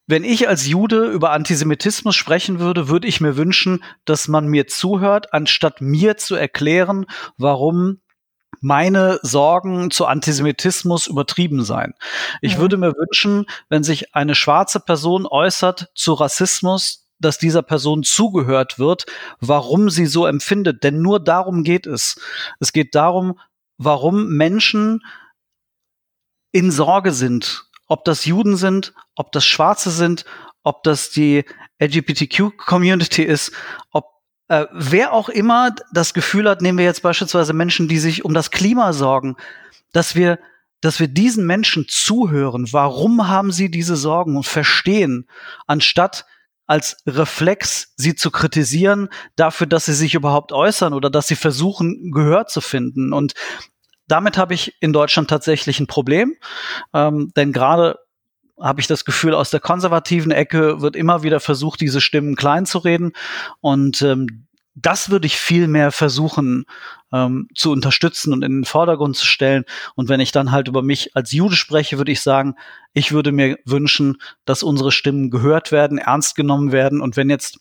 wenn 0.08 0.24
ich 0.24 0.48
als 0.48 0.66
Jude 0.66 1.10
über 1.10 1.32
Antisemitismus 1.32 2.16
sprechen 2.16 2.58
würde, 2.58 2.88
würde 2.88 3.06
ich 3.06 3.20
mir 3.20 3.36
wünschen, 3.36 3.84
dass 4.06 4.26
man 4.26 4.48
mir 4.48 4.66
zuhört, 4.66 5.34
anstatt 5.34 5.82
mir 5.82 6.16
zu 6.16 6.34
erklären, 6.34 7.04
warum 7.36 8.00
meine 8.60 9.20
Sorgen 9.22 9.90
zu 9.90 10.06
Antisemitismus 10.06 11.06
übertrieben 11.06 11.62
seien. 11.62 11.92
Ich 12.40 12.54
ja. 12.54 12.58
würde 12.58 12.78
mir 12.78 12.94
wünschen, 12.94 13.44
wenn 13.68 13.84
sich 13.84 14.14
eine 14.14 14.34
schwarze 14.34 14.80
Person 14.80 15.26
äußert 15.26 15.90
zu 15.94 16.14
Rassismus, 16.14 17.06
dass 17.20 17.38
dieser 17.38 17.62
Person 17.62 18.02
zugehört 18.02 18.78
wird, 18.78 19.04
warum 19.40 19.90
sie 19.90 20.06
so 20.06 20.24
empfindet. 20.26 20.84
Denn 20.84 21.02
nur 21.02 21.20
darum 21.20 21.64
geht 21.64 21.86
es. 21.86 22.18
Es 22.60 22.72
geht 22.72 22.94
darum, 22.94 23.38
warum 23.76 24.28
Menschen 24.28 25.00
in 26.50 26.70
Sorge 26.70 27.12
sind 27.12 27.67
ob 27.88 28.04
das 28.04 28.24
Juden 28.24 28.56
sind, 28.56 28.94
ob 29.16 29.32
das 29.32 29.44
Schwarze 29.44 29.90
sind, 29.90 30.24
ob 30.62 30.82
das 30.82 31.10
die 31.10 31.44
LGBTQ-Community 31.80 33.22
ist, 33.22 33.52
ob 33.90 34.06
äh, 34.48 34.66
wer 34.72 35.12
auch 35.12 35.28
immer 35.28 35.74
das 35.92 36.14
Gefühl 36.14 36.48
hat, 36.48 36.62
nehmen 36.62 36.78
wir 36.78 36.84
jetzt 36.84 37.02
beispielsweise 37.02 37.52
Menschen, 37.52 37.88
die 37.88 37.98
sich 37.98 38.24
um 38.24 38.34
das 38.34 38.50
Klima 38.50 38.92
sorgen, 38.92 39.36
dass 39.92 40.14
wir 40.14 40.38
dass 40.80 41.00
wir 41.00 41.08
diesen 41.08 41.44
Menschen 41.44 41.86
zuhören. 41.88 42.72
Warum 42.72 43.26
haben 43.26 43.50
sie 43.50 43.68
diese 43.68 43.96
Sorgen 43.96 44.36
und 44.36 44.46
verstehen, 44.46 45.26
anstatt 45.66 46.24
als 46.68 46.98
Reflex 47.06 47.94
sie 47.96 48.14
zu 48.14 48.30
kritisieren 48.30 49.08
dafür, 49.36 49.66
dass 49.66 49.86
sie 49.86 49.94
sich 49.94 50.14
überhaupt 50.14 50.52
äußern 50.52 50.92
oder 50.92 51.10
dass 51.10 51.26
sie 51.26 51.34
versuchen, 51.34 52.12
Gehör 52.12 52.46
zu 52.46 52.60
finden. 52.60 53.12
Und 53.12 53.32
damit 54.08 54.36
habe 54.36 54.54
ich 54.54 54.74
in 54.80 54.92
Deutschland 54.92 55.30
tatsächlich 55.30 55.80
ein 55.80 55.86
Problem, 55.86 56.34
ähm, 56.92 57.32
denn 57.36 57.52
gerade 57.52 57.98
habe 58.60 58.80
ich 58.80 58.86
das 58.86 59.04
Gefühl, 59.04 59.34
aus 59.34 59.50
der 59.50 59.60
konservativen 59.60 60.32
Ecke 60.32 60.80
wird 60.80 60.96
immer 60.96 61.22
wieder 61.22 61.40
versucht, 61.40 61.80
diese 61.80 62.00
Stimmen 62.00 62.34
klein 62.34 62.66
zu 62.66 62.78
reden. 62.78 63.12
Und 63.60 64.02
ähm, 64.02 64.48
das 64.74 65.10
würde 65.10 65.26
ich 65.26 65.36
viel 65.36 65.66
mehr 65.68 65.92
versuchen 65.92 66.64
ähm, 67.12 67.48
zu 67.54 67.72
unterstützen 67.72 68.32
und 68.32 68.44
in 68.44 68.58
den 68.58 68.64
Vordergrund 68.64 69.16
zu 69.16 69.26
stellen. 69.26 69.64
Und 69.94 70.08
wenn 70.08 70.20
ich 70.20 70.32
dann 70.32 70.52
halt 70.52 70.68
über 70.68 70.82
mich 70.82 71.16
als 71.16 71.32
Jude 71.32 71.56
spreche, 71.56 71.98
würde 71.98 72.12
ich 72.12 72.20
sagen, 72.20 72.54
ich 72.92 73.12
würde 73.12 73.32
mir 73.32 73.58
wünschen, 73.64 74.18
dass 74.44 74.62
unsere 74.62 74.92
Stimmen 74.92 75.30
gehört 75.30 75.72
werden, 75.72 75.98
ernst 75.98 76.34
genommen 76.36 76.72
werden. 76.72 77.00
Und 77.00 77.16
wenn 77.16 77.30
jetzt 77.30 77.60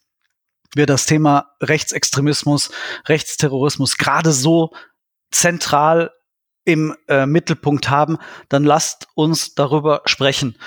wir 0.76 0.86
das 0.86 1.06
Thema 1.06 1.52
Rechtsextremismus, 1.62 2.72
Rechtsterrorismus 3.08 3.98
gerade 3.98 4.32
so 4.32 4.72
zentral 5.32 6.12
im 6.68 6.94
äh, 7.08 7.26
Mittelpunkt 7.26 7.90
haben, 7.90 8.18
dann 8.50 8.66
lasst 8.66 9.08
uns 9.16 9.56
darüber 9.56 10.02
sprechen 10.04 10.58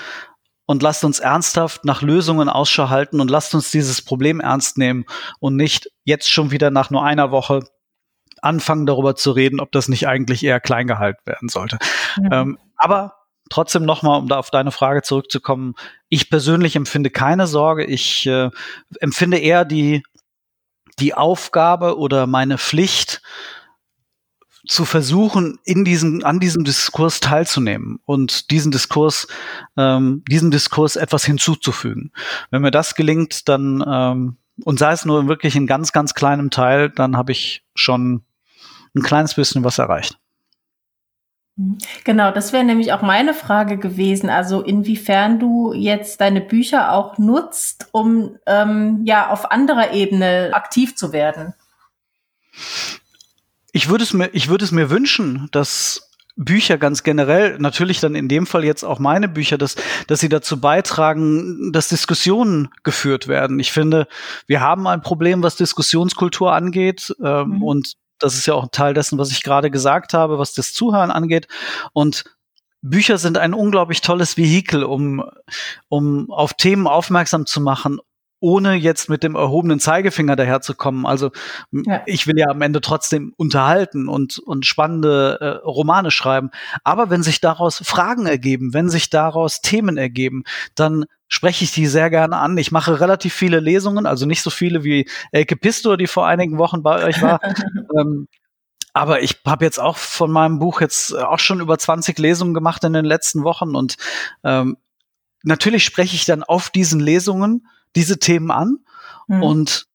und 0.65 0.81
lasst 0.81 1.03
uns 1.03 1.19
ernsthaft 1.19 1.85
nach 1.85 2.01
Lösungen 2.01 2.49
Ausschau 2.49 2.89
halten 2.89 3.21
und 3.21 3.29
lasst 3.29 3.53
uns 3.53 3.69
dieses 3.69 4.01
Problem 4.01 4.39
ernst 4.39 4.79
nehmen 4.79 5.05
und 5.39 5.55
nicht 5.55 5.91
jetzt 6.03 6.27
schon 6.27 6.49
wieder 6.49 6.71
nach 6.71 6.89
nur 6.89 7.03
einer 7.05 7.29
Woche 7.29 7.61
anfangen 8.41 8.87
darüber 8.87 9.15
zu 9.15 9.29
reden, 9.31 9.59
ob 9.59 9.71
das 9.71 9.89
nicht 9.89 10.07
eigentlich 10.07 10.43
eher 10.43 10.59
klein 10.59 10.87
gehalten 10.87 11.21
werden 11.25 11.49
sollte. 11.49 11.77
Mhm. 12.17 12.29
Ähm, 12.31 12.57
aber 12.77 13.13
trotzdem 13.51 13.85
nochmal, 13.85 14.17
um 14.19 14.27
da 14.27 14.39
auf 14.39 14.49
deine 14.49 14.71
Frage 14.71 15.03
zurückzukommen, 15.03 15.75
ich 16.09 16.31
persönlich 16.31 16.75
empfinde 16.75 17.11
keine 17.11 17.45
Sorge. 17.45 17.85
Ich 17.85 18.25
äh, 18.25 18.49
empfinde 18.99 19.37
eher 19.37 19.65
die, 19.65 20.01
die 20.97 21.13
Aufgabe 21.13 21.99
oder 21.99 22.25
meine 22.25 22.57
Pflicht, 22.57 23.21
zu 24.71 24.85
versuchen, 24.85 25.59
in 25.65 25.83
diesem, 25.83 26.23
an 26.23 26.39
diesem 26.39 26.63
Diskurs 26.63 27.19
teilzunehmen 27.19 27.99
und 28.05 28.51
diesen 28.51 28.71
Diskurs, 28.71 29.27
ähm, 29.75 30.23
diesem 30.29 30.49
Diskurs 30.49 30.95
etwas 30.95 31.25
hinzuzufügen. 31.25 32.13
Wenn 32.51 32.61
mir 32.61 32.71
das 32.71 32.95
gelingt, 32.95 33.49
dann, 33.49 33.83
ähm, 33.85 34.37
und 34.63 34.79
sei 34.79 34.93
es 34.93 35.03
nur 35.03 35.27
wirklich 35.27 35.57
in 35.57 35.67
ganz, 35.67 35.91
ganz 35.91 36.13
kleinem 36.13 36.51
Teil, 36.51 36.89
dann 36.89 37.17
habe 37.17 37.33
ich 37.33 37.65
schon 37.75 38.23
ein 38.95 39.01
kleines 39.01 39.35
bisschen 39.35 39.65
was 39.65 39.77
erreicht. 39.77 40.17
Mhm. 41.57 41.77
Genau, 42.05 42.31
das 42.31 42.53
wäre 42.53 42.63
nämlich 42.63 42.93
auch 42.93 43.01
meine 43.01 43.33
Frage 43.33 43.77
gewesen. 43.77 44.29
Also 44.29 44.61
inwiefern 44.61 45.37
du 45.37 45.73
jetzt 45.73 46.21
deine 46.21 46.39
Bücher 46.39 46.93
auch 46.93 47.17
nutzt, 47.17 47.89
um 47.91 48.37
ähm, 48.45 49.01
ja 49.03 49.31
auf 49.31 49.51
anderer 49.51 49.91
Ebene 49.91 50.51
aktiv 50.53 50.95
zu 50.95 51.11
werden 51.11 51.55
ich 53.71 53.89
würde 53.89 54.03
es 54.03 54.13
mir, 54.13 54.29
ich 54.33 54.49
würde 54.49 54.65
es 54.65 54.71
mir 54.71 54.89
wünschen, 54.89 55.47
dass 55.51 56.11
Bücher 56.35 56.77
ganz 56.77 57.03
generell, 57.03 57.57
natürlich 57.59 57.99
dann 57.99 58.15
in 58.15 58.27
dem 58.27 58.45
Fall 58.45 58.63
jetzt 58.63 58.83
auch 58.83 58.99
meine 58.99 59.27
Bücher, 59.27 59.57
dass, 59.57 59.75
dass 60.07 60.19
sie 60.19 60.29
dazu 60.29 60.59
beitragen, 60.59 61.71
dass 61.71 61.89
Diskussionen 61.89 62.69
geführt 62.83 63.27
werden. 63.27 63.59
Ich 63.59 63.71
finde, 63.71 64.07
wir 64.47 64.61
haben 64.61 64.87
ein 64.87 65.01
Problem, 65.01 65.43
was 65.43 65.55
Diskussionskultur 65.55 66.53
angeht. 66.53 67.13
Ähm, 67.23 67.49
mhm. 67.49 67.63
Und 67.63 67.93
das 68.17 68.35
ist 68.35 68.45
ja 68.45 68.53
auch 68.53 68.63
ein 68.63 68.71
Teil 68.71 68.93
dessen, 68.93 69.17
was 69.17 69.31
ich 69.31 69.43
gerade 69.43 69.71
gesagt 69.71 70.13
habe, 70.13 70.39
was 70.39 70.53
das 70.53 70.73
Zuhören 70.73 71.11
angeht. 71.11 71.47
Und 71.93 72.23
Bücher 72.81 73.17
sind 73.17 73.37
ein 73.37 73.53
unglaublich 73.53 74.01
tolles 74.01 74.37
Vehikel, 74.37 74.83
um, 74.83 75.23
um 75.89 76.31
auf 76.31 76.53
Themen 76.53 76.87
aufmerksam 76.87 77.45
zu 77.45 77.61
machen, 77.61 77.99
ohne 78.41 78.73
jetzt 78.73 79.07
mit 79.07 79.23
dem 79.23 79.35
erhobenen 79.35 79.79
Zeigefinger 79.79 80.35
daherzukommen. 80.35 81.05
Also 81.05 81.31
ja. 81.71 82.01
ich 82.07 82.27
will 82.27 82.37
ja 82.37 82.47
am 82.47 82.61
Ende 82.61 82.81
trotzdem 82.81 83.33
unterhalten 83.37 84.09
und, 84.09 84.39
und 84.39 84.65
spannende 84.65 85.37
äh, 85.39 85.65
Romane 85.65 86.11
schreiben. 86.11 86.49
Aber 86.83 87.09
wenn 87.09 87.23
sich 87.23 87.39
daraus 87.39 87.77
Fragen 87.85 88.25
ergeben, 88.25 88.73
wenn 88.73 88.89
sich 88.89 89.11
daraus 89.11 89.61
Themen 89.61 89.95
ergeben, 89.95 90.43
dann 90.75 91.05
spreche 91.27 91.63
ich 91.63 91.71
die 91.71 91.85
sehr 91.85 92.09
gerne 92.09 92.37
an. 92.37 92.57
Ich 92.57 92.71
mache 92.71 92.99
relativ 92.99 93.33
viele 93.33 93.59
Lesungen, 93.59 94.07
also 94.07 94.25
nicht 94.25 94.41
so 94.41 94.49
viele 94.49 94.83
wie 94.83 95.07
Elke 95.31 95.55
Pistor, 95.55 95.95
die 95.95 96.07
vor 96.07 96.25
einigen 96.25 96.57
Wochen 96.57 96.81
bei 96.81 97.05
euch 97.05 97.21
war. 97.21 97.39
ähm, 97.97 98.27
aber 98.91 99.21
ich 99.21 99.39
habe 99.45 99.63
jetzt 99.63 99.79
auch 99.79 99.97
von 99.97 100.31
meinem 100.31 100.57
Buch 100.57 100.81
jetzt 100.81 101.15
auch 101.15 101.39
schon 101.39 101.61
über 101.61 101.77
20 101.77 102.17
Lesungen 102.17 102.55
gemacht 102.55 102.83
in 102.83 102.93
den 102.93 103.05
letzten 103.05 103.43
Wochen 103.43 103.75
und 103.75 103.95
ähm, 104.43 104.77
natürlich 105.43 105.85
spreche 105.85 106.15
ich 106.15 106.25
dann 106.25 106.43
auf 106.43 106.69
diesen 106.69 106.99
Lesungen 106.99 107.67
diese 107.95 108.19
Themen 108.19 108.51
an 108.51 108.77
mhm. 109.27 109.43
und 109.43 109.87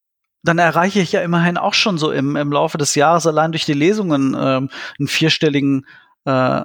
dann 0.42 0.58
erreiche 0.58 1.00
ich 1.00 1.12
ja 1.12 1.22
immerhin 1.22 1.56
auch 1.56 1.74
schon 1.74 1.98
so 1.98 2.12
im, 2.12 2.36
im 2.36 2.52
Laufe 2.52 2.78
des 2.78 2.94
Jahres 2.94 3.26
allein 3.26 3.50
durch 3.50 3.64
die 3.64 3.72
Lesungen 3.72 4.36
ähm, 4.38 4.70
einen 4.98 5.08
vierstelligen 5.08 5.86
äh, 6.24 6.62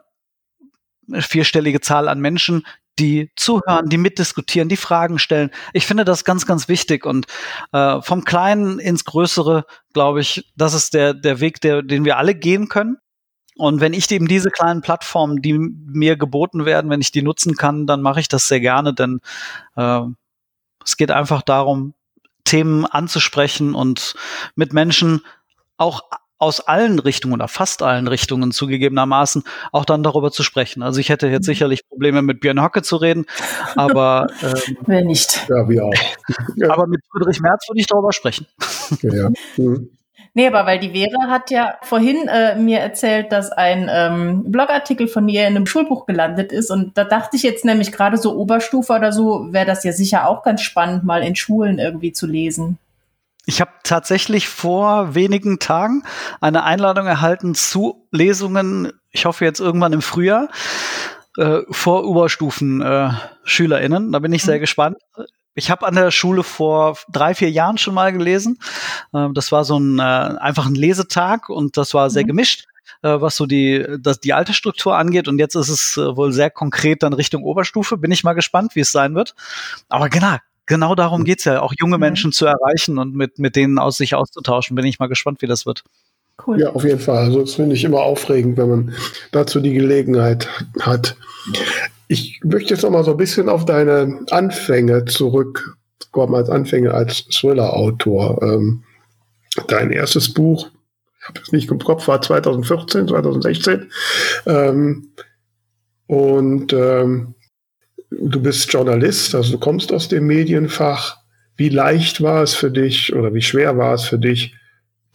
vierstellige 1.19 1.82
Zahl 1.82 2.07
an 2.07 2.19
Menschen, 2.19 2.63
die 2.99 3.32
zuhören, 3.36 3.89
die 3.89 3.97
mitdiskutieren, 3.97 4.69
die 4.69 4.77
Fragen 4.77 5.17
stellen. 5.17 5.49
Ich 5.73 5.88
finde 5.88 6.05
das 6.05 6.23
ganz, 6.23 6.45
ganz 6.45 6.67
wichtig. 6.67 7.05
Und 7.05 7.25
äh, 7.71 8.01
vom 8.01 8.23
Kleinen 8.23 8.79
ins 8.79 9.05
Größere, 9.05 9.65
glaube 9.93 10.21
ich, 10.21 10.51
das 10.55 10.73
ist 10.73 10.93
der, 10.93 11.13
der 11.13 11.39
Weg, 11.39 11.61
der, 11.61 11.82
den 11.82 12.05
wir 12.05 12.17
alle 12.17 12.36
gehen 12.36 12.67
können. 12.67 12.97
Und 13.55 13.82
wenn 13.82 13.93
ich 13.93 14.09
eben 14.11 14.27
diese 14.27 14.49
kleinen 14.49 14.82
Plattformen, 14.82 15.41
die 15.41 15.53
mir 15.53 16.15
geboten 16.15 16.65
werden, 16.65 16.89
wenn 16.89 17.01
ich 17.01 17.11
die 17.11 17.21
nutzen 17.21 17.55
kann, 17.55 17.86
dann 17.86 18.01
mache 18.01 18.19
ich 18.19 18.27
das 18.27 18.47
sehr 18.47 18.59
gerne, 18.59 18.93
denn 18.93 19.19
äh, 19.75 20.01
es 20.86 20.97
geht 20.97 21.11
einfach 21.11 21.41
darum, 21.41 21.93
Themen 22.43 22.86
anzusprechen 22.86 23.75
und 23.75 24.15
mit 24.55 24.73
Menschen 24.73 25.21
auch 25.77 26.03
aus 26.41 26.59
allen 26.59 26.97
Richtungen 26.97 27.36
oder 27.36 27.47
fast 27.47 27.84
allen 27.84 28.07
Richtungen 28.07 28.51
zugegebenermaßen 28.51 29.43
auch 29.71 29.86
dann 29.86 30.01
darüber 30.01 30.32
zu 30.32 30.41
sprechen. 30.41 30.82
Also 30.82 30.99
ich 30.99 31.09
hätte 31.09 31.27
jetzt 31.27 31.43
mhm. 31.43 31.51
sicherlich 31.51 31.88
Probleme 31.88 32.23
mit 32.23 32.39
Björn 32.39 32.63
Hocke 32.63 32.82
zu 32.82 32.95
reden, 32.95 33.25
aber 33.75 34.27
ähm, 34.41 34.77
wer 34.88 35.03
nicht. 35.03 35.47
Ja, 35.47 35.69
wir 35.69 35.86
auch. 35.86 35.93
Ja. 36.55 36.69
Aber 36.71 36.88
mit 36.88 37.01
Friedrich 37.11 37.41
Merz 37.41 37.69
würde 37.69 37.79
ich 37.79 37.88
darüber 37.88 38.11
sprechen. 38.11 38.47
Ja. 39.01 39.29
Mhm. 39.57 39.91
Nee, 40.34 40.47
aber 40.47 40.65
weil 40.65 40.79
die 40.79 40.91
Vera 40.91 41.29
hat 41.29 41.51
ja 41.51 41.75
vorhin 41.82 42.27
äh, 42.29 42.55
mir 42.55 42.79
erzählt, 42.79 43.32
dass 43.34 43.51
ein 43.51 43.89
ähm, 43.91 44.43
Blogartikel 44.49 45.07
von 45.09 45.27
ihr 45.27 45.41
in 45.41 45.55
einem 45.55 45.65
Schulbuch 45.65 46.05
gelandet 46.05 46.53
ist. 46.53 46.71
Und 46.71 46.97
da 46.97 47.03
dachte 47.03 47.36
ich 47.36 47.43
jetzt 47.43 47.65
nämlich 47.65 47.91
gerade 47.91 48.17
so 48.17 48.36
Oberstufe 48.38 48.93
oder 48.93 49.11
so, 49.11 49.51
wäre 49.51 49.65
das 49.65 49.84
ja 49.84 49.91
sicher 49.91 50.27
auch 50.27 50.43
ganz 50.43 50.61
spannend, 50.61 51.03
mal 51.03 51.21
in 51.21 51.36
Schulen 51.36 51.79
irgendwie 51.79 52.13
zu 52.13 52.27
lesen. 52.27 52.77
Ich 53.45 53.59
habe 53.59 53.71
tatsächlich 53.84 54.47
vor 54.47 55.15
wenigen 55.15 55.59
Tagen 55.59 56.03
eine 56.39 56.63
Einladung 56.63 57.07
erhalten 57.07 57.55
zu 57.55 58.07
Lesungen, 58.11 58.93
ich 59.11 59.25
hoffe 59.25 59.43
jetzt 59.43 59.59
irgendwann 59.59 59.93
im 59.93 60.01
Frühjahr, 60.01 60.47
äh, 61.38 61.61
vor 61.69 62.05
Oberstufen 62.05 62.82
äh, 62.82 63.09
SchülerInnen. 63.43 64.11
Da 64.11 64.19
bin 64.19 64.32
ich 64.32 64.43
sehr 64.43 64.57
mhm. 64.57 64.61
gespannt. 64.61 64.97
Ich 65.54 65.70
habe 65.70 65.86
an 65.86 65.95
der 65.95 66.12
Schule 66.12 66.43
vor 66.43 66.97
drei, 67.12 67.36
vier 67.36 67.52
Jahren 67.52 67.78
schon 67.78 67.93
mal 67.93 68.12
gelesen. 68.12 68.58
Äh, 69.14 69.28
das 69.34 69.52
war 69.52 69.66
so 69.66 69.78
ein 69.78 69.99
äh, 69.99 70.02
einfach 70.02 70.66
ein 70.66 70.76
Lesetag 70.76 71.49
und 71.49 71.78
das 71.78 71.93
war 71.93 72.10
sehr 72.10 72.24
mhm. 72.24 72.28
gemischt 72.28 72.66
äh, 73.04 73.22
was 73.22 73.36
so 73.36 73.45
die, 73.45 73.86
das, 73.99 74.20
die 74.20 74.34
Altersstruktur 74.34 74.95
angeht. 74.95 75.28
Und 75.28 75.39
jetzt 75.39 75.56
ist 75.56 75.70
es 75.70 75.97
äh, 75.97 76.16
wohl 76.16 76.32
sehr 76.32 76.49
konkret 76.49 77.04
dann 77.04 77.14
Richtung 77.14 77.43
Oberstufe. 77.43 77.97
Bin 77.97 78.12
ich 78.12 78.24
mal 78.24 78.34
gespannt, 78.34 78.76
wie 78.76 78.82
es 78.82 78.91
sein 78.91 79.16
wird. 79.16 79.36
Aber 79.89 80.10
genau, 80.10 80.38
genau 80.66 80.95
darum 80.95 81.24
geht's 81.24 81.45
ja, 81.45 81.62
auch 81.62 81.74
junge 81.80 81.97
mhm. 81.97 82.02
Menschen 82.02 82.32
zu 82.32 82.45
erreichen 82.45 82.97
und 82.97 83.16
mit, 83.16 83.39
mit 83.39 83.56
denen 83.56 83.80
aus 83.80 83.97
sich 83.97 84.16
auszutauschen. 84.16 84.76
Bin 84.76 84.86
ich 84.86 84.99
mal 84.99 85.08
gespannt, 85.08 85.41
wie 85.41 85.47
das 85.47 85.66
wird. 85.66 85.84
Cool. 86.45 86.60
Ja, 86.60 86.70
auf 86.72 86.84
jeden 86.84 86.99
Fall. 86.99 87.18
Also 87.18 87.41
das 87.41 87.56
finde 87.56 87.76
ich 87.76 87.84
immer 87.84 87.99
aufregend, 87.99 88.58
wenn 88.58 88.70
man 88.70 88.93
dazu 89.32 89.60
die 89.60 89.74
Gelegenheit 89.74 90.47
hat. 90.80 91.16
Ich 92.12 92.41
möchte 92.43 92.74
jetzt 92.74 92.84
noch 92.84 92.89
mal 92.89 93.05
so 93.05 93.12
ein 93.12 93.18
bisschen 93.18 93.47
auf 93.47 93.64
deine 93.64 94.26
Anfänge 94.32 95.05
zurückkommen, 95.05 96.36
als 96.36 96.49
Anfänge 96.49 96.93
als 96.93 97.24
Thriller-Autor. 97.30 98.41
Ähm, 98.43 98.84
dein 99.70 99.91
erstes 99.91 100.34
Buch, 100.34 100.70
ich 101.22 101.28
habe 101.30 101.39
es 101.41 101.53
nicht 101.53 101.72
im 101.72 101.80
Kopf, 101.80 102.09
war 102.09 102.22
2014, 102.22 103.07
2016. 103.07 103.89
Ähm, 104.45 105.14
und 106.07 106.74
ähm, 106.74 107.34
du 108.09 108.41
bist 108.41 108.74
Journalist, 108.74 109.34
also 109.34 109.53
du 109.53 109.59
kommst 109.59 109.93
aus 109.93 110.09
dem 110.09 110.28
Medienfach. 110.28 111.16
Wie 111.55 111.70
leicht 111.70 112.22
war 112.22 112.43
es 112.43 112.53
für 112.53 112.72
dich 112.72 113.16
oder 113.16 113.34
wie 113.34 113.41
schwer 113.41 113.78
war 113.78 113.93
es 113.93 114.03
für 114.03 114.20
dich, 114.20 114.53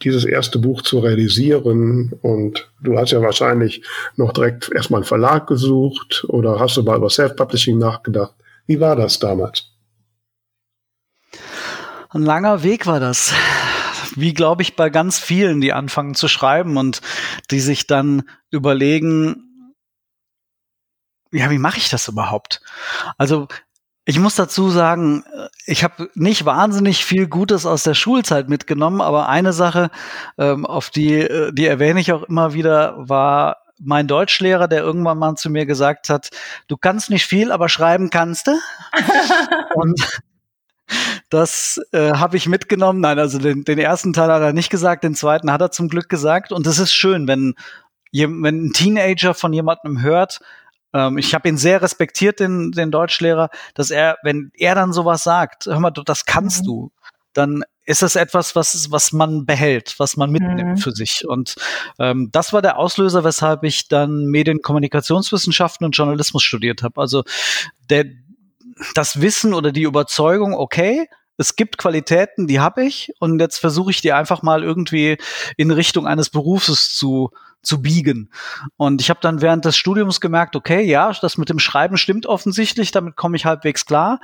dieses 0.01 0.25
erste 0.25 0.59
Buch 0.59 0.81
zu 0.81 0.99
realisieren? 0.99 2.13
Und 2.21 2.71
du 2.81 2.97
hast 2.97 3.11
ja 3.11 3.21
wahrscheinlich 3.21 3.83
noch 4.15 4.33
direkt 4.33 4.71
erstmal 4.71 4.99
einen 4.99 5.07
Verlag 5.07 5.47
gesucht 5.47 6.25
oder 6.29 6.59
hast 6.59 6.77
du 6.77 6.83
mal 6.83 6.97
über 6.97 7.09
Self-Publishing 7.09 7.77
nachgedacht. 7.77 8.35
Wie 8.65 8.79
war 8.79 8.95
das 8.95 9.19
damals? 9.19 9.71
Ein 12.09 12.23
langer 12.23 12.63
Weg 12.63 12.87
war 12.87 12.99
das. 12.99 13.33
Wie 14.15 14.33
glaube 14.33 14.61
ich 14.61 14.75
bei 14.75 14.89
ganz 14.89 15.19
vielen, 15.19 15.61
die 15.61 15.73
anfangen 15.73 16.15
zu 16.15 16.27
schreiben 16.27 16.77
und 16.77 17.01
die 17.51 17.59
sich 17.59 17.87
dann 17.87 18.23
überlegen, 18.49 19.47
ja, 21.31 21.49
wie 21.51 21.57
mache 21.57 21.77
ich 21.77 21.89
das 21.89 22.07
überhaupt? 22.07 22.61
Also 23.17 23.47
ich 24.07 24.19
muss 24.19 24.35
dazu 24.35 24.69
sagen, 24.69 25.25
ich 25.65 25.83
habe 25.83 26.09
nicht 26.15 26.45
wahnsinnig 26.45 27.03
viel 27.03 27.27
Gutes 27.27 27.65
aus 27.65 27.83
der 27.83 27.93
Schulzeit 27.93 28.47
mitgenommen, 28.47 29.01
aber 29.01 29.27
eine 29.27 29.51
Sache, 29.51 29.89
ähm, 30.37 30.65
auf 30.65 30.89
die, 30.89 31.15
äh, 31.15 31.51
die 31.51 31.65
erwähne 31.65 31.99
ich 31.99 32.13
auch 32.13 32.23
immer 32.23 32.53
wieder, 32.53 32.95
war 32.97 33.57
mein 33.79 34.07
Deutschlehrer, 34.07 34.69
der 34.69 34.81
irgendwann 34.81 35.19
mal 35.19 35.35
zu 35.35 35.49
mir 35.49 35.65
gesagt 35.65 36.07
hat, 36.07 36.29
du 36.69 36.77
kannst 36.77 37.09
nicht 37.09 37.25
viel, 37.25 37.51
aber 37.51 37.67
schreiben 37.67 38.09
kannst 38.09 38.47
du. 38.47 38.51
Und 39.75 40.21
das 41.29 41.81
äh, 41.91 42.13
habe 42.13 42.37
ich 42.37 42.47
mitgenommen. 42.47 43.01
Nein, 43.01 43.19
also 43.19 43.39
den, 43.39 43.65
den 43.65 43.77
ersten 43.77 44.13
Teil 44.13 44.31
hat 44.31 44.41
er 44.41 44.53
nicht 44.53 44.69
gesagt, 44.69 45.03
den 45.03 45.15
zweiten 45.15 45.51
hat 45.51 45.59
er 45.59 45.71
zum 45.71 45.89
Glück 45.89 46.07
gesagt. 46.07 46.53
Und 46.53 46.65
es 46.65 46.79
ist 46.79 46.93
schön, 46.93 47.27
wenn, 47.27 47.55
wenn 48.13 48.67
ein 48.67 48.71
Teenager 48.71 49.33
von 49.33 49.51
jemandem 49.51 50.01
hört, 50.01 50.39
ähm, 50.93 51.17
ich 51.17 51.33
habe 51.33 51.49
ihn 51.49 51.57
sehr 51.57 51.81
respektiert, 51.81 52.39
den, 52.39 52.71
den 52.71 52.91
Deutschlehrer, 52.91 53.49
dass 53.73 53.91
er, 53.91 54.17
wenn 54.23 54.51
er 54.55 54.75
dann 54.75 54.93
sowas 54.93 55.23
sagt, 55.23 55.65
hör 55.65 55.79
mal, 55.79 55.91
das 55.91 56.25
kannst 56.25 56.63
mhm. 56.63 56.67
du, 56.67 56.91
dann 57.33 57.63
ist 57.85 58.01
das 58.01 58.15
etwas, 58.15 58.55
was, 58.55 58.91
was 58.91 59.13
man 59.13 59.45
behält, 59.45 59.95
was 59.97 60.17
man 60.17 60.29
mitnimmt 60.29 60.71
mhm. 60.71 60.77
für 60.77 60.91
sich. 60.91 61.23
Und 61.27 61.55
ähm, 61.99 62.29
das 62.31 62.51
war 62.51 62.61
der 62.61 62.77
Auslöser, 62.77 63.23
weshalb 63.23 63.63
ich 63.63 63.87
dann 63.87 64.25
Medienkommunikationswissenschaften 64.25 65.85
und 65.85 65.95
Journalismus 65.95 66.43
studiert 66.43 66.83
habe. 66.83 66.99
Also 66.99 67.23
der, 67.89 68.05
das 68.93 69.21
Wissen 69.21 69.53
oder 69.53 69.71
die 69.71 69.83
Überzeugung, 69.83 70.53
okay, 70.53 71.07
es 71.37 71.55
gibt 71.55 71.77
Qualitäten, 71.77 72.47
die 72.47 72.59
habe 72.59 72.83
ich 72.83 73.13
und 73.19 73.39
jetzt 73.39 73.59
versuche 73.59 73.91
ich 73.91 74.01
die 74.01 74.13
einfach 74.13 74.41
mal 74.41 74.63
irgendwie 74.63 75.17
in 75.55 75.71
Richtung 75.71 76.07
eines 76.07 76.29
Berufes 76.29 76.93
zu 76.93 77.31
zu 77.63 77.81
biegen. 77.81 78.31
Und 78.77 79.01
ich 79.01 79.09
habe 79.09 79.19
dann 79.21 79.41
während 79.41 79.65
des 79.65 79.75
Studiums 79.75 80.21
gemerkt, 80.21 80.55
okay, 80.55 80.83
ja, 80.83 81.11
das 81.21 81.37
mit 81.37 81.49
dem 81.49 81.59
Schreiben 81.59 81.97
stimmt 81.97 82.25
offensichtlich, 82.25 82.91
damit 82.91 83.15
komme 83.15 83.35
ich 83.35 83.45
halbwegs 83.45 83.85
klar. 83.85 84.19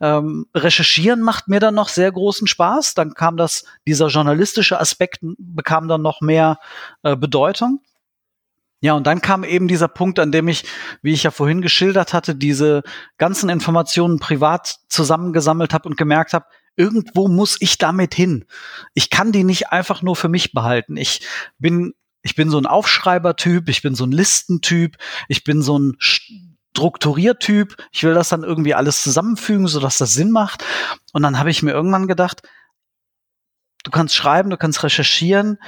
Ähm, 0.00 0.46
Recherchieren 0.54 1.20
macht 1.20 1.48
mir 1.48 1.60
dann 1.60 1.74
noch 1.74 1.88
sehr 1.88 2.10
großen 2.10 2.48
Spaß. 2.48 2.94
Dann 2.94 3.14
kam 3.14 3.36
das, 3.36 3.64
dieser 3.86 4.08
journalistische 4.08 4.80
Aspekt 4.80 5.18
bekam 5.20 5.86
dann 5.86 6.02
noch 6.02 6.20
mehr 6.20 6.58
äh, 7.02 7.14
Bedeutung. 7.14 7.82
Ja, 8.80 8.94
und 8.94 9.06
dann 9.06 9.20
kam 9.20 9.42
eben 9.42 9.66
dieser 9.66 9.88
Punkt, 9.88 10.18
an 10.20 10.30
dem 10.30 10.46
ich, 10.46 10.64
wie 11.02 11.12
ich 11.12 11.24
ja 11.24 11.30
vorhin 11.30 11.62
geschildert 11.62 12.12
hatte, 12.12 12.36
diese 12.36 12.82
ganzen 13.16 13.48
Informationen 13.50 14.20
privat 14.20 14.76
zusammengesammelt 14.88 15.74
habe 15.74 15.88
und 15.88 15.96
gemerkt 15.96 16.32
habe, 16.32 16.46
irgendwo 16.76 17.26
muss 17.26 17.56
ich 17.60 17.78
damit 17.78 18.14
hin. 18.14 18.44
Ich 18.94 19.10
kann 19.10 19.32
die 19.32 19.42
nicht 19.42 19.72
einfach 19.72 20.02
nur 20.02 20.14
für 20.14 20.28
mich 20.28 20.52
behalten. 20.52 20.96
Ich 20.96 21.26
bin 21.58 21.94
ich 22.22 22.34
bin 22.34 22.50
so 22.50 22.58
ein 22.58 22.66
Aufschreibertyp, 22.66 23.68
ich 23.68 23.82
bin 23.82 23.94
so 23.94 24.04
ein 24.04 24.12
Listentyp, 24.12 24.96
ich 25.28 25.44
bin 25.44 25.62
so 25.62 25.78
ein 25.78 25.96
Strukturiertyp. 26.78 27.76
Ich 27.90 28.04
will 28.04 28.14
das 28.14 28.28
dann 28.28 28.44
irgendwie 28.44 28.74
alles 28.74 29.02
zusammenfügen, 29.02 29.66
sodass 29.66 29.98
das 29.98 30.12
Sinn 30.12 30.30
macht. 30.30 30.64
Und 31.12 31.22
dann 31.22 31.38
habe 31.38 31.50
ich 31.50 31.62
mir 31.62 31.72
irgendwann 31.72 32.06
gedacht, 32.06 32.42
du 33.84 33.90
kannst 33.90 34.14
schreiben, 34.14 34.50
du 34.50 34.56
kannst 34.56 34.82
recherchieren. 34.82 35.58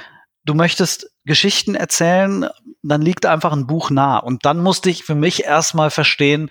du 0.43 0.53
möchtest 0.53 1.11
Geschichten 1.25 1.75
erzählen, 1.75 2.47
dann 2.83 3.01
liegt 3.01 3.25
einfach 3.25 3.51
ein 3.53 3.67
Buch 3.67 3.89
nah. 3.89 4.17
Und 4.17 4.45
dann 4.45 4.59
musste 4.59 4.89
ich 4.89 5.03
für 5.03 5.15
mich 5.15 5.43
erstmal 5.43 5.89
verstehen, 5.89 6.49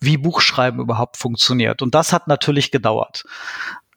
wie 0.00 0.16
Buchschreiben 0.16 0.80
überhaupt 0.80 1.16
funktioniert. 1.16 1.82
Und 1.82 1.94
das 1.94 2.12
hat 2.12 2.28
natürlich 2.28 2.70
gedauert. 2.70 3.24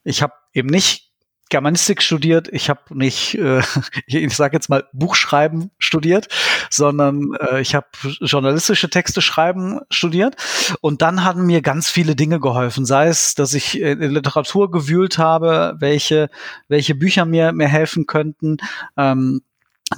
Ich 0.04 0.22
habe 0.22 0.34
eben 0.54 0.70
nicht 0.70 1.10
Germanistik 1.50 2.04
studiert, 2.04 2.48
ich 2.52 2.70
habe 2.70 2.82
nicht, 2.92 3.36
äh, 3.36 3.60
ich, 4.06 4.16
ich 4.16 4.36
sage 4.36 4.56
jetzt 4.56 4.70
mal 4.70 4.86
Buchschreiben 4.94 5.72
studiert, 5.80 6.28
sondern 6.70 7.34
äh, 7.40 7.60
ich 7.60 7.74
habe 7.74 7.88
journalistische 8.22 8.90
Texte 8.90 9.22
schreiben 9.22 9.80
studiert. 9.90 10.36
Und 10.82 11.02
dann 11.02 11.24
haben 11.24 11.48
mir 11.48 11.62
ganz 11.62 11.90
viele 11.90 12.16
Dinge 12.16 12.40
geholfen, 12.40 12.86
sei 12.86 13.08
es, 13.08 13.34
dass 13.34 13.54
ich 13.54 13.80
in 13.80 14.00
Literatur 14.00 14.70
gewühlt 14.70 15.18
habe, 15.18 15.76
welche, 15.80 16.30
welche 16.68 16.94
Bücher 16.94 17.26
mir, 17.26 17.52
mir 17.52 17.68
helfen 17.68 18.06
könnten. 18.06 18.58
Ähm, 18.96 19.42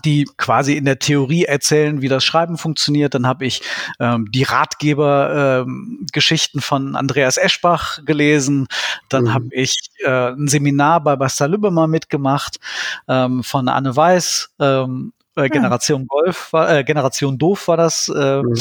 die 0.06 0.30
quasi 0.38 0.78
in 0.78 0.86
der 0.86 1.00
Theorie 1.00 1.44
erzählen, 1.46 2.02
wie 2.02 2.08
das 2.08 2.24
Schreiben 2.24 2.58
funktioniert. 2.58 3.14
Dann 3.14 3.28
habe 3.28 3.46
ich 3.46 3.62
ähm, 4.00 4.32
die 4.32 4.44
Ratgeber-Geschichten 4.44 6.60
ähm, 6.60 6.62
von 6.62 6.96
Andreas 6.96 7.36
Eschbach 7.38 8.00
gelesen. 8.06 8.68
Dann 9.10 9.26
mhm. 9.26 9.34
habe 9.34 9.48
ich 9.52 9.74
äh, 10.04 10.32
ein 10.32 10.48
Seminar 10.48 11.04
bei 11.04 11.16
Basta 11.16 11.46
Lübbe 11.46 11.70
mal 11.72 11.88
mitgemacht 11.88 12.60
ähm, 13.08 13.44
von 13.44 13.68
Anne 13.68 13.96
Weiß. 13.96 14.52
Ähm, 14.60 15.14
äh, 15.36 15.50
Generation 15.50 16.08
Golf, 16.08 16.52
war, 16.52 16.70
äh, 16.70 16.84
Generation 16.84 17.38
Doof 17.38 17.68
war 17.68 17.78
das 17.78 18.12
äh, 18.14 18.42
mhm. 18.42 18.54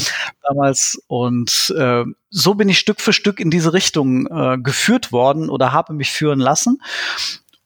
damals. 0.42 1.02
Und 1.08 1.74
äh, 1.76 2.04
so 2.30 2.54
bin 2.54 2.68
ich 2.68 2.78
Stück 2.78 3.00
für 3.00 3.12
Stück 3.12 3.40
in 3.40 3.50
diese 3.50 3.72
Richtung 3.72 4.26
äh, 4.26 4.58
geführt 4.58 5.12
worden 5.12 5.50
oder 5.50 5.72
habe 5.72 5.94
mich 5.94 6.12
führen 6.12 6.38
lassen. 6.38 6.80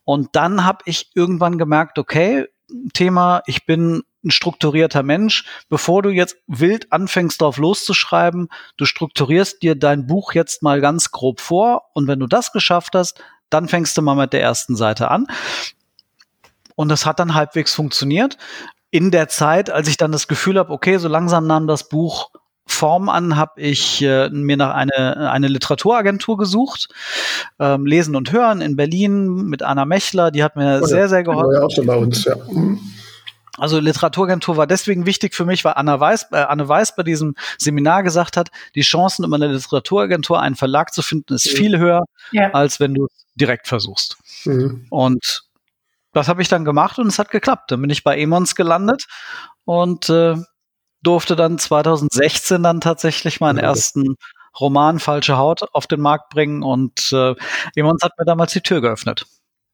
Und 0.04 0.36
dann 0.36 0.64
habe 0.64 0.78
ich 0.84 1.10
irgendwann 1.14 1.58
gemerkt, 1.58 1.98
okay, 1.98 2.46
Thema, 2.92 3.42
ich 3.46 3.66
bin 3.66 4.02
ein 4.24 4.30
strukturierter 4.30 5.02
Mensch. 5.02 5.44
Bevor 5.68 6.02
du 6.02 6.10
jetzt 6.10 6.36
wild 6.46 6.92
anfängst, 6.92 7.40
drauf 7.40 7.58
loszuschreiben, 7.58 8.48
du 8.76 8.84
strukturierst 8.84 9.62
dir 9.62 9.74
dein 9.74 10.06
Buch 10.06 10.32
jetzt 10.32 10.62
mal 10.62 10.80
ganz 10.80 11.10
grob 11.10 11.40
vor 11.40 11.90
und 11.92 12.08
wenn 12.08 12.20
du 12.20 12.26
das 12.26 12.52
geschafft 12.52 12.94
hast, 12.94 13.22
dann 13.50 13.68
fängst 13.68 13.96
du 13.96 14.02
mal 14.02 14.16
mit 14.16 14.32
der 14.32 14.42
ersten 14.42 14.76
Seite 14.76 15.10
an. 15.10 15.26
Und 16.74 16.88
das 16.88 17.06
hat 17.06 17.20
dann 17.20 17.34
halbwegs 17.34 17.74
funktioniert. 17.74 18.36
In 18.90 19.10
der 19.10 19.28
Zeit, 19.28 19.70
als 19.70 19.88
ich 19.88 19.96
dann 19.96 20.12
das 20.12 20.28
Gefühl 20.28 20.58
habe, 20.58 20.72
okay, 20.72 20.98
so 20.98 21.08
langsam 21.08 21.46
nahm 21.46 21.66
das 21.66 21.88
Buch 21.88 22.30
Form 22.66 23.08
an, 23.08 23.36
habe 23.36 23.60
ich 23.60 24.02
äh, 24.02 24.30
mir 24.30 24.56
nach 24.56 24.74
eine, 24.74 25.30
eine 25.30 25.48
Literaturagentur 25.48 26.38
gesucht. 26.38 26.88
Ähm, 27.58 27.86
Lesen 27.86 28.16
und 28.16 28.32
Hören 28.32 28.60
in 28.60 28.76
Berlin 28.76 29.44
mit 29.44 29.62
Anna 29.62 29.84
Mechler, 29.84 30.30
die 30.30 30.42
hat 30.42 30.56
mir 30.56 30.78
oh 30.78 30.80
ja, 30.80 30.86
sehr, 30.86 31.08
sehr 31.08 31.22
geholfen. 31.22 31.52
War 31.52 31.60
ja 31.60 31.66
auch 31.66 31.70
schon 31.70 31.86
bei 31.86 31.96
uns, 31.96 32.24
ja. 32.24 32.36
Mhm. 32.36 32.80
Also 33.56 33.78
Literaturagentur 33.78 34.56
war 34.56 34.66
deswegen 34.66 35.06
wichtig 35.06 35.34
für 35.34 35.44
mich, 35.44 35.64
weil 35.64 35.74
Anna 35.76 36.00
Weiß, 36.00 36.28
äh, 36.32 36.36
Anne 36.38 36.66
Weiß 36.68 36.96
bei 36.96 37.04
diesem 37.04 37.34
Seminar 37.58 38.02
gesagt 38.02 38.36
hat, 38.36 38.50
die 38.74 38.82
Chancen, 38.82 39.24
über 39.24 39.36
eine 39.36 39.46
Literaturagentur 39.48 40.40
einen 40.40 40.56
Verlag 40.56 40.92
zu 40.92 41.02
finden, 41.02 41.34
ist 41.34 41.52
mhm. 41.52 41.56
viel 41.56 41.78
höher, 41.78 42.04
ja. 42.32 42.50
als 42.50 42.80
wenn 42.80 42.94
du 42.94 43.06
es 43.06 43.26
direkt 43.36 43.68
versuchst. 43.68 44.16
Mhm. 44.44 44.86
Und 44.90 45.44
das 46.12 46.28
habe 46.28 46.42
ich 46.42 46.48
dann 46.48 46.64
gemacht 46.64 46.98
und 46.98 47.06
es 47.06 47.18
hat 47.18 47.30
geklappt. 47.30 47.70
Dann 47.70 47.80
bin 47.80 47.90
ich 47.90 48.02
bei 48.02 48.18
Emons 48.18 48.54
gelandet 48.54 49.06
und 49.64 50.08
äh, 50.10 50.36
durfte 51.04 51.36
dann 51.36 51.58
2016 51.58 52.62
dann 52.62 52.80
tatsächlich 52.80 53.40
meinen 53.40 53.58
ja. 53.58 53.64
ersten 53.64 54.16
Roman 54.58 54.98
Falsche 54.98 55.36
Haut 55.36 55.62
auf 55.72 55.86
den 55.86 56.00
Markt 56.00 56.30
bringen 56.30 56.62
und 56.62 57.12
äh, 57.12 57.34
jemand 57.74 58.02
hat 58.02 58.12
mir 58.18 58.24
damals 58.24 58.52
die 58.52 58.60
Tür 58.60 58.80
geöffnet. 58.80 59.26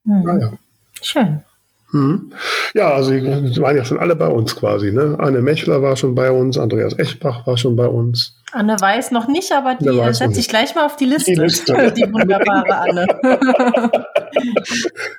Mhm. 0.04 0.28
Ah, 0.28 0.38
ja. 0.38 0.52
Schön. 1.02 1.42
Hm. 1.92 2.32
Ja, 2.72 2.92
also 2.92 3.10
die 3.10 3.60
waren 3.60 3.76
ja 3.76 3.84
schon 3.84 3.98
alle 3.98 4.14
bei 4.14 4.28
uns 4.28 4.54
quasi. 4.54 4.92
Ne? 4.92 5.16
Anne 5.18 5.42
Mechler 5.42 5.82
war 5.82 5.96
schon 5.96 6.14
bei 6.14 6.30
uns, 6.30 6.56
Andreas 6.56 6.96
Eschbach 6.96 7.46
war 7.48 7.56
schon 7.56 7.74
bei 7.74 7.86
uns. 7.86 8.36
Anne 8.52 8.80
Weiß 8.80 9.10
noch 9.10 9.26
nicht, 9.26 9.50
aber 9.52 9.74
die 9.74 10.14
setze 10.14 10.38
ich 10.38 10.48
gleich 10.48 10.74
mal 10.76 10.86
auf 10.86 10.96
die 10.96 11.06
Liste. 11.06 11.32
Die, 11.32 11.40
Liste. 11.40 11.92
die 11.96 12.12
wunderbare 12.12 12.76
Anne. 12.76 13.06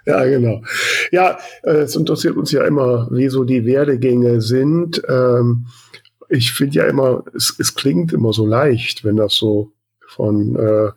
ja, 0.06 0.24
genau. 0.24 0.62
Ja, 1.12 1.38
äh, 1.64 1.72
es 1.72 1.96
interessiert 1.96 2.38
uns 2.38 2.52
ja 2.52 2.64
immer, 2.64 3.08
wie 3.12 3.28
so 3.28 3.44
die 3.44 3.66
Werdegänge 3.66 4.40
sind. 4.42 5.02
Ähm, 5.10 5.66
ich 6.32 6.54
finde 6.54 6.76
ja 6.76 6.86
immer, 6.86 7.24
es, 7.36 7.56
es 7.60 7.76
klingt 7.76 8.14
immer 8.14 8.34
so 8.34 8.46
leicht, 8.46 9.04
wenn 9.04 9.18
das 9.18 9.36
so 9.36 9.72
von, 10.08 10.56
äh, 10.56 10.92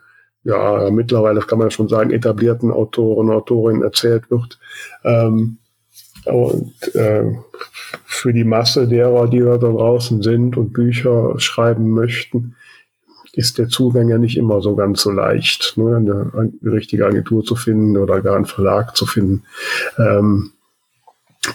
ja, 0.45 0.91
mittlerweile 0.91 1.41
kann 1.41 1.59
man 1.59 1.70
schon 1.70 1.89
sagen, 1.89 2.11
etablierten 2.11 2.70
Autoren, 2.70 3.30
Autorinnen 3.30 3.82
erzählt 3.82 4.30
wird. 4.30 4.59
Ähm, 5.03 5.59
und 6.26 6.95
äh, 6.95 7.35
für 8.05 8.32
die 8.32 8.45
Masse 8.45 8.87
derer, 8.89 9.28
die 9.28 9.41
da 9.41 9.59
draußen 9.59 10.22
sind 10.22 10.57
und 10.57 10.72
Bücher 10.72 11.35
schreiben 11.39 11.91
möchten, 11.91 12.55
ist 13.32 13.59
der 13.59 13.68
Zugang 13.68 14.09
ja 14.09 14.18
nicht 14.18 14.37
immer 14.37 14.62
so 14.62 14.76
ganz 14.76 15.03
so 15.03 15.11
leicht, 15.11 15.74
ne, 15.76 15.97
eine, 15.97 16.32
eine 16.35 16.72
richtige 16.72 17.07
Agentur 17.07 17.43
zu 17.43 17.57
finden 17.57 17.97
oder 17.97 18.20
gar 18.22 18.37
einen 18.37 18.47
Verlag 18.47 18.97
zu 18.97 19.07
finden. 19.07 19.43
Ähm, 19.99 20.53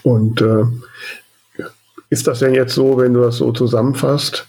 und 0.03 0.41
äh, 0.41 0.65
ist 2.09 2.27
das 2.27 2.39
denn 2.39 2.53
jetzt 2.53 2.73
so, 2.73 2.97
wenn 2.97 3.13
du 3.13 3.21
das 3.21 3.37
so 3.37 3.51
zusammenfasst? 3.51 4.47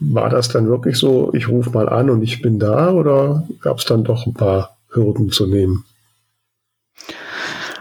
War 0.00 0.28
das 0.28 0.48
dann 0.48 0.68
wirklich 0.68 0.98
so, 0.98 1.32
ich 1.32 1.48
rufe 1.48 1.70
mal 1.70 1.88
an 1.88 2.10
und 2.10 2.22
ich 2.22 2.42
bin 2.42 2.58
da 2.58 2.90
oder 2.90 3.46
gab 3.60 3.78
es 3.78 3.84
dann 3.84 4.04
doch 4.04 4.26
ein 4.26 4.34
paar 4.34 4.76
Hürden 4.90 5.30
zu 5.30 5.46
nehmen? 5.46 5.84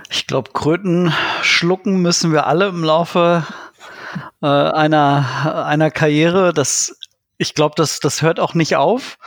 Ich 0.09 0.27
glaube, 0.27 0.51
Kröten 0.53 1.11
schlucken 1.41 2.01
müssen 2.01 2.31
wir 2.31 2.45
alle 2.45 2.67
im 2.67 2.83
Laufe 2.83 3.43
äh, 4.41 4.47
einer, 4.47 5.65
einer 5.65 5.91
Karriere. 5.91 6.53
Das, 6.53 6.97
ich 7.37 7.53
glaube, 7.53 7.75
das, 7.75 7.99
das 7.99 8.21
hört 8.21 8.39
auch 8.39 8.53
nicht 8.53 8.75
auf. 8.75 9.17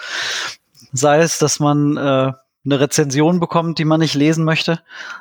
Sei 0.93 1.21
es, 1.21 1.39
dass 1.39 1.61
man 1.61 1.97
äh, 1.97 2.33
eine 2.65 2.81
Rezension 2.81 3.41
bekommt, 3.41 3.79
die 3.79 3.85
man 3.85 4.01
nicht 4.01 4.15
lesen 4.15 4.45
möchte, 4.45 4.81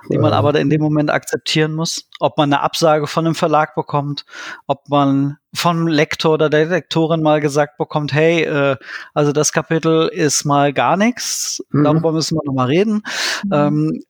die 0.10 0.18
man 0.18 0.34
aber 0.34 0.60
in 0.60 0.70
dem 0.70 0.82
Moment 0.82 1.10
akzeptieren 1.10 1.74
muss. 1.74 2.10
Ob 2.20 2.38
man 2.38 2.52
eine 2.52 2.62
Absage 2.62 3.08
von 3.08 3.26
einem 3.26 3.36
Verlag 3.36 3.76
bekommt, 3.76 4.26
ob 4.66 4.90
man 4.90 5.38
vom 5.54 5.88
Lektor 5.88 6.34
oder 6.34 6.50
der 6.50 6.66
Lektorin 6.66 7.22
mal 7.22 7.40
gesagt 7.40 7.78
bekommt, 7.78 8.14
hey, 8.14 8.44
äh, 8.44 8.76
also 9.14 9.32
das 9.32 9.52
Kapitel 9.52 10.08
ist 10.08 10.46
mal 10.46 10.74
gar 10.74 10.98
nichts, 10.98 11.64
mhm. 11.70 11.84
darüber 11.84 12.12
müssen 12.12 12.36
wir 12.36 12.42
nochmal 12.46 12.68
reden. 12.68 13.04
Mhm. 13.46 13.54
Ähm, 13.54 14.04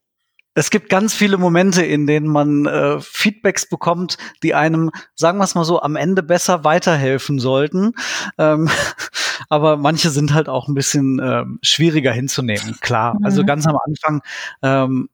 es 0.57 0.71
gibt 0.71 0.89
ganz 0.89 1.13
viele 1.13 1.37
Momente, 1.37 1.85
in 1.85 2.07
denen 2.07 2.25
man 2.25 2.65
äh, 2.65 2.99
Feedbacks 2.99 3.69
bekommt, 3.69 4.17
die 4.41 4.55
einem, 4.55 4.89
sagen 5.13 5.37
wir 5.37 5.43
es 5.43 5.53
mal 5.53 5.63
so, 5.63 5.83
am 5.83 5.95
Ende 5.95 6.23
besser 6.23 6.63
weiterhelfen 6.63 7.37
sollten. 7.37 7.93
Ähm, 8.39 8.67
aber 9.49 9.77
manche 9.77 10.09
sind 10.09 10.33
halt 10.33 10.49
auch 10.49 10.67
ein 10.67 10.73
bisschen 10.73 11.19
äh, 11.19 11.43
schwieriger 11.61 12.11
hinzunehmen, 12.11 12.77
klar. 12.81 13.13
Mhm. 13.19 13.25
Also 13.25 13.45
ganz 13.45 13.67
am 13.67 13.77
Anfang 13.85 14.21
ähm, 14.63 15.09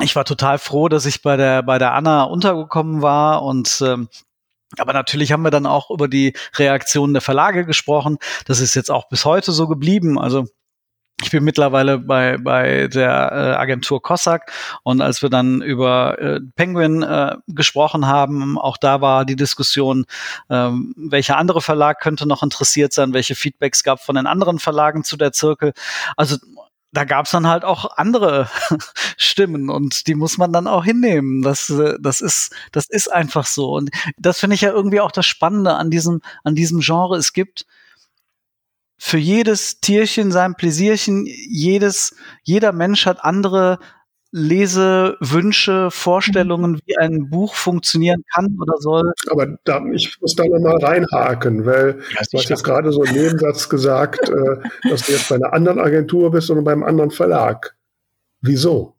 ich 0.00 0.16
war 0.16 0.24
total 0.24 0.58
froh, 0.58 0.88
dass 0.88 1.04
ich 1.04 1.22
bei 1.22 1.36
der 1.36 1.62
bei 1.62 1.78
der 1.78 1.92
Anna 1.92 2.22
untergekommen 2.22 3.02
war 3.02 3.42
und 3.42 3.82
ähm, 3.84 4.08
aber 4.78 4.94
natürlich 4.94 5.32
haben 5.32 5.42
wir 5.42 5.50
dann 5.50 5.66
auch 5.66 5.90
über 5.90 6.08
die 6.08 6.34
Reaktionen 6.54 7.12
der 7.12 7.22
Verlage 7.22 7.66
gesprochen. 7.66 8.18
Das 8.46 8.60
ist 8.60 8.74
jetzt 8.74 8.90
auch 8.90 9.08
bis 9.08 9.24
heute 9.24 9.52
so 9.52 9.66
geblieben. 9.66 10.18
Also 10.18 10.46
ich 11.22 11.32
bin 11.32 11.42
mittlerweile 11.42 11.98
bei, 11.98 12.38
bei 12.38 12.86
der 12.88 13.10
äh, 13.10 13.60
Agentur 13.60 14.00
Cossack 14.00 14.52
und 14.84 15.00
als 15.00 15.20
wir 15.20 15.30
dann 15.30 15.62
über 15.62 16.18
äh, 16.20 16.40
Penguin 16.54 17.02
äh, 17.02 17.36
gesprochen 17.48 18.06
haben, 18.06 18.56
auch 18.58 18.76
da 18.76 19.00
war 19.00 19.24
die 19.24 19.36
Diskussion, 19.36 20.06
ähm, 20.48 20.94
welcher 20.96 21.36
andere 21.36 21.60
Verlag 21.60 22.00
könnte 22.00 22.26
noch 22.26 22.42
interessiert 22.42 22.92
sein, 22.92 23.14
welche 23.14 23.34
Feedbacks 23.34 23.82
gab 23.82 24.00
von 24.00 24.14
den 24.14 24.26
anderen 24.26 24.60
Verlagen 24.60 25.02
zu 25.02 25.16
der 25.16 25.32
Zirkel. 25.32 25.72
Also 26.16 26.36
da 26.92 27.04
gab 27.04 27.26
es 27.26 27.32
dann 27.32 27.46
halt 27.46 27.64
auch 27.64 27.96
andere 27.96 28.48
Stimmen 29.16 29.70
und 29.70 30.06
die 30.06 30.14
muss 30.14 30.38
man 30.38 30.52
dann 30.52 30.66
auch 30.66 30.84
hinnehmen. 30.84 31.42
Das, 31.42 31.68
äh, 31.68 31.96
das 32.00 32.20
ist, 32.20 32.54
das 32.72 32.88
ist 32.88 33.12
einfach 33.12 33.46
so. 33.46 33.74
Und 33.74 33.90
das 34.16 34.38
finde 34.38 34.54
ich 34.54 34.62
ja 34.62 34.70
irgendwie 34.70 35.00
auch 35.00 35.12
das 35.12 35.26
Spannende 35.26 35.74
an 35.74 35.90
diesem, 35.90 36.20
an 36.44 36.54
diesem 36.54 36.80
Genre. 36.80 37.16
Es 37.16 37.32
gibt 37.32 37.66
für 38.98 39.18
jedes 39.18 39.80
Tierchen 39.80 40.32
sein 40.32 40.56
Pläsierchen, 40.56 41.24
jedes, 41.26 42.16
jeder 42.42 42.72
Mensch 42.72 43.06
hat 43.06 43.24
andere 43.24 43.78
Lesewünsche, 44.30 45.90
Vorstellungen, 45.90 46.80
wie 46.84 46.98
ein 46.98 47.30
Buch 47.30 47.54
funktionieren 47.54 48.22
kann 48.34 48.58
oder 48.60 48.74
soll. 48.78 49.12
Aber 49.30 49.46
da, 49.64 49.80
ich 49.92 50.20
muss 50.20 50.34
da 50.34 50.44
nochmal 50.44 50.84
reinhaken, 50.84 51.64
weil 51.64 52.00
ja, 52.12 52.20
du 52.30 52.38
hast 52.38 52.50
jetzt 52.50 52.64
gerade 52.64 52.92
so 52.92 53.04
im 53.04 53.14
Nebensatz 53.14 53.68
gesagt, 53.70 54.28
äh, 54.28 54.90
dass 54.90 55.02
du 55.02 55.12
jetzt 55.12 55.28
bei 55.30 55.36
einer 55.36 55.54
anderen 55.54 55.78
Agentur 55.78 56.30
bist 56.30 56.50
und 56.50 56.62
beim 56.64 56.82
anderen 56.82 57.10
Verlag. 57.10 57.74
Wieso? 58.42 58.96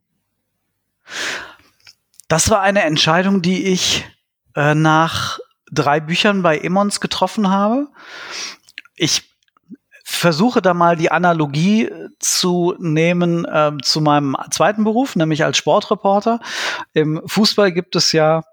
Das 2.28 2.50
war 2.50 2.62
eine 2.62 2.84
Entscheidung, 2.84 3.42
die 3.42 3.66
ich 3.68 4.06
äh, 4.56 4.74
nach 4.74 5.40
drei 5.72 6.00
Büchern 6.00 6.42
bei 6.42 6.58
Emmons 6.58 7.02
getroffen 7.02 7.50
habe. 7.50 7.88
Ich 8.96 9.29
versuche 10.10 10.62
da 10.62 10.74
mal 10.74 10.96
die 10.96 11.12
Analogie 11.12 11.90
zu 12.20 12.76
nehmen 12.80 13.46
äh, 13.46 13.72
zu 13.82 14.02
meinem 14.02 14.36
zweiten 14.50 14.84
Beruf, 14.84 15.16
nämlich 15.16 15.44
als 15.44 15.58
Sportreporter. 15.58 16.40
Im 16.94 17.22
Fußball 17.26 17.72
gibt 17.72 17.96
es 17.96 18.12
ja 18.12 18.44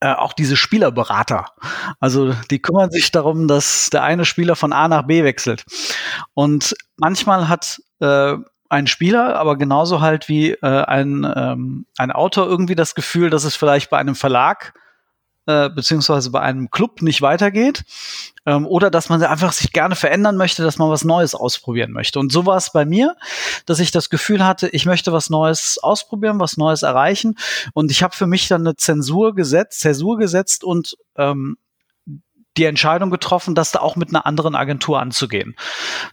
äh, 0.00 0.12
auch 0.12 0.32
diese 0.32 0.56
Spielerberater. 0.56 1.46
Also 2.00 2.34
die 2.50 2.60
kümmern 2.60 2.90
sich 2.90 3.12
darum, 3.12 3.46
dass 3.46 3.90
der 3.90 4.02
eine 4.02 4.24
Spieler 4.24 4.56
von 4.56 4.72
A 4.72 4.88
nach 4.88 5.06
B 5.06 5.22
wechselt. 5.22 5.64
Und 6.34 6.74
manchmal 6.96 7.48
hat 7.48 7.80
äh, 8.00 8.36
ein 8.68 8.86
Spieler, 8.86 9.36
aber 9.36 9.56
genauso 9.56 10.00
halt 10.00 10.28
wie 10.28 10.50
äh, 10.50 10.66
ein, 10.66 11.30
ähm, 11.36 11.86
ein 11.96 12.10
Autor 12.10 12.46
irgendwie 12.48 12.74
das 12.74 12.94
Gefühl, 12.94 13.30
dass 13.30 13.44
es 13.44 13.54
vielleicht 13.54 13.88
bei 13.88 13.98
einem 13.98 14.14
Verlag 14.14 14.74
äh, 15.46 15.70
beziehungsweise 15.70 16.30
bei 16.30 16.40
einem 16.40 16.70
Club 16.70 17.02
nicht 17.02 17.22
weitergeht 17.22 17.84
ähm, 18.46 18.66
oder 18.66 18.90
dass 18.90 19.08
man 19.08 19.22
einfach 19.22 19.52
sich 19.52 19.72
gerne 19.72 19.96
verändern 19.96 20.36
möchte, 20.36 20.62
dass 20.62 20.78
man 20.78 20.88
was 20.88 21.04
Neues 21.04 21.34
ausprobieren 21.34 21.92
möchte. 21.92 22.18
Und 22.18 22.32
so 22.32 22.46
war 22.46 22.56
es 22.56 22.70
bei 22.72 22.84
mir, 22.84 23.16
dass 23.66 23.80
ich 23.80 23.90
das 23.90 24.10
Gefühl 24.10 24.44
hatte, 24.44 24.68
ich 24.68 24.86
möchte 24.86 25.12
was 25.12 25.30
Neues 25.30 25.78
ausprobieren, 25.82 26.40
was 26.40 26.56
Neues 26.56 26.82
erreichen. 26.82 27.36
Und 27.74 27.90
ich 27.90 28.02
habe 28.02 28.14
für 28.14 28.26
mich 28.26 28.48
dann 28.48 28.62
eine 28.62 28.76
Zensur 28.76 29.34
gesetzt, 29.34 29.80
Zäsur 29.80 30.16
gesetzt 30.16 30.64
und 30.64 30.96
ähm, 31.16 31.56
die 32.56 32.64
Entscheidung 32.64 33.10
getroffen, 33.10 33.54
das 33.54 33.72
da 33.72 33.80
auch 33.80 33.96
mit 33.96 34.10
einer 34.10 34.26
anderen 34.26 34.54
Agentur 34.54 35.00
anzugehen. 35.00 35.56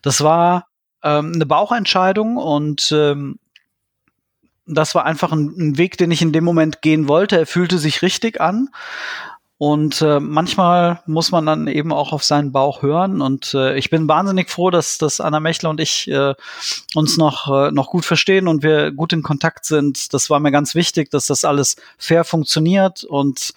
Das 0.02 0.24
war 0.24 0.68
ähm, 1.04 1.34
eine 1.36 1.46
Bauchentscheidung 1.46 2.38
und 2.38 2.92
ähm, 2.92 3.40
das 4.70 4.96
war 4.96 5.06
einfach 5.06 5.32
ein, 5.32 5.54
ein, 5.58 5.78
Weg, 5.78 5.98
den 5.98 6.12
ich 6.12 6.22
in 6.22 6.32
dem 6.32 6.44
Moment 6.44 6.82
gehen 6.82 7.08
wollte. 7.08 7.38
Er 7.38 7.48
fühlte 7.48 7.78
sich 7.78 8.02
richtig 8.02 8.40
an. 8.40 8.70
Und 9.58 10.02
äh, 10.02 10.22
manchmal 10.22 11.02
muss 11.06 11.32
man 11.32 11.46
dann 11.46 11.68
eben 11.68 11.92
auch 11.92 12.14
auf 12.14 12.24
seinen 12.24 12.54
Bauch 12.54 12.82
hören. 12.82 13.22
Und 13.22 13.54
äh, 13.54 13.78
ich 13.78 13.90
bin 13.90 14.08
wahnsinnig 14.08 14.50
froh, 14.50 14.70
dass, 14.70 14.98
dass 14.98 15.20
Anna 15.20 15.42
Mechler 15.42 15.70
und 15.70 15.82
ich 15.82 16.10
äh, 16.10 16.34
uns 16.96 17.18
noch, 17.18 17.52
äh, 17.54 17.70
noch 17.72 17.90
gut 17.90 18.06
verstehen 18.06 18.48
und 18.48 18.64
wir 18.64 18.92
gut 18.92 19.12
in 19.12 19.22
Kontakt 19.22 19.66
sind. 19.66 20.14
Das 20.14 20.30
war 20.30 20.40
mir 20.40 20.54
ganz 20.54 20.76
wichtig, 20.76 21.12
dass 21.12 21.26
das 21.26 21.44
alles 21.44 21.76
fair 21.98 22.24
funktioniert. 22.24 23.04
Und 23.04 23.52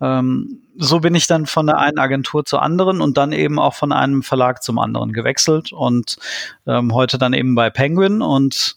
ähm, 0.00 0.62
so 0.80 1.00
bin 1.00 1.14
ich 1.14 1.26
dann 1.26 1.46
von 1.46 1.66
der 1.66 1.78
einen 1.78 1.98
Agentur 1.98 2.44
zur 2.44 2.62
anderen 2.62 3.00
und 3.00 3.16
dann 3.16 3.32
eben 3.32 3.58
auch 3.58 3.74
von 3.74 3.92
einem 3.92 4.22
Verlag 4.22 4.62
zum 4.62 4.78
anderen 4.78 5.12
gewechselt 5.12 5.72
und 5.72 6.16
ähm, 6.66 6.94
heute 6.94 7.18
dann 7.18 7.32
eben 7.32 7.54
bei 7.54 7.68
Penguin 7.68 8.22
und 8.22 8.76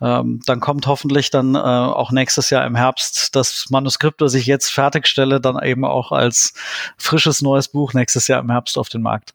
ähm, 0.00 0.40
dann 0.46 0.60
kommt 0.60 0.86
hoffentlich 0.86 1.30
dann 1.30 1.54
äh, 1.54 1.58
auch 1.58 2.12
nächstes 2.12 2.50
Jahr 2.50 2.66
im 2.66 2.76
Herbst 2.76 3.34
das 3.34 3.66
Manuskript, 3.70 4.20
das 4.20 4.34
ich 4.34 4.46
jetzt 4.46 4.70
fertigstelle, 4.70 5.40
dann 5.40 5.62
eben 5.62 5.84
auch 5.84 6.12
als 6.12 6.52
frisches 6.98 7.40
neues 7.40 7.68
Buch 7.68 7.94
nächstes 7.94 8.28
Jahr 8.28 8.40
im 8.40 8.50
Herbst 8.50 8.76
auf 8.76 8.88
den 8.88 9.02
Markt. 9.02 9.32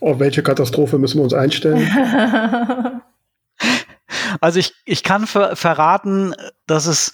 Auf 0.00 0.18
welche 0.18 0.42
Katastrophe 0.42 0.98
müssen 0.98 1.18
wir 1.18 1.24
uns 1.24 1.34
einstellen? 1.34 1.88
Also 4.40 4.58
ich, 4.58 4.74
ich 4.84 5.02
kann 5.02 5.26
ver 5.26 5.56
verraten, 5.56 6.34
dass 6.66 6.86
es 6.86 7.12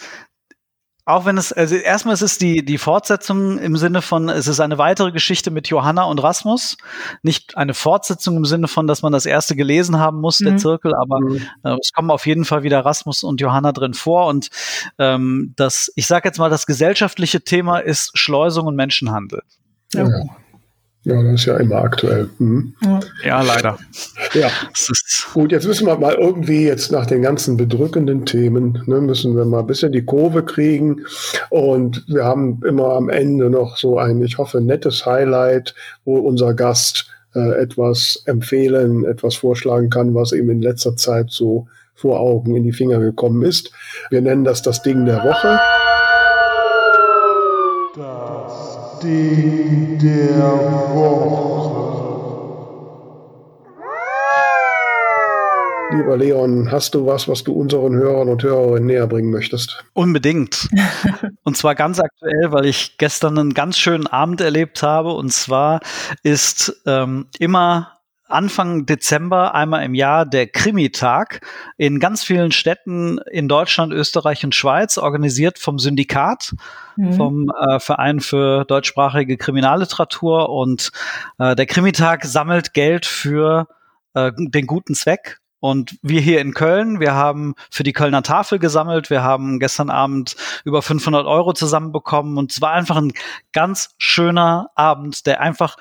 auch 1.07 1.27
wenn 1.27 1.37
es, 1.37 1.53
also 1.53 1.77
erstmal 1.77 2.15
ist 2.15 2.23
es 2.23 2.39
die, 2.39 2.65
die 2.65 2.79
Fortsetzung 2.79 3.59
im 3.59 3.77
Sinne 3.77 4.01
von, 4.01 4.31
es 4.31 4.47
ist 4.47 4.61
eine 4.61 4.79
weitere 4.79 5.13
Geschichte 5.13 5.51
mit 5.51 5.69
Johanna 5.69 6.05
und 6.05 6.23
Rasmus. 6.23 6.79
Nicht 7.23 7.57
eine 7.59 7.75
Fortsetzung 7.75 8.39
im 8.39 8.47
Sinne 8.47 8.69
von, 8.69 8.87
dass 8.87 9.03
man 9.03 9.13
das 9.13 9.27
erste 9.27 9.55
gelesen 9.55 9.99
haben 9.99 10.21
muss, 10.21 10.41
mhm. 10.41 10.45
der 10.47 10.57
Zirkel, 10.57 10.95
aber 10.95 11.21
mhm. 11.21 11.47
äh, 11.63 11.77
es 11.81 11.93
kommen 11.93 12.11
auf 12.11 12.27
jeden 12.27 12.47
Fall 12.47 12.63
wieder 12.63 12.85
Rasmus 12.85 13.23
und 13.23 13.41
Johanna 13.41 13.73
drin 13.73 13.93
vor. 13.93 14.29
Und 14.29 14.49
ähm, 14.99 15.53
das, 15.57 15.93
ich 15.95 16.07
sage 16.07 16.27
jetzt 16.29 16.39
mal, 16.39 16.49
das 16.49 16.65
gesellschaftliche 16.65 17.43
Thema 17.43 17.81
ist 17.81 18.17
Schleusung 18.17 18.67
und 18.67 18.77
Menschenhandel. 18.77 19.43
Ja. 19.93 20.09
ja. 20.09 20.25
Ja, 21.05 21.23
das 21.23 21.35
ist 21.35 21.45
ja 21.45 21.59
immer 21.59 21.77
aktuell. 21.77 22.31
Mhm. 22.39 22.73
Ja, 23.23 23.43
leider. 23.43 23.79
Ja. 24.33 24.49
Gut, 25.35 25.53
jetzt 25.53 25.67
müssen 25.67 25.87
wir 25.87 25.99
mal 25.99 26.15
irgendwie 26.15 26.65
jetzt 26.65 26.93
nach 26.93 27.05
den 27.05 27.21
ganzen 27.21 27.59
bedrückenden 27.59 28.25
Themen, 28.25 28.83
ne, 28.87 29.01
müssen 29.03 29.37
wir 29.37 29.45
mal 29.45 29.61
ein 29.61 29.67
bisschen 29.67 29.93
die 29.93 30.05
Kurve 30.05 30.45
kriegen. 30.45 31.05
Und 31.51 32.05
wir 32.09 32.25
haben 32.25 32.63
immer 32.67 32.95
am 32.95 33.11
Ende 33.11 33.51
noch 33.51 33.77
so 33.77 33.99
ein, 33.99 34.23
ich 34.23 34.39
hoffe, 34.39 34.63
nettes 34.63 35.05
Highlight, 35.05 35.75
wo 36.07 36.17
unser 36.17 36.55
Gast 36.55 37.07
äh, 37.35 37.61
etwas 37.61 38.23
empfehlen, 38.25 39.05
etwas 39.05 39.35
vorschlagen 39.35 39.91
kann, 39.91 40.15
was 40.15 40.33
ihm 40.33 40.49
in 40.49 40.63
letzter 40.63 40.97
Zeit 40.97 41.31
so 41.31 41.67
vor 41.95 42.19
Augen 42.19 42.57
in 42.57 42.65
die 42.65 42.73
Finger 42.73 42.99
gekommen 42.99 43.43
ist. 43.43 43.73
Wir 44.09 44.23
nennen 44.23 44.45
das 44.45 44.63
das 44.63 44.83
Ding 44.83 45.05
der 45.05 45.23
Woche. 45.23 45.61
Ding 49.05 49.99
der 49.99 50.41
Woche. 50.95 51.45
Lieber 55.95 56.17
Leon, 56.17 56.71
hast 56.73 56.95
du 56.95 57.07
was, 57.07 57.29
was 57.29 57.45
du 57.45 57.53
unseren 57.53 57.95
Hörern 57.95 58.29
und 58.29 58.43
Hörerinnen 58.43 58.87
näher 58.87 59.07
bringen 59.07 59.31
möchtest? 59.31 59.85
Unbedingt. 59.93 60.69
und 61.45 61.57
zwar 61.57 61.75
ganz 61.75 62.01
aktuell, 62.01 62.51
weil 62.51 62.65
ich 62.65 62.97
gestern 62.97 63.39
einen 63.39 63.55
ganz 63.55 63.79
schönen 63.79 64.07
Abend 64.07 64.41
erlebt 64.41 64.83
habe. 64.83 65.13
Und 65.13 65.33
zwar 65.33 65.81
ist 66.23 66.83
ähm, 66.87 67.27
immer 67.39 67.93
Anfang 68.27 68.87
Dezember 68.87 69.55
einmal 69.55 69.85
im 69.85 69.95
Jahr 69.95 70.25
der 70.25 70.47
Krimitag 70.47 71.41
in 71.77 72.01
ganz 72.01 72.25
vielen 72.25 72.53
Städten 72.53 73.18
in 73.31 73.49
Deutschland, 73.49 73.93
Österreich 73.93 74.45
und 74.45 74.55
Schweiz, 74.55 74.97
organisiert 74.97 75.59
vom 75.59 75.79
Syndikat, 75.79 76.55
mhm. 76.97 77.12
vom 77.12 77.51
äh, 77.51 77.79
Verein 77.81 78.20
für 78.20 78.64
deutschsprachige 78.64 79.37
Kriminalliteratur. 79.37 80.49
Und 80.49 80.91
äh, 81.39 81.55
der 81.55 81.66
Krimitag 81.66 82.25
sammelt 82.25 82.72
Geld 82.72 83.05
für 83.05 83.68
äh, 84.14 84.33
den 84.37 84.66
guten 84.66 84.95
Zweck. 84.95 85.41
Und 85.61 85.97
wir 86.03 86.20
hier 86.20 86.43
in 86.43 86.53
Köln, 86.53 87.01
wir 87.01 87.14
haben 87.14 87.55
für 87.70 87.85
die 87.85 87.95
Kölner 87.95 88.22
Tafel 88.22 88.59
gesammelt. 88.59 89.09
Wir 89.09 89.22
haben 89.22 89.59
gestern 89.59 89.89
Abend 89.89 90.37
über 90.64 90.83
500 90.83 91.27
Euro 91.27 91.55
zusammenbekommen. 91.55 92.37
Und 92.37 92.53
es 92.53 92.61
war 92.61 92.72
einfach 92.72 92.97
ein 92.97 93.12
ganz 93.53 93.95
schöner 93.97 94.68
Abend, 94.75 95.27
der 95.27 95.41
einfach 95.41 95.77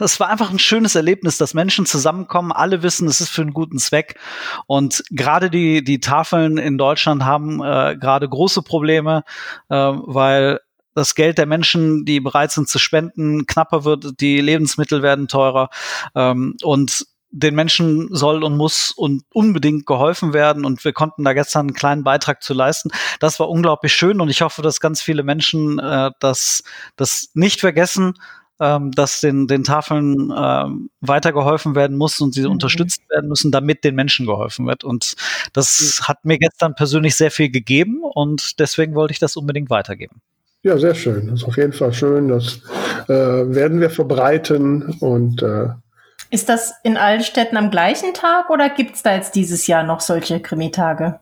es 0.00 0.20
war 0.20 0.28
einfach 0.28 0.50
ein 0.50 0.58
schönes 0.58 0.94
Erlebnis, 0.94 1.38
dass 1.38 1.54
Menschen 1.54 1.86
zusammenkommen, 1.86 2.52
alle 2.52 2.82
wissen, 2.82 3.08
es 3.08 3.20
ist 3.20 3.30
für 3.30 3.42
einen 3.42 3.54
guten 3.54 3.78
Zweck. 3.78 4.18
Und 4.66 5.04
gerade 5.10 5.50
die, 5.50 5.82
die 5.82 6.00
Tafeln 6.00 6.58
in 6.58 6.78
Deutschland 6.78 7.24
haben 7.24 7.62
äh, 7.62 7.96
gerade 7.96 8.28
große 8.28 8.62
Probleme, 8.62 9.24
äh, 9.68 9.74
weil 9.76 10.60
das 10.94 11.14
Geld 11.14 11.38
der 11.38 11.46
Menschen, 11.46 12.04
die 12.04 12.20
bereit 12.20 12.52
sind 12.52 12.68
zu 12.68 12.78
spenden, 12.78 13.46
knapper 13.46 13.84
wird, 13.84 14.20
die 14.20 14.40
Lebensmittel 14.40 15.02
werden 15.02 15.28
teurer. 15.28 15.68
Ähm, 16.14 16.56
und 16.62 17.06
den 17.36 17.56
Menschen 17.56 18.14
soll 18.14 18.44
und 18.44 18.56
muss 18.56 18.92
und 18.92 19.24
unbedingt 19.32 19.86
geholfen 19.86 20.32
werden 20.32 20.64
und 20.64 20.84
wir 20.84 20.92
konnten 20.92 21.24
da 21.24 21.32
gestern 21.32 21.66
einen 21.66 21.74
kleinen 21.74 22.04
Beitrag 22.04 22.44
zu 22.44 22.54
leisten. 22.54 22.90
Das 23.18 23.40
war 23.40 23.48
unglaublich 23.48 23.92
schön 23.92 24.20
und 24.20 24.28
ich 24.28 24.42
hoffe, 24.42 24.62
dass 24.62 24.78
ganz 24.78 25.02
viele 25.02 25.24
Menschen 25.24 25.80
äh, 25.80 26.12
das, 26.20 26.62
das 26.94 27.30
nicht 27.34 27.58
vergessen, 27.58 28.14
ähm, 28.60 28.92
dass 28.92 29.20
den, 29.20 29.46
den 29.46 29.64
Tafeln 29.64 30.32
ähm, 30.36 30.90
weitergeholfen 31.00 31.74
werden 31.74 31.96
muss 31.96 32.20
und 32.20 32.34
sie 32.34 32.42
mhm. 32.42 32.52
unterstützt 32.52 33.02
werden 33.10 33.28
müssen, 33.28 33.50
damit 33.50 33.84
den 33.84 33.94
Menschen 33.94 34.26
geholfen 34.26 34.66
wird. 34.66 34.84
Und 34.84 35.14
das 35.52 36.00
mhm. 36.00 36.08
hat 36.08 36.24
mir 36.24 36.38
gestern 36.38 36.74
persönlich 36.74 37.16
sehr 37.16 37.30
viel 37.30 37.50
gegeben 37.50 38.02
und 38.02 38.58
deswegen 38.60 38.94
wollte 38.94 39.12
ich 39.12 39.18
das 39.18 39.36
unbedingt 39.36 39.70
weitergeben. 39.70 40.20
Ja, 40.62 40.78
sehr 40.78 40.94
schön. 40.94 41.26
Das 41.26 41.40
ist 41.40 41.44
auf 41.44 41.56
jeden 41.56 41.74
Fall 41.74 41.92
schön. 41.92 42.28
Das 42.28 42.60
äh, 43.08 43.12
werden 43.12 43.80
wir 43.80 43.90
verbreiten 43.90 44.96
und 45.00 45.42
äh 45.42 45.68
ist 46.30 46.48
das 46.48 46.72
in 46.82 46.96
allen 46.96 47.22
Städten 47.22 47.56
am 47.56 47.70
gleichen 47.70 48.12
Tag 48.12 48.50
oder 48.50 48.68
gibt 48.68 48.96
es 48.96 49.04
da 49.04 49.14
jetzt 49.14 49.36
dieses 49.36 49.68
Jahr 49.68 49.84
noch 49.84 50.00
solche 50.00 50.40
Krimitage? 50.40 51.20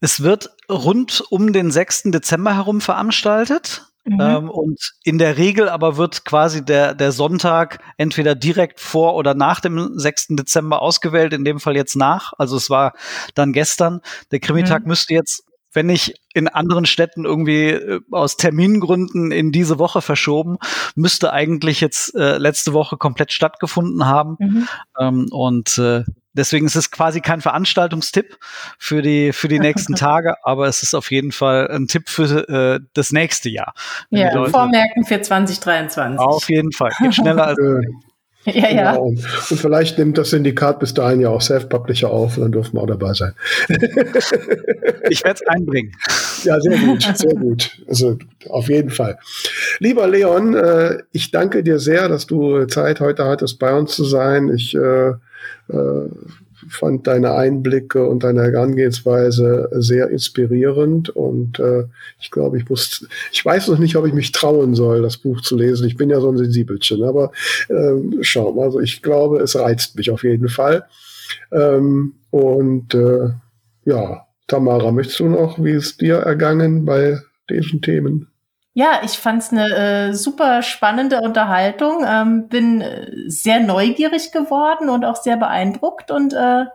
Es 0.00 0.22
wird 0.22 0.50
rund 0.70 1.22
um 1.30 1.52
den 1.52 1.70
6. 1.70 2.04
Dezember 2.04 2.54
herum 2.54 2.80
veranstaltet. 2.80 3.87
Mhm. 4.08 4.20
Ähm, 4.20 4.50
und 4.50 4.92
in 5.04 5.18
der 5.18 5.36
Regel 5.36 5.68
aber 5.68 5.96
wird 5.96 6.24
quasi 6.24 6.64
der, 6.64 6.94
der 6.94 7.12
Sonntag 7.12 7.80
entweder 7.96 8.34
direkt 8.34 8.80
vor 8.80 9.14
oder 9.14 9.34
nach 9.34 9.60
dem 9.60 9.98
6. 9.98 10.28
Dezember 10.30 10.82
ausgewählt, 10.82 11.32
in 11.32 11.44
dem 11.44 11.60
Fall 11.60 11.76
jetzt 11.76 11.96
nach. 11.96 12.32
Also 12.38 12.56
es 12.56 12.70
war 12.70 12.92
dann 13.34 13.52
gestern. 13.52 14.00
Der 14.30 14.40
Krimitag 14.40 14.82
mhm. 14.82 14.88
müsste 14.88 15.14
jetzt 15.14 15.44
wenn 15.72 15.90
ich 15.90 16.14
in 16.34 16.48
anderen 16.48 16.86
Städten 16.86 17.24
irgendwie 17.24 17.68
äh, 17.68 18.00
aus 18.10 18.36
Termingründen 18.36 19.30
in 19.30 19.52
diese 19.52 19.78
Woche 19.78 20.00
verschoben, 20.00 20.56
müsste 20.94 21.32
eigentlich 21.32 21.80
jetzt 21.80 22.14
äh, 22.14 22.38
letzte 22.38 22.72
Woche 22.72 22.96
komplett 22.96 23.32
stattgefunden 23.32 24.06
haben. 24.06 24.36
Mhm. 24.38 24.68
Ähm, 24.98 25.26
und 25.30 25.78
äh, 25.78 26.04
Deswegen 26.38 26.66
ist 26.66 26.76
es 26.76 26.90
quasi 26.90 27.20
kein 27.20 27.40
Veranstaltungstipp 27.40 28.38
für 28.78 29.02
die, 29.02 29.32
für 29.32 29.48
die 29.48 29.58
nächsten 29.58 29.94
Tage, 29.96 30.36
aber 30.44 30.66
es 30.66 30.82
ist 30.82 30.94
auf 30.94 31.10
jeden 31.10 31.32
Fall 31.32 31.68
ein 31.70 31.86
Tipp 31.86 32.08
für 32.08 32.48
äh, 32.48 32.80
das 32.94 33.12
nächste 33.12 33.50
Jahr. 33.50 33.74
Ja, 34.10 34.46
Vormerken 34.46 35.04
für 35.04 35.20
2023. 35.20 36.18
Auf 36.18 36.48
jeden 36.48 36.72
Fall. 36.72 36.92
Geht 37.00 37.14
schneller 37.14 37.48
als. 37.48 37.58
Ja, 38.44 38.70
ja. 38.70 38.92
Genau. 38.92 39.02
Und, 39.04 39.18
und, 39.50 39.60
vielleicht 39.60 39.98
nimmt 39.98 40.16
das 40.16 40.30
Syndikat 40.30 40.78
bis 40.78 40.94
dahin 40.94 41.20
ja 41.20 41.28
auch 41.28 41.42
Self-Publisher 41.42 42.10
auf 42.10 42.36
und 42.36 42.44
dann 42.44 42.52
dürfen 42.52 42.76
wir 42.76 42.82
auch 42.82 42.86
dabei 42.86 43.12
sein. 43.12 43.32
ich 45.10 45.24
werde 45.24 45.40
es 45.40 45.46
einbringen. 45.46 45.92
Ja, 46.44 46.58
sehr 46.60 46.78
gut, 46.78 47.02
sehr 47.14 47.34
gut. 47.34 47.82
Also 47.88 48.16
auf 48.48 48.68
jeden 48.68 48.90
Fall. 48.90 49.18
Lieber 49.80 50.06
Leon, 50.06 50.54
äh, 50.54 50.98
ich 51.12 51.30
danke 51.30 51.62
dir 51.62 51.78
sehr, 51.78 52.08
dass 52.08 52.26
du 52.26 52.64
Zeit 52.66 53.00
heute 53.00 53.24
hattest, 53.26 53.58
bei 53.58 53.74
uns 53.74 53.94
zu 53.94 54.04
sein. 54.04 54.48
Ich 54.54 54.74
äh, 54.74 55.10
äh, 55.68 56.08
fand 56.68 57.06
deine 57.06 57.34
Einblicke 57.34 58.06
und 58.06 58.24
deine 58.24 58.42
Herangehensweise 58.42 59.68
sehr 59.72 60.10
inspirierend 60.10 61.10
und 61.10 61.58
äh, 61.58 61.84
ich 62.20 62.30
glaube, 62.30 62.58
ich 62.58 62.68
muss, 62.68 63.06
ich 63.32 63.44
weiß 63.44 63.68
noch 63.68 63.78
nicht, 63.78 63.96
ob 63.96 64.06
ich 64.06 64.12
mich 64.12 64.32
trauen 64.32 64.74
soll, 64.74 65.02
das 65.02 65.16
Buch 65.16 65.40
zu 65.40 65.56
lesen. 65.56 65.86
Ich 65.86 65.96
bin 65.96 66.10
ja 66.10 66.20
so 66.20 66.30
ein 66.30 66.38
Sensibelchen, 66.38 67.02
aber 67.04 67.32
äh, 67.68 67.94
schau 68.22 68.52
mal, 68.52 68.64
also 68.64 68.80
ich 68.80 69.02
glaube, 69.02 69.38
es 69.38 69.56
reizt 69.56 69.96
mich 69.96 70.10
auf 70.10 70.24
jeden 70.24 70.48
Fall. 70.48 70.84
Ähm, 71.52 72.14
und 72.30 72.94
äh, 72.94 73.30
ja, 73.84 74.26
Tamara, 74.46 74.92
möchtest 74.92 75.20
du 75.20 75.28
noch, 75.28 75.62
wie 75.62 75.72
es 75.72 75.96
dir 75.96 76.16
ergangen 76.16 76.84
bei 76.84 77.18
diesen 77.50 77.82
Themen? 77.82 78.27
Ja, 78.78 79.00
ich 79.02 79.18
fand 79.18 79.42
es 79.42 79.50
eine 79.50 79.74
äh, 79.74 80.14
super 80.14 80.62
spannende 80.62 81.18
Unterhaltung. 81.20 82.04
Ähm, 82.06 82.46
bin 82.46 82.80
äh, 82.80 83.10
sehr 83.26 83.58
neugierig 83.58 84.30
geworden 84.30 84.88
und 84.88 85.04
auch 85.04 85.16
sehr 85.16 85.36
beeindruckt 85.36 86.12
und 86.12 86.32
äh, 86.32 86.66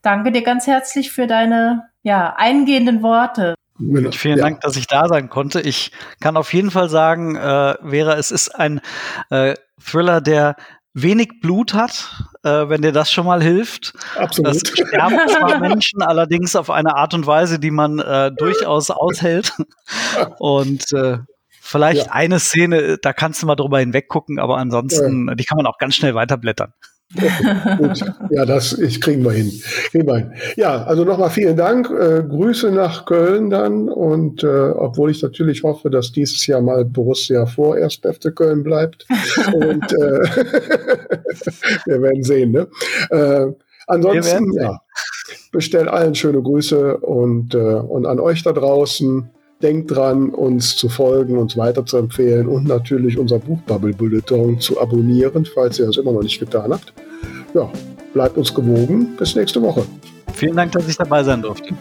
danke 0.00 0.30
dir 0.30 0.42
ganz 0.42 0.68
herzlich 0.68 1.10
für 1.10 1.26
deine 1.26 1.88
ja, 2.04 2.32
eingehenden 2.36 3.02
Worte. 3.02 3.56
Vielen 4.12 4.38
ja. 4.38 4.44
Dank, 4.44 4.60
dass 4.60 4.76
ich 4.76 4.86
da 4.86 5.08
sein 5.08 5.30
konnte. 5.30 5.60
Ich 5.60 5.90
kann 6.20 6.36
auf 6.36 6.54
jeden 6.54 6.70
Fall 6.70 6.88
sagen, 6.88 7.34
äh, 7.34 7.74
Vera, 7.84 8.14
es 8.14 8.30
ist 8.30 8.54
ein 8.54 8.80
äh, 9.30 9.54
Thriller, 9.84 10.20
der 10.20 10.54
wenig 10.94 11.40
Blut 11.40 11.74
hat, 11.74 12.24
äh, 12.44 12.68
wenn 12.68 12.82
dir 12.82 12.92
das 12.92 13.10
schon 13.10 13.26
mal 13.26 13.42
hilft. 13.42 13.94
Absolut. 14.16 14.54
Das 14.54 14.58
sterben 14.60 15.18
zwar 15.26 15.58
Menschen, 15.68 16.02
allerdings 16.02 16.54
auf 16.54 16.70
eine 16.70 16.94
Art 16.94 17.14
und 17.14 17.26
Weise, 17.26 17.58
die 17.58 17.72
man 17.72 17.98
äh, 17.98 18.30
durchaus 18.30 18.90
aushält. 18.90 19.54
Und 20.38 20.92
äh, 20.92 21.18
Vielleicht 21.70 22.06
ja. 22.06 22.12
eine 22.12 22.38
Szene, 22.40 22.96
da 22.96 23.12
kannst 23.12 23.42
du 23.42 23.46
mal 23.46 23.54
drüber 23.54 23.78
hinweggucken, 23.78 24.38
aber 24.38 24.56
ansonsten, 24.56 25.28
ja. 25.28 25.34
die 25.34 25.44
kann 25.44 25.56
man 25.56 25.66
auch 25.66 25.76
ganz 25.76 25.96
schnell 25.96 26.14
weiterblättern. 26.14 26.72
Gut, 27.78 28.04
ja, 28.30 28.46
das 28.46 28.72
ich, 28.78 29.02
kriegen 29.02 29.22
wir 29.22 29.32
hin. 29.32 29.50
Kriegen 29.90 30.06
wir 30.06 30.16
hin. 30.16 30.32
Ja, 30.56 30.84
also 30.84 31.04
nochmal 31.04 31.28
vielen 31.28 31.58
Dank. 31.58 31.90
Äh, 31.90 32.22
Grüße 32.22 32.70
nach 32.70 33.04
Köln 33.04 33.50
dann. 33.50 33.90
Und 33.90 34.42
äh, 34.44 34.46
obwohl 34.46 35.10
ich 35.10 35.22
natürlich 35.22 35.62
hoffe, 35.62 35.90
dass 35.90 36.12
dieses 36.12 36.46
Jahr 36.46 36.62
mal 36.62 36.86
Borussia 36.86 37.44
vorerst 37.44 38.06
FC 38.06 38.34
Köln 38.34 38.62
bleibt. 38.62 39.06
Und 39.54 39.92
äh, 39.92 40.20
wir 41.84 42.02
werden 42.02 42.22
sehen. 42.22 42.52
Ne? 42.52 42.68
Äh, 43.10 43.46
ansonsten, 43.86 44.52
ja, 44.54 44.80
bestell 45.52 45.88
allen 45.88 46.14
schöne 46.14 46.42
Grüße 46.42 46.96
und, 46.98 47.54
äh, 47.54 47.58
und 47.58 48.06
an 48.06 48.20
euch 48.20 48.42
da 48.42 48.52
draußen. 48.52 49.30
Denkt 49.62 49.90
dran, 49.90 50.30
uns 50.30 50.76
zu 50.76 50.88
folgen, 50.88 51.36
uns 51.36 51.56
weiterzuempfehlen 51.56 52.46
und 52.46 52.66
natürlich 52.66 53.18
unser 53.18 53.40
Buchbubble 53.40 53.92
Bulletin 53.92 54.60
zu 54.60 54.80
abonnieren, 54.80 55.44
falls 55.46 55.80
ihr 55.80 55.86
das 55.86 55.96
immer 55.96 56.12
noch 56.12 56.22
nicht 56.22 56.38
getan 56.38 56.72
habt. 56.72 56.92
Ja, 57.54 57.68
bleibt 58.14 58.36
uns 58.36 58.54
gewogen. 58.54 59.16
Bis 59.16 59.34
nächste 59.34 59.60
Woche. 59.60 59.84
Vielen 60.34 60.56
Dank, 60.56 60.70
dass 60.72 60.88
ich 60.88 60.96
dabei 60.96 61.24
sein 61.24 61.42
durfte. 61.42 61.74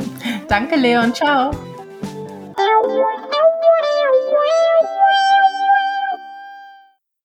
Danke, 0.48 0.76
Leon. 0.76 1.14
Ciao. 1.14 1.52